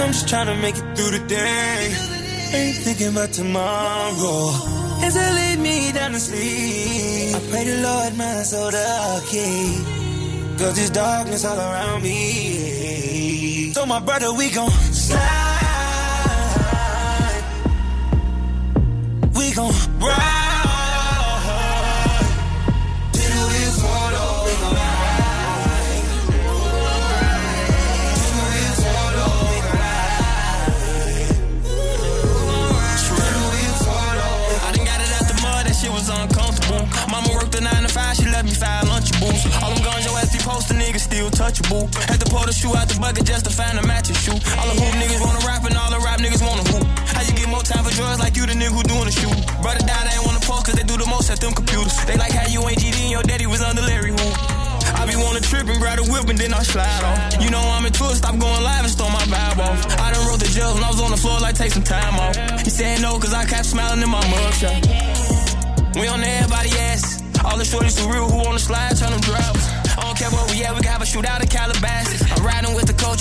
I'm 0.00 0.12
just 0.12 0.28
trying 0.28 0.46
to 0.46 0.54
make 0.54 0.76
it 0.76 0.96
through 0.96 1.18
the 1.18 1.24
day. 1.26 1.94
Ain't 2.52 2.76
thinking 2.76 3.08
about 3.08 3.32
tomorrow. 3.32 4.50
As 5.02 5.16
I 5.16 5.30
lay 5.32 5.56
me 5.56 5.92
down 5.92 6.12
to 6.12 6.20
sleep, 6.20 7.34
I 7.34 7.40
pray 7.50 7.64
the 7.64 7.82
Lord 7.82 8.16
my 8.16 8.42
soul 8.42 8.70
to 8.70 9.20
keep. 9.26 9.84
Cause 10.58 10.74
there's 10.76 10.90
darkness 10.90 11.44
all 11.44 11.58
around 11.58 12.02
me. 12.02 13.72
So 13.72 13.86
my 13.86 14.00
brother, 14.00 14.32
we 14.34 14.50
gon' 14.50 14.70
slide. 14.70 15.18
We 19.36 19.52
gon' 19.52 19.72
ride. 19.98 20.37
Posting, 40.48 40.80
niggas 40.80 41.04
still 41.04 41.28
touchable. 41.28 41.84
Had 42.08 42.24
to 42.24 42.28
pull 42.32 42.48
the 42.48 42.56
shoe 42.56 42.72
out 42.72 42.88
the 42.88 42.96
bucket 42.96 43.28
just 43.28 43.44
to 43.44 43.52
find 43.52 43.76
a 43.76 43.84
matching 43.84 44.16
shoe. 44.16 44.38
All 44.56 44.66
the 44.72 44.76
hoop 44.80 44.92
niggas 44.96 45.20
wanna 45.20 45.44
rap 45.44 45.62
and 45.68 45.76
all 45.76 45.92
the 45.92 46.00
rap 46.00 46.18
niggas 46.24 46.40
wanna 46.40 46.64
hoop. 46.72 46.84
How 47.12 47.20
you 47.20 47.36
get 47.36 47.48
more 47.52 47.60
time 47.60 47.84
for 47.84 47.92
drugs 47.92 48.18
like 48.18 48.34
you 48.40 48.48
the 48.48 48.56
nigga 48.56 48.72
who 48.72 48.82
doing 48.88 49.04
the 49.04 49.12
shoot? 49.12 49.36
Brother 49.60 49.84
down, 49.84 50.08
they 50.08 50.16
ain't 50.16 50.24
wanna 50.24 50.40
post 50.48 50.64
cause 50.64 50.76
they 50.80 50.86
do 50.88 50.96
the 50.96 51.04
most 51.04 51.28
at 51.28 51.38
them 51.44 51.52
computers. 51.52 51.92
They 52.08 52.16
like 52.16 52.32
how 52.32 52.48
you 52.48 52.64
ain't 52.64 52.80
GD 52.80 52.96
and 52.96 53.12
your 53.12 53.24
daddy 53.28 53.44
was 53.44 53.60
under 53.60 53.84
Larry 53.84 54.16
Hoop. 54.16 54.34
I 54.96 55.04
be 55.04 55.14
wanna 55.20 55.44
trip 55.44 55.68
and 55.68 55.78
grab 55.78 56.00
a 56.00 56.04
whip 56.08 56.24
and 56.32 56.38
then 56.40 56.56
I 56.56 56.64
slide 56.64 57.04
off. 57.04 57.20
You 57.44 57.52
know 57.52 57.60
I'm 57.60 57.84
into 57.84 58.08
it, 58.08 58.16
stop 58.16 58.32
going 58.40 58.62
live 58.64 58.84
and 58.88 58.92
stole 58.92 59.12
my 59.12 59.24
vibe 59.28 59.60
off. 59.60 59.78
I 60.00 60.16
done 60.16 60.24
wrote 60.26 60.40
the 60.40 60.48
jails 60.48 60.74
when 60.74 60.84
I 60.84 60.88
was 60.88 61.00
on 61.04 61.12
the 61.12 61.20
floor 61.20 61.38
like 61.44 61.56
take 61.60 61.76
some 61.76 61.84
time 61.84 62.16
off. 62.16 62.34
He 62.64 62.70
said 62.72 63.04
no 63.04 63.20
cause 63.20 63.34
I 63.36 63.44
kept 63.44 63.68
smiling 63.68 64.00
in 64.00 64.08
my 64.08 64.24
mugshot. 64.32 64.80
We 66.00 66.08
on 66.08 66.24
everybody 66.24 66.72
ass. 66.88 67.20
All 67.44 67.56
the 67.56 67.64
shorties 67.64 67.96
too 68.00 68.10
real 68.10 68.28
who 68.28 68.40
on 68.48 68.54
the 68.54 68.58
slide, 68.58 68.96
turn 68.96 69.12
them 69.12 69.20
drivers. 69.20 69.77
I 69.98 70.02
don't 70.02 70.16
care 70.16 70.30
where 70.30 70.46
we 70.46 70.62
at, 70.62 70.74
we 70.76 70.80
can 70.80 70.92
have 70.92 71.02
a 71.02 71.04
shootout 71.04 71.42
in 71.42 71.48
Calabasas. 71.48 72.22
I'm 72.30 72.46
riding 72.46 72.72
with 72.72 72.86
the 72.86 72.94
coach, 72.94 73.17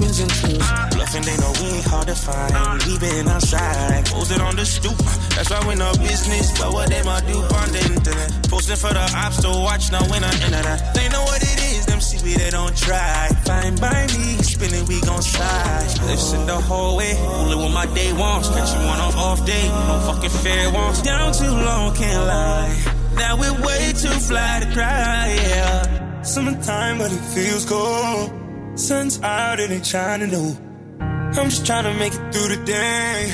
me 0.00 0.06
Robbins 0.06 0.20
and 0.20 0.30
Truth. 0.30 0.92
Bluffing, 0.92 1.22
they 1.22 1.36
know 1.36 1.52
we 1.60 1.66
ain't 1.76 1.86
hard 1.86 2.06
to 2.06 2.14
find. 2.14 2.82
We 2.84 2.98
been 2.98 3.28
outside, 3.28 4.06
posted 4.06 4.40
on 4.40 4.56
the 4.56 4.64
stoop. 4.64 4.96
That's 5.34 5.50
why 5.50 5.66
we 5.68 5.74
no 5.74 5.92
business, 5.94 6.58
but 6.58 6.72
what 6.72 6.88
they 6.88 7.02
might 7.02 7.26
do 7.26 7.38
on 7.38 7.68
the 7.72 7.80
internet. 7.80 8.48
Posting 8.48 8.76
for 8.76 8.92
the 8.92 9.04
ops 9.16 9.42
to 9.42 9.48
watch, 9.48 9.92
now 9.92 10.04
when 10.08 10.24
I 10.24 10.32
enter 10.44 10.62
that. 10.62 10.94
They 10.94 11.08
know 11.08 11.22
what 11.22 11.42
it 11.42 11.58
is, 11.72 11.86
them 11.86 12.00
see 12.00 12.22
we 12.24 12.34
they 12.34 12.50
don't 12.50 12.76
try. 12.76 13.28
Fine 13.44 13.76
by 13.76 14.06
me, 14.16 14.40
spinning, 14.42 14.86
we 14.86 15.00
gon' 15.00 15.22
slide. 15.22 15.88
Listen 16.06 16.46
the 16.46 16.60
whole 16.60 16.96
way, 16.96 17.16
only 17.18 17.56
what 17.56 17.72
my 17.72 17.86
day 17.94 18.12
wants. 18.12 18.48
Catch 18.48 18.72
you 18.72 18.80
on 18.80 18.98
an 19.00 19.14
off 19.18 19.44
day, 19.46 19.68
no 19.68 19.94
fucking 20.06 20.30
fair 20.30 20.70
wants. 20.72 21.02
Down 21.02 21.32
too 21.32 21.50
long, 21.50 21.94
can't 21.94 22.26
lie. 22.26 22.72
Now 23.16 23.36
we're 23.36 23.60
way 23.66 23.92
too 23.92 24.16
fly 24.28 24.60
to 24.60 24.72
cry, 24.72 25.36
yeah. 25.36 26.22
Summertime, 26.22 26.98
but 26.98 27.12
it 27.12 27.24
feels 27.34 27.64
cold. 27.64 28.41
Sun's 28.74 29.20
out, 29.22 29.60
it 29.60 29.70
ain't 29.70 29.84
shining 29.86 30.30
no. 30.30 30.56
I'm 31.00 31.48
just 31.50 31.66
trying 31.66 31.84
to 31.84 31.94
make 31.94 32.14
it 32.14 32.32
through 32.32 32.56
the 32.56 32.62
day. 32.64 33.32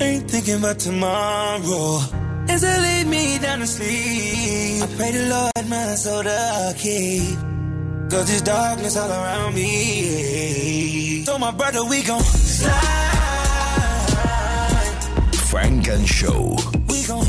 Ain't 0.00 0.30
thinking 0.30 0.58
about 0.58 0.78
tomorrow. 0.78 1.98
as 2.48 2.62
it 2.64 2.80
lead 2.80 3.06
me 3.06 3.38
down 3.38 3.60
to 3.60 3.66
sleep. 3.66 4.82
I 4.82 4.86
pray 4.96 5.10
the 5.12 5.26
Lord 5.28 5.68
my 5.68 5.94
soul 5.94 6.22
to 6.24 6.74
keep. 6.76 7.38
Cause 8.10 8.26
there's 8.28 8.42
darkness 8.42 8.96
all 8.96 9.10
around 9.10 9.54
me. 9.54 11.24
So 11.24 11.38
my 11.38 11.50
brother, 11.52 11.84
we 11.84 12.02
gon' 12.02 12.20
slide. 12.20 12.72
Funk 15.50 15.88
and 15.88 16.06
Show. 16.08 16.56
We 16.88 17.04
gon' 17.04 17.21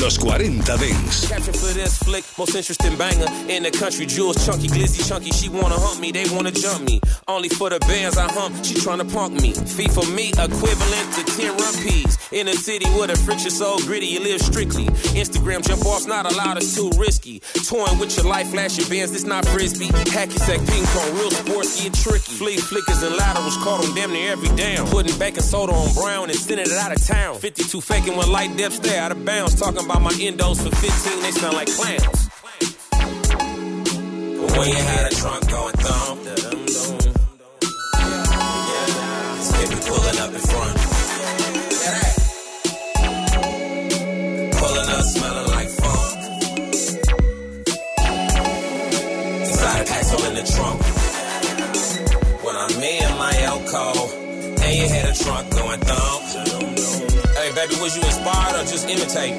los 0.00 0.16
40 0.16 0.64
Dance. 0.64 1.28
Caption 1.28 1.52
for 1.52 1.72
this 1.74 1.98
flick, 1.98 2.24
most 2.38 2.54
interesting 2.54 2.96
banger 2.96 3.26
in 3.48 3.62
the 3.62 3.70
country. 3.70 4.06
Jules 4.06 4.44
chunky, 4.46 4.68
glizzy 4.68 5.06
chunky. 5.06 5.30
She 5.30 5.48
wanna 5.48 5.76
hump 5.76 6.00
me, 6.00 6.10
they 6.10 6.24
wanna 6.30 6.50
jump 6.50 6.88
me. 6.88 7.00
Only 7.28 7.48
for 7.50 7.68
the 7.68 7.78
bands 7.80 8.16
I 8.16 8.26
hump, 8.32 8.64
she 8.64 8.74
tryna 8.74 9.12
punk 9.12 9.40
me. 9.40 9.52
Fee 9.52 9.88
for 9.88 10.06
me, 10.10 10.30
equivalent 10.30 11.06
to 11.14 11.22
10 11.36 11.52
rupees. 11.52 12.18
In 12.32 12.48
a 12.48 12.54
city 12.54 12.86
where 12.96 13.08
the 13.08 13.16
friction 13.16 13.50
so 13.50 13.76
gritty, 13.84 14.06
you 14.06 14.20
live 14.20 14.40
strictly. 14.40 14.86
Instagram 15.12 15.66
jump 15.66 15.84
off's 15.84 16.06
not 16.06 16.24
allowed, 16.30 16.56
it's 16.56 16.74
too 16.74 16.90
risky. 16.96 17.40
Toying 17.68 17.98
with 17.98 18.16
your 18.16 18.26
life, 18.26 18.48
flashing 18.48 18.88
bands, 18.88 19.12
this 19.12 19.24
not 19.24 19.44
frisbee. 19.46 19.88
Hacky 20.16 20.38
sack 20.38 20.64
ping 20.66 20.84
pong, 20.96 21.12
real 21.18 21.30
sports 21.30 21.82
get 21.82 21.92
tricky. 21.94 22.32
Flea 22.40 22.56
flickers 22.56 23.02
and 23.02 23.16
laterals 23.16 23.56
caught 23.58 23.84
on 23.84 23.94
damn 23.94 24.12
near 24.12 24.32
every 24.32 24.48
down. 24.56 24.86
Putting 24.88 25.18
baking 25.18 25.42
soda 25.42 25.72
on 25.72 25.92
brown 25.94 26.30
and 26.30 26.38
sending 26.38 26.66
it 26.66 26.72
out 26.72 26.92
of 26.92 27.04
town. 27.06 27.36
52 27.36 27.80
faking 27.80 28.16
when 28.16 28.30
light 28.32 28.56
dips, 28.56 28.76
stay 28.76 28.96
out 28.96 29.12
of 29.12 29.24
bounds. 29.24 29.54
Talking 29.60 29.89
about 29.90 30.02
my 30.02 30.12
endos 30.12 30.62
for 30.62 30.74
15, 30.76 31.22
they 31.22 31.32
sound 31.32 31.56
like 31.56 31.68
clowns. 31.68 32.28
When 34.56 34.68
you 34.68 34.74
had 34.74 35.10
a 35.10 35.14
trunk 35.16 35.50
going 35.50 35.74
thump, 35.74 36.20
pulling 39.86 40.18
up 40.20 40.32
in 40.32 40.40
front. 40.50 40.76
Pulling 44.58 44.90
up, 44.96 45.04
smelling 45.12 45.48
like 45.56 45.68
funk. 45.80 46.18
Packs 49.90 50.12
all 50.12 50.24
in 50.24 50.34
the 50.34 50.44
trunk. 50.54 50.80
When 52.44 52.56
I'm 52.56 52.82
in 52.82 53.18
my 53.18 53.32
Elko, 53.42 53.84
and 54.62 54.76
you 54.76 54.88
had 54.88 55.08
a 55.08 55.14
trunk 55.24 55.50
going 55.50 55.80
thump. 55.80 56.09
Baby, 57.54 57.74
was 57.80 57.96
you 57.96 58.02
inspired 58.02 58.54
or 58.54 58.64
just 58.64 58.88
imitating? 58.88 59.38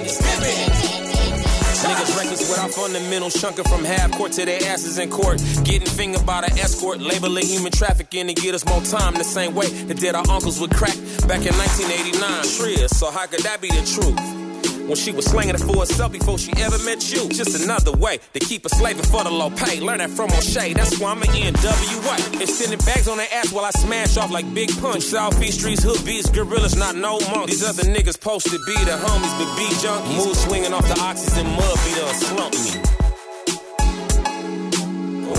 Niggas 1.82 2.18
reckless 2.18 2.50
without 2.50 2.72
fundamentals, 2.72 3.40
chunking 3.40 3.64
from 3.66 3.84
half 3.84 4.12
court 4.12 4.34
to 4.34 4.46
their 4.46 4.62
asses 4.68 4.98
in 4.98 5.10
court. 5.10 5.42
Getting 5.64 5.88
fingered 5.88 6.26
by 6.26 6.42
the 6.42 6.52
escort, 6.60 7.00
labeling 7.00 7.46
human 7.46 7.72
trafficking 7.72 8.28
to 8.28 8.34
get 8.34 8.54
us 8.54 8.66
more 8.66 8.82
time 8.82 9.14
the 9.14 9.24
same 9.24 9.56
way 9.56 9.68
that 9.86 9.98
did 9.98 10.14
our 10.14 10.30
uncles 10.30 10.60
with 10.60 10.76
crack 10.76 10.96
back 11.28 11.46
in 11.46 11.56
1989. 11.56 12.44
Shreya, 12.44 12.90
so 12.90 13.10
how 13.12 13.26
could 13.26 13.42
that 13.44 13.62
be 13.62 13.70
the 13.70 13.82
truth? 13.86 14.41
When 14.88 14.96
she 14.96 15.12
was 15.12 15.26
slanging 15.26 15.56
it 15.56 15.62
for 15.62 15.80
herself 15.80 16.12
before 16.12 16.38
she 16.38 16.52
ever 16.58 16.78
met 16.80 17.12
you. 17.14 17.30
Just 17.30 17.62
another 17.64 17.92
way 17.92 18.20
to 18.34 18.40
keep 18.40 18.64
her 18.64 18.70
slaving 18.70 19.04
for 19.04 19.24
the 19.24 19.32
low 19.32 19.50
pay. 19.50 19.80
Learn 19.80 20.00
that 20.00 20.10
from 20.10 20.32
O'Shea, 20.32 20.74
that's 20.74 21.00
why 21.00 21.12
I'm 21.12 21.22
an 21.22 21.30
NWA. 21.30 22.42
Extending 22.42 22.80
bags 22.80 23.08
on 23.08 23.18
their 23.18 23.28
ass 23.34 23.52
while 23.52 23.66
I 23.66 23.72
smash 23.72 24.18
off 24.18 24.32
like 24.32 24.52
Big 24.54 24.70
Punch. 24.82 25.04
Southeast 25.04 25.60
streets, 25.60 25.84
hood 25.84 26.04
beats, 26.06 26.30
gorillas, 26.30 26.76
not 26.76 26.96
no 26.96 27.20
monks. 27.32 27.52
These 27.52 27.64
other 27.64 27.84
niggas 27.84 28.20
posted 28.20 28.60
be 28.66 28.74
the 28.86 28.98
homies, 28.98 29.34
but 29.40 29.56
be 29.56 29.68
junkies. 29.80 30.26
Mood 30.26 30.36
swinging 30.36 30.74
off 30.74 30.88
the 30.88 30.96
oxys 30.96 31.38
and 31.40 31.50
mud, 31.50 31.78
be 31.86 31.92
done 31.96 32.16
slump 32.16 32.54
me. 32.54 33.02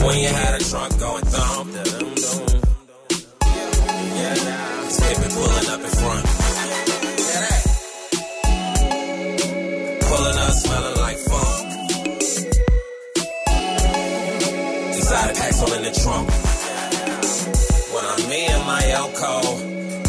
When 0.05 0.19
you 0.19 0.29
had 0.29 0.61
a 0.61 0.65
trunk 0.65 0.99
going 0.99 1.25
thump, 1.25 1.73
da-dum, 1.73 2.15
dum. 2.15 2.63
Yeah, 4.17 4.35
it 4.35 5.33
pulling 5.33 5.69
up 5.69 5.81
in 5.81 5.87
front. 5.87 6.42
Packs 15.93 16.07
all 16.07 16.21
in 16.21 16.27
the 16.27 16.31
trunk. 16.31 16.31
When 17.93 18.05
I'm 18.05 18.29
me 18.29 18.47
and 18.47 18.67
my 18.67 18.83
Elko, 18.91 19.59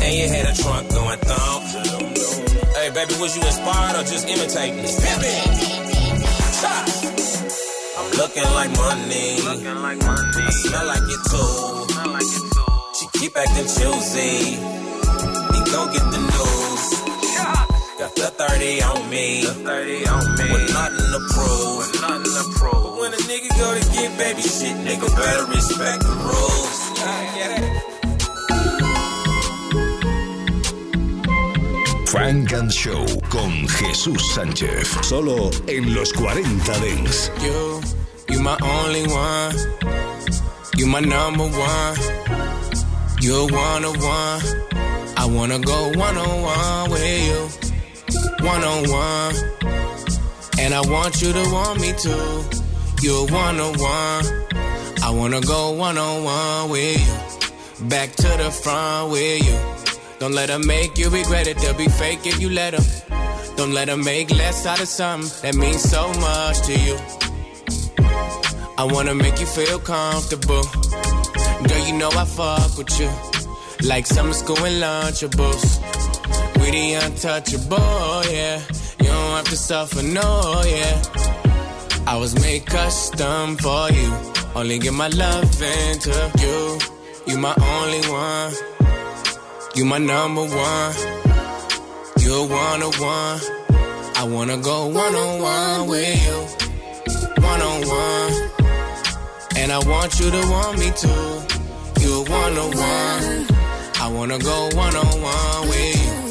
and 0.01 0.15
you 0.15 0.27
had 0.29 0.45
a 0.47 0.53
trunk 0.61 0.89
going 0.89 1.19
thump. 1.19 1.63
Hey, 2.75 2.89
baby, 2.89 3.15
was 3.19 3.35
you 3.35 3.43
inspired 3.43 3.95
or 3.95 4.03
just 4.03 4.27
imitating? 4.27 4.85
I'm 7.97 8.11
looking 8.17 8.43
like 8.43 8.71
money. 8.77 9.37
I 9.41 10.49
smell 10.51 10.85
like 10.87 11.03
it 11.03 11.21
too. 11.31 11.87
She 12.99 13.19
keep 13.19 13.37
acting 13.37 13.65
choosy. 13.65 14.57
You 15.53 15.61
gon' 15.71 15.91
get 15.93 16.05
the 16.11 16.19
news. 16.19 16.92
Got 18.03 18.15
the 18.15 18.27
30 18.35 18.81
on 18.81 19.09
me. 19.09 19.45
The 19.45 19.53
30 19.53 20.07
on 20.07 20.35
me. 20.35 20.51
With 20.51 20.73
nothing 20.73 21.07
to 21.15 21.19
prove. 21.31 21.77
With 21.77 22.01
nothing 22.01 22.33
to 22.35 22.43
prove. 22.59 22.83
But 22.83 22.99
when 22.99 23.13
a 23.13 23.21
nigga 23.31 23.47
go 23.55 23.79
to 23.79 23.83
get 23.95 24.17
baby 24.19 24.41
shit, 24.41 24.75
nigga 24.83 25.07
better 25.15 25.45
respect 25.47 26.03
the 26.03 26.11
rules. 26.27 26.91
I 26.99 27.31
get 27.37 27.63
it. 27.63 27.71
Funk 32.09 32.51
and 32.51 32.73
Show 32.73 33.05
con 33.29 33.67
Jesús 33.69 34.21
Sánchez. 34.35 34.85
Solo 35.05 35.49
en 35.69 35.95
los 35.95 36.11
40 36.11 36.73
Dance. 36.81 37.31
You, 37.41 37.81
you 38.27 38.41
my 38.41 38.57
only 38.61 39.07
one. 39.07 39.55
You 40.75 40.87
my 40.87 40.99
number 40.99 41.47
one. 41.47 41.97
You're 43.21 43.47
one 43.47 43.85
on 43.85 43.97
one. 44.01 44.41
I 45.15 45.25
wanna 45.25 45.59
go 45.59 45.93
one 45.95 46.17
on 46.17 46.41
one 46.41 46.91
with 46.91 47.01
you. 47.27 47.62
One 48.43 48.63
on 48.63 48.89
one. 48.91 49.35
And 50.59 50.73
I 50.73 50.81
want 50.81 51.21
you 51.21 51.31
to 51.31 51.43
want 51.51 51.79
me 51.79 51.93
too. 51.93 52.43
You're 53.01 53.25
one 53.27 53.59
on 53.59 53.77
one. 53.79 54.25
I 55.01 55.09
wanna 55.09 55.41
go 55.41 55.71
one 55.71 55.97
on 55.97 56.23
one 56.23 56.69
with 56.69 56.99
you. 56.99 57.87
Back 57.87 58.11
to 58.15 58.27
the 58.37 58.51
front 58.51 59.11
with 59.11 59.45
you. 59.45 59.57
Don't 60.19 60.33
let 60.33 60.47
them 60.47 60.65
make 60.67 60.97
you 60.97 61.09
regret 61.09 61.47
it. 61.47 61.57
They'll 61.57 61.73
be 61.73 61.87
fake 61.87 62.25
if 62.25 62.39
you 62.41 62.49
let 62.49 62.71
them. 62.71 62.83
Don't 63.55 63.73
let 63.73 63.85
them 63.85 64.03
make 64.03 64.29
less 64.31 64.65
out 64.65 64.81
of 64.81 64.87
something 64.87 65.29
that 65.41 65.55
means 65.55 65.81
so 65.81 66.07
much 66.19 66.61
to 66.67 66.73
you. 66.79 66.97
I 68.77 68.83
wanna 68.83 69.15
make 69.15 69.39
you 69.39 69.45
feel 69.45 69.79
comfortable. 69.79 70.63
Girl, 71.67 71.87
you 71.87 71.93
know 71.93 72.09
I 72.09 72.25
fuck 72.25 72.77
with 72.77 72.99
you. 72.99 73.09
Like 73.87 74.05
summer 74.05 74.33
school 74.33 74.63
and 74.65 74.81
lunchables. 74.81 75.79
We 76.63 76.71
the 76.71 76.93
untouchable, 76.93 78.23
yeah. 78.31 78.61
You 78.99 79.07
don't 79.07 79.35
have 79.35 79.45
to 79.45 79.57
suffer, 79.57 80.01
no, 80.01 80.63
yeah. 80.65 81.01
I 82.07 82.15
was 82.17 82.35
made 82.41 82.65
custom 82.65 83.57
for 83.57 83.91
you. 83.91 84.13
Only 84.55 84.79
give 84.79 84.93
my 84.93 85.09
love 85.09 85.61
into 85.61 86.31
you. 86.39 86.79
You 87.27 87.37
my 87.37 87.53
only 87.57 88.01
one. 88.09 88.53
You 89.75 89.83
my 89.83 89.97
number 89.97 90.43
one. 90.43 90.93
You're 92.19 92.47
one 92.47 92.81
on 92.81 92.93
one. 92.99 93.39
I 94.15 94.23
wanna 94.23 94.57
go 94.57 94.87
one 94.87 95.15
on 95.15 95.41
one 95.41 95.89
with 95.89 96.25
you. 96.25 97.43
One 97.43 97.61
on 97.61 97.81
one. 97.87 98.51
And 99.57 99.69
I 99.71 99.79
want 99.79 100.17
you 100.17 100.31
to 100.31 100.41
want 100.49 100.79
me 100.79 100.91
too. 100.91 101.25
You're 101.99 102.23
one 102.23 102.57
on 102.57 102.71
one. 102.77 103.47
I 103.99 104.07
wanna 104.13 104.39
go 104.39 104.69
one 104.75 104.95
on 104.95 105.21
one 105.21 105.67
with 105.67 106.05
you. 106.05 106.22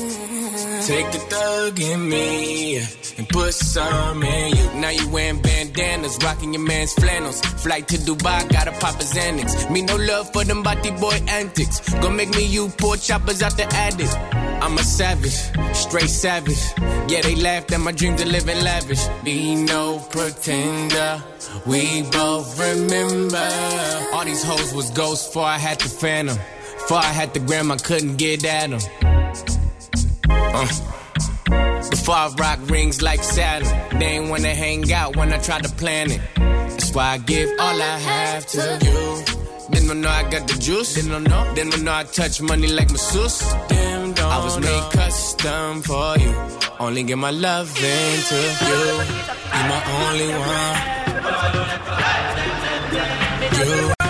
Take 0.93 1.11
the 1.11 1.19
thug 1.21 1.81
in 1.81 2.07
me 2.07 2.77
and 3.17 3.27
put 3.31 3.55
some 3.55 4.23
in 4.23 4.55
you. 4.55 4.67
Now 4.79 4.91
you 4.91 5.09
wearing 5.09 5.41
bandanas, 5.41 6.19
rocking 6.23 6.53
your 6.53 6.63
man's 6.63 6.93
flannels. 6.93 7.41
Flight 7.41 7.89
to 7.89 7.97
Dubai, 7.97 8.47
gotta 8.53 8.73
pop 8.73 8.97
a 8.97 9.05
Xanax. 9.05 9.71
Me 9.71 9.81
no 9.81 9.97
love 9.97 10.31
for 10.35 10.45
them 10.45 10.63
body 10.63 10.91
boy 10.91 11.19
antics. 11.29 11.81
Gonna 11.95 12.11
make 12.11 12.29
me 12.37 12.45
you 12.45 12.69
poor 12.77 12.99
choppers 12.99 13.41
out 13.41 13.57
the 13.57 13.65
attic. 13.75 14.11
I'm 14.63 14.77
a 14.77 14.83
savage, 14.83 15.39
straight 15.75 16.11
savage. 16.11 16.63
Yeah, 17.11 17.23
they 17.23 17.37
laughed 17.37 17.73
at 17.73 17.81
my 17.81 17.93
dreams 17.93 18.21
of 18.21 18.29
living 18.29 18.63
lavish. 18.63 19.03
Be 19.25 19.55
no 19.55 19.99
pretender, 20.11 21.23
we 21.65 22.03
both 22.03 22.61
remember. 22.61 23.49
All 24.13 24.27
these 24.27 24.45
hoes 24.45 24.75
was 24.75 24.91
ghosts 24.91 25.27
before 25.29 25.47
I 25.47 25.57
had 25.57 25.81
the 25.81 25.89
phantom. 25.89 26.37
Before 26.83 26.99
I 26.99 27.13
had 27.21 27.33
the 27.33 27.41
gram, 27.41 27.73
I 27.73 27.77
couldn't 27.79 28.17
get 28.17 28.45
at 28.45 28.69
them. 28.69 28.81
Uh. 30.55 30.69
Before 31.91 32.15
I 32.15 32.29
rock 32.39 32.59
rings 32.71 33.03
like 33.03 33.23
Saturn, 33.23 33.99
they 33.99 34.07
ain't 34.07 34.31
wanna 34.31 34.55
hang 34.55 34.93
out 34.93 35.17
when 35.17 35.33
I 35.33 35.39
try 35.39 35.61
to 35.61 35.69
plan 35.69 36.11
it. 36.11 36.21
That's 36.37 36.93
why 36.95 37.15
I 37.15 37.19
give 37.19 37.49
all 37.59 37.83
I 37.83 37.99
have 37.99 38.47
to 38.49 38.79
you. 38.85 39.25
Then 39.71 39.87
don't 39.87 40.01
know 40.01 40.11
I 40.11 40.29
got 40.31 40.47
the 40.49 40.59
juice. 40.59 40.95
Then 40.95 41.09
don't 41.11 41.25
know. 41.25 41.55
Then 41.55 41.71
don't 41.71 41.85
know 41.85 41.95
I 41.95 42.05
touch 42.05 42.41
money 42.43 42.67
like 42.69 42.91
masseuse. 42.91 43.41
Damn, 43.69 44.15
I 44.19 44.45
was 44.45 44.59
made 44.61 44.91
custom 44.93 45.83
for 45.83 46.19
you. 46.19 46.35
Only 46.79 47.03
give 47.05 47.19
my 47.19 47.31
love 47.31 47.69
into 47.77 48.35
you. 48.69 48.83
You 49.55 49.63
my 49.73 49.81
only 50.05 50.29
one. 50.29 50.93
You 53.59 54.02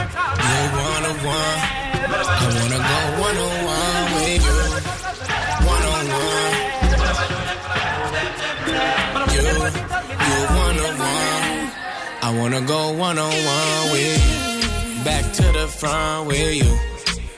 I 12.33 12.39
wanna 12.39 12.63
go 12.63 12.93
one 12.93 13.19
on 13.19 13.31
one 13.31 13.93
with 13.93 14.17
you. 14.25 15.05
Back 15.05 15.35
to 15.35 15.43
the 15.53 15.69
front 15.69 16.29
with 16.29 16.55
you. 16.55 16.79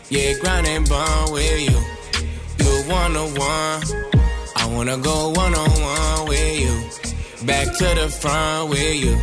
Yeah, 0.09 0.38
grind 0.38 0.68
and 0.68 0.88
bond 0.88 1.32
with 1.32 1.61
you. 1.68 1.76
You 2.64 2.88
one 2.88 3.16
on 3.16 3.34
one. 3.34 3.82
I 4.55 4.66
wanna 4.70 4.97
go 4.99 5.30
one 5.30 5.53
on 5.53 5.68
one 5.68 6.28
with 6.28 6.61
you. 6.61 7.45
Back 7.45 7.76
to 7.76 7.86
the 8.01 8.09
front 8.09 8.70
with 8.70 8.95
you. 8.95 9.18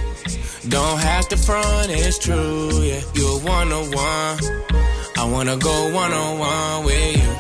Don't 0.68 1.00
have 1.00 1.30
to 1.30 1.38
front, 1.38 1.90
it's 1.90 2.20
true, 2.20 2.82
yeah. 2.82 3.00
You're 3.14 3.40
one 3.40 3.72
on 3.72 3.92
one. 3.92 4.40
I 5.16 5.24
wanna 5.24 5.56
go 5.56 5.90
one 5.94 6.12
on 6.12 6.38
one 6.38 6.84
with 6.84 7.16
you. 7.16 7.32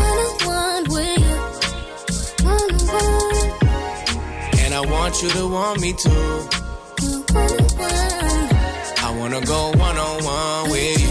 One 0.00 0.18
on 0.18 0.46
one 0.46 0.84
with 0.94 1.18
you. 1.28 1.36
One 2.46 2.72
on 2.72 2.86
one. 2.88 4.60
And 4.60 4.72
I 4.72 4.80
want 4.80 5.22
you 5.22 5.28
to 5.28 5.46
want 5.46 5.82
me 5.82 5.92
too. 5.92 6.67
I 7.30 9.14
wanna 9.18 9.40
go 9.42 9.70
one 9.72 9.98
on 9.98 10.24
one 10.24 10.70
with 10.70 11.00
you. 11.00 11.08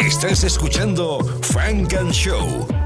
Estás 0.00 0.44
escuchando 0.44 1.20
Funk 1.42 1.92
and 1.94 2.14
Show. 2.14 2.77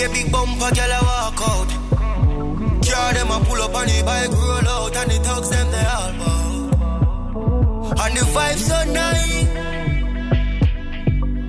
Baby 0.00 0.24
bumper, 0.30 0.72
girl, 0.74 0.92
I 0.96 1.00
walk 1.04 1.40
out. 1.44 1.70
Car 2.80 3.12
them 3.12 3.30
a 3.30 3.38
pull 3.44 3.60
up 3.60 3.74
on 3.74 3.84
the 3.84 4.02
bike, 4.02 4.32
roll 4.32 4.66
out, 4.66 4.96
and 4.96 5.10
the 5.10 5.18
thugs 5.20 5.50
them 5.50 5.70
they 5.70 5.84
all 5.92 6.12
bow. 6.16 7.92
And 8.00 8.16
the 8.16 8.24
vibe 8.32 8.56
so 8.56 8.78
nice. 8.96 9.44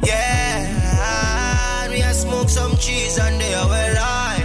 Yeah, 0.04 1.88
we 1.92 2.02
a 2.02 2.14
smoke 2.14 2.50
some 2.50 2.76
cheese 2.76 3.18
and 3.20 3.40
they 3.40 3.54
are 3.54 3.70
well 3.70 3.96
high. 3.96 4.44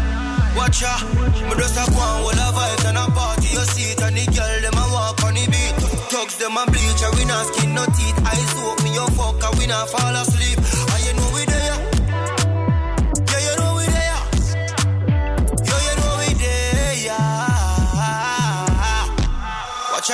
Watch 0.57 0.85
out, 0.85 1.03
me 1.43 1.55
just 1.59 1.75
a 1.75 1.91
go 1.91 1.99
on 1.99 2.27
with 2.27 2.39
a 2.39 2.49
vibes 2.55 2.85
and 2.89 2.99
a 2.99 3.11
party 3.11 3.49
your 3.49 3.67
seat 3.75 4.01
and 4.03 4.17
the 4.17 4.25
girl 4.31 4.61
them 4.63 4.79
a 4.79 4.87
walk 4.95 5.25
on 5.25 5.35
the 5.35 5.45
beat. 5.51 5.75
Thugs 6.15 6.37
them 6.39 6.57
a 6.57 6.65
bleach 6.71 7.03
and 7.03 7.15
we 7.19 7.25
not 7.25 7.45
skin 7.53 7.75
no 7.75 7.85
teeth. 7.87 8.23
Eyes 8.23 8.55
open, 8.63 8.85
me 8.85 8.95
your 8.95 9.11
fuck 9.19 9.43
and 9.43 9.59
we 9.59 9.67
not 9.67 9.91
fall 9.91 10.15
asleep. 10.15 10.36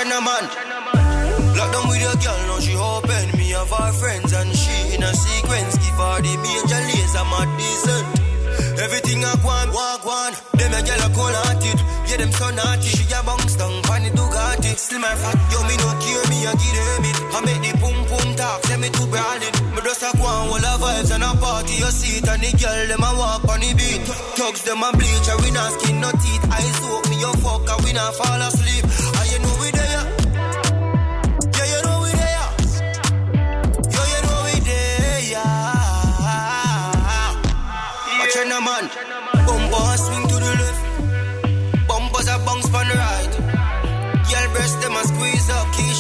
Watch 0.03 0.11
out, 0.11 0.19
now, 0.19 0.91
man. 0.91 1.55
Lock 1.55 1.71
down 1.71 1.87
with 1.87 2.03
your 2.03 2.17
girl, 2.19 2.39
now 2.51 2.59
she 2.59 2.75
open. 2.75 3.39
Me 3.39 3.55
have 3.55 3.71
her 3.71 3.93
friends 3.93 4.33
and 4.33 4.51
she 4.51 4.95
in 4.97 5.03
a 5.03 5.15
sequence. 5.15 5.79
Give 5.79 5.95
her 5.95 6.19
the 6.19 6.35
major 6.43 6.83
laser, 6.91 7.25
my 7.31 7.47
decent. 7.55 8.83
Everything 8.83 9.23
I 9.23 9.35
want, 9.47 9.71
walk 9.71 10.03
one. 10.03 10.35
Them 10.59 10.75
a 10.75 10.83
girl 10.83 11.07
a 11.07 11.09
cold 11.15 11.37
hearted. 11.47 11.79
Yeah, 12.11 12.19
them 12.19 12.33
so 12.35 12.51
naughty. 12.51 12.89
She 12.91 13.07
a 13.15 13.23
bounce 13.23 13.55
down, 13.55 13.83
funny 13.85 14.11
Bugatti. 14.11 14.75
Still 14.75 14.99
my 14.99 15.15
fat, 15.15 15.39
yo, 15.55 15.63
me 15.71 15.77
no 15.79 15.95
care, 16.03 16.27
me 16.35 16.39
a 16.51 16.53
give 16.59 16.75
them 16.83 17.05
it. 17.07 17.19
I 17.23 17.39
make 17.47 17.63
the 17.63 17.71
boom 17.79 17.99
boom 18.11 18.35
talk, 18.35 18.59
send 18.67 18.83
me 18.83 18.89
to 18.91 19.07
brawling. 19.07 19.55
Me 19.71 19.81
just 19.87 20.03
a 20.03 20.11
go 20.19 20.27
on, 20.27 20.51
all 20.51 20.59
the 20.59 20.73
vibes 20.83 21.15
and 21.15 21.23
a 21.23 21.31
party. 21.39 21.79
You 21.79 21.91
see 21.95 22.19
it 22.19 22.27
and 22.27 22.43
the 22.43 22.51
girl, 22.59 22.81
them 22.91 23.07
a 23.07 23.11
walk 23.15 23.47
on 23.47 23.63
the 23.63 23.71
beat. 23.79 24.03
Thugs, 24.35 24.67
them 24.67 24.83
a 24.83 24.91
bleach, 24.99 25.31
and 25.31 25.39
we 25.47 25.55
not 25.55 25.71
skin 25.79 26.03
no 26.03 26.11
teeth. 26.11 26.45
Eyes 26.51 26.81
open, 26.91 27.07
me 27.07 27.23
your 27.23 27.37
fuck, 27.39 27.71
and 27.71 27.81
we 27.87 27.95
not 27.95 28.11
fall 28.19 28.43
asleep. 28.51 28.83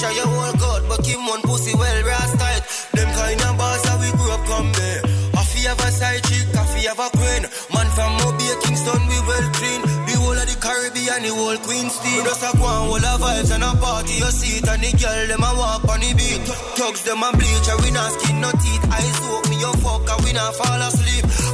Up. 0.05 0.11
Keisha, 0.11 0.17
you 0.17 0.31
all 0.31 0.53
good, 0.53 0.89
but 0.89 1.05
Kim 1.05 1.27
one 1.27 1.43
pussy 1.43 1.75
well 1.75 2.03
brass 2.03 2.33
tight. 2.37 2.63
Them 2.93 3.09
kind 3.15 3.41
of 3.43 3.59
bars 3.59 3.85
how 3.87 4.01
we 4.01 4.11
grew 4.13 4.33
up 4.33 4.45
come 4.47 4.73
there. 4.73 5.03
Coffee 5.33 5.67
have 5.67 5.79
a 5.81 5.91
side 5.91 6.23
chick, 6.25 6.53
coffee 6.53 6.87
have 6.87 6.99
a 6.99 7.09
queen. 7.11 7.43
Man 7.75 7.89
from 7.95 8.13
Mobile, 8.23 8.59
Kingston, 8.63 9.03
we 9.09 9.19
well 9.27 9.49
clean. 9.53 9.83
The 9.83 10.15
whole 10.19 10.39
of 10.39 10.47
the 10.47 10.57
Caribbean, 10.61 11.23
the 11.23 11.33
whole 11.35 11.59
Queen's 11.59 11.99
team. 12.01 12.25
Just 12.25 12.43
a 12.43 12.57
go 12.57 12.65
on, 12.65 12.89
all 12.89 12.99
the 12.99 13.15
vibes 13.19 13.51
and 13.55 13.65
a 13.65 13.73
party, 13.77 14.15
you 14.15 14.31
see 14.31 14.59
it. 14.59 14.69
And 14.69 14.83
the 14.83 14.91
girl, 14.97 15.27
them 15.27 15.43
a 15.43 15.51
walk 15.57 15.85
on 15.89 16.01
the 16.01 16.11
beat. 16.15 16.47
Thugs, 16.79 17.03
them 17.05 17.23
a 17.23 17.31
bleach, 17.33 17.69
and 17.69 17.81
we 17.83 17.91
not 17.91 18.11
skin 18.19 18.41
no 18.41 18.51
teeth. 18.53 18.85
Eyes 18.91 19.19
open, 19.29 19.51
me 19.51 19.57
your 19.61 19.77
fuck, 19.83 20.07
and 20.09 20.21
we 20.25 20.33
not 20.33 20.55
fall 20.55 20.81
asleep. 20.83 21.52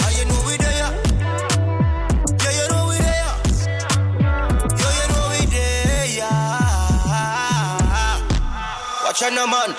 Watch 9.20 9.32
out, 9.32 9.48
man. 9.50 9.70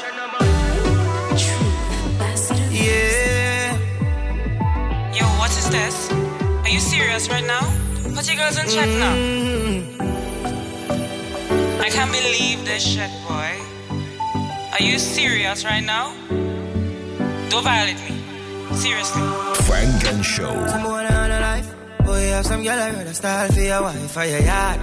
Yeah. 2.72 3.78
Yo, 5.14 5.26
what 5.40 5.50
is 5.52 5.70
this? 5.70 6.12
Are 6.12 6.70
you 6.70 6.82
serious 6.82 7.30
right 7.30 7.46
now? 7.46 7.62
Put 8.16 8.28
your 8.28 8.36
girls 8.36 8.58
in 8.58 8.68
check 8.68 8.90
now. 9.00 9.16
I 11.80 11.90
can't 11.90 12.12
believe 12.12 12.66
this 12.66 12.84
shit, 12.86 13.10
boy. 13.30 13.58
Are 14.74 14.84
you 14.84 15.00
serious 15.00 15.64
right 15.64 15.86
now? 15.86 16.14
Don't 17.50 17.64
violate 17.64 17.96
me. 18.10 18.20
Seriously. 18.76 19.22
Funk 19.64 20.06
and 20.06 20.26
Show. 20.26 20.68
Some 20.68 20.84
boy 20.84 21.06
on 21.06 21.32
a 21.32 21.40
life. 21.40 21.74
Boy, 22.04 22.28
have 22.36 22.46
some 22.46 22.62
girl 22.62 22.78
I 22.78 22.92
rather 22.92 23.14
style 23.14 23.50
for 23.50 23.62
your 23.62 23.84
wife 23.84 24.18
or 24.18 24.26
your 24.26 24.42
yard. 24.42 24.82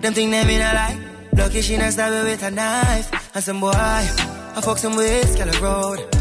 Them 0.00 0.14
think 0.14 0.30
them 0.30 0.48
in 0.48 0.62
a 0.62 0.72
lie. 0.72 1.11
Lucky 1.34 1.62
she 1.62 1.76
not 1.76 1.92
stab 1.92 2.24
with 2.24 2.42
a 2.42 2.50
knife. 2.50 3.34
And 3.34 3.44
some 3.44 3.60
boy, 3.60 3.70
I 3.72 4.60
fuck 4.62 4.78
some 4.78 4.96
ways, 4.96 5.34
girl 5.36 5.50
road. 5.62 6.14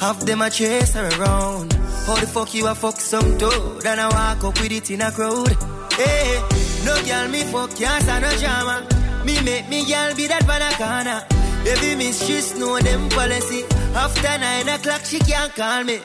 Half 0.00 0.20
them 0.20 0.42
a 0.42 0.50
chase 0.50 0.94
her 0.94 1.08
around. 1.18 1.72
How 2.06 2.16
the 2.16 2.26
fuck 2.26 2.52
you 2.54 2.66
a 2.66 2.74
fuck 2.74 2.96
some 3.00 3.38
dude? 3.38 3.86
And 3.86 4.00
I 4.00 4.08
walk 4.08 4.44
up 4.44 4.60
with 4.60 4.72
it 4.72 4.90
in 4.90 5.02
a 5.02 5.10
crowd. 5.12 5.56
Hey, 5.92 6.42
no 6.84 6.94
girl 7.04 7.28
me 7.28 7.42
fuck 7.44 7.76
can't 7.76 8.02
stand 8.02 8.24
no 8.24 8.30
drama. 8.38 8.86
Me 9.24 9.40
make 9.42 9.68
me 9.68 9.84
girl 9.84 10.14
be 10.14 10.26
that 10.26 10.46
banana. 10.46 11.26
Baby 11.64 11.94
miss 11.96 12.26
she 12.26 12.58
know 12.58 12.78
them 12.78 13.08
policy. 13.10 13.64
After 13.94 14.38
nine 14.38 14.68
o'clock 14.68 15.04
she 15.04 15.18
can't 15.18 15.54
call 15.54 15.84
me. 15.84 16.00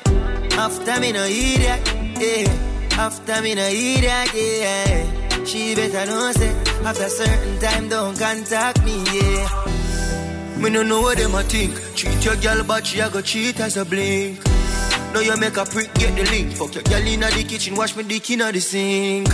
After 0.52 1.00
me 1.00 1.12
no 1.14 1.24
idiot, 1.24 1.82
yeah. 2.20 2.98
After 2.98 3.42
me 3.42 3.56
no 3.56 3.66
idiot, 3.66 4.34
yeah. 4.34 5.25
She 5.46 5.76
better 5.76 6.06
know 6.08 6.32
say 6.32 6.50
after 6.84 7.10
certain 7.10 7.60
time 7.60 7.90
don't 7.90 8.18
contact 8.18 8.84
me, 8.84 9.04
yeah. 9.14 9.66
Me 10.58 10.70
no 10.70 10.84
know 10.84 11.02
what 11.02 11.18
them 11.18 11.36
a 11.36 11.44
think. 11.44 11.74
Treat 11.96 12.26
your 12.26 12.36
girl 12.38 12.64
but 12.64 12.86
she 12.86 13.00
a 13.00 13.10
go 13.10 13.22
cheat 13.22 13.60
as 13.60 13.78
a 13.78 13.86
blink. 13.86 14.40
Now 15.14 15.20
you 15.20 15.38
make 15.38 15.58
a 15.58 15.66
prick 15.66 15.94
get 15.94 16.16
the 16.16 16.24
link. 16.32 16.54
Fuck 16.54 16.76
your 16.76 16.84
girl 16.84 17.08
inna 17.08 17.30
the 17.30 17.44
kitchen, 17.44 17.76
wash 17.76 17.96
me 17.96 18.04
dick 18.04 18.30
inna 18.32 18.52
the 18.52 18.60
sink. 18.60 19.28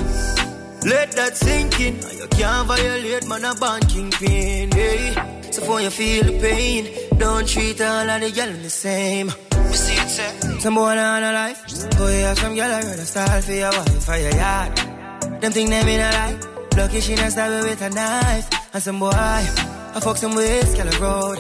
Let 0.83 1.11
that 1.13 1.37
sink 1.37 1.79
in. 1.79 1.95
and 1.95 2.19
You 2.19 2.27
can't 2.27 2.67
violate 2.67 3.27
man 3.27 3.45
a 3.45 3.55
banking 3.55 4.11
pin. 4.11 4.71
Hey. 4.71 5.41
So 5.51 5.61
for 5.63 5.81
you 5.81 5.89
feel 5.89 6.23
the 6.23 6.39
pain, 6.39 7.17
don't 7.17 7.47
treat 7.47 7.79
all 7.81 8.09
of 8.09 8.21
the 8.21 8.31
girl 8.31 8.51
the 8.51 8.69
same. 8.69 9.27
You 9.27 9.77
see 9.77 9.93
it, 9.93 10.09
sir? 10.09 10.59
Some 10.59 10.75
boy 10.75 10.97
on 10.97 11.23
a 11.23 11.33
life. 11.33 11.61
Boy, 11.97 12.21
have 12.21 12.37
some 12.39 12.55
girl 12.55 12.71
I 12.71 12.81
rather 12.81 13.05
style 13.05 13.41
for 13.41 13.51
your 13.53 13.69
wife 13.69 14.03
for 14.05 14.17
your 14.17 14.35
yard. 14.35 15.00
Them 15.41 15.51
think 15.51 15.69
them 15.71 15.87
in 15.87 15.99
a 15.99 16.11
lie. 16.11 16.39
Lucky 16.77 17.01
she 17.01 17.15
not 17.15 17.31
stab 17.31 17.63
with 17.63 17.81
a 17.81 17.89
knife. 17.89 18.47
And 18.73 18.83
some 18.83 18.99
boy, 18.99 19.09
I 19.11 19.99
fuck 19.99 20.17
some 20.17 20.35
ways, 20.35 20.75
girl 20.75 21.01
road. 21.01 21.39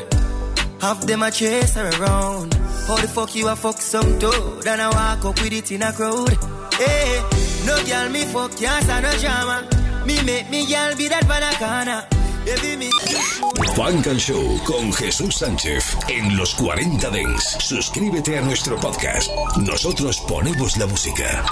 Half 0.81 1.01
them 1.05 1.21
a 1.21 1.29
chase 1.29 1.75
her 1.75 1.87
around. 2.01 2.51
How 2.87 2.95
the 2.95 3.07
fuck 3.07 3.35
you 3.35 3.47
a 3.47 3.55
fuck 3.55 3.77
some 3.77 4.17
dude? 4.17 4.65
And 4.65 4.81
I 4.81 4.89
walk 4.89 5.35
with 5.35 5.53
it 5.53 5.71
in 5.71 5.83
a 5.83 5.93
crowd. 5.93 6.35
Hey, 6.73 7.21
no 7.67 7.77
girl 7.85 8.09
me 8.09 8.25
fuck 8.25 8.51
stand 8.53 9.03
no 9.03 9.11
drama. 9.19 9.67
Me 10.07 10.21
make 10.23 10.49
me 10.49 10.65
girl 10.65 10.95
be 10.97 11.07
that 11.07 11.27
banana. 11.27 12.07
Funk 13.75 14.07
and 14.07 14.19
Show 14.19 14.59
con 14.65 14.91
Jesús 14.93 15.35
Sánchez 15.35 15.95
en 16.09 16.35
los 16.35 16.55
40 16.55 17.09
Dents. 17.11 17.57
Suscríbete 17.59 18.39
a 18.39 18.41
nuestro 18.41 18.79
podcast. 18.79 19.29
Nosotros 19.57 20.19
ponemos 20.27 20.75
la 20.77 20.87
música. 20.87 21.45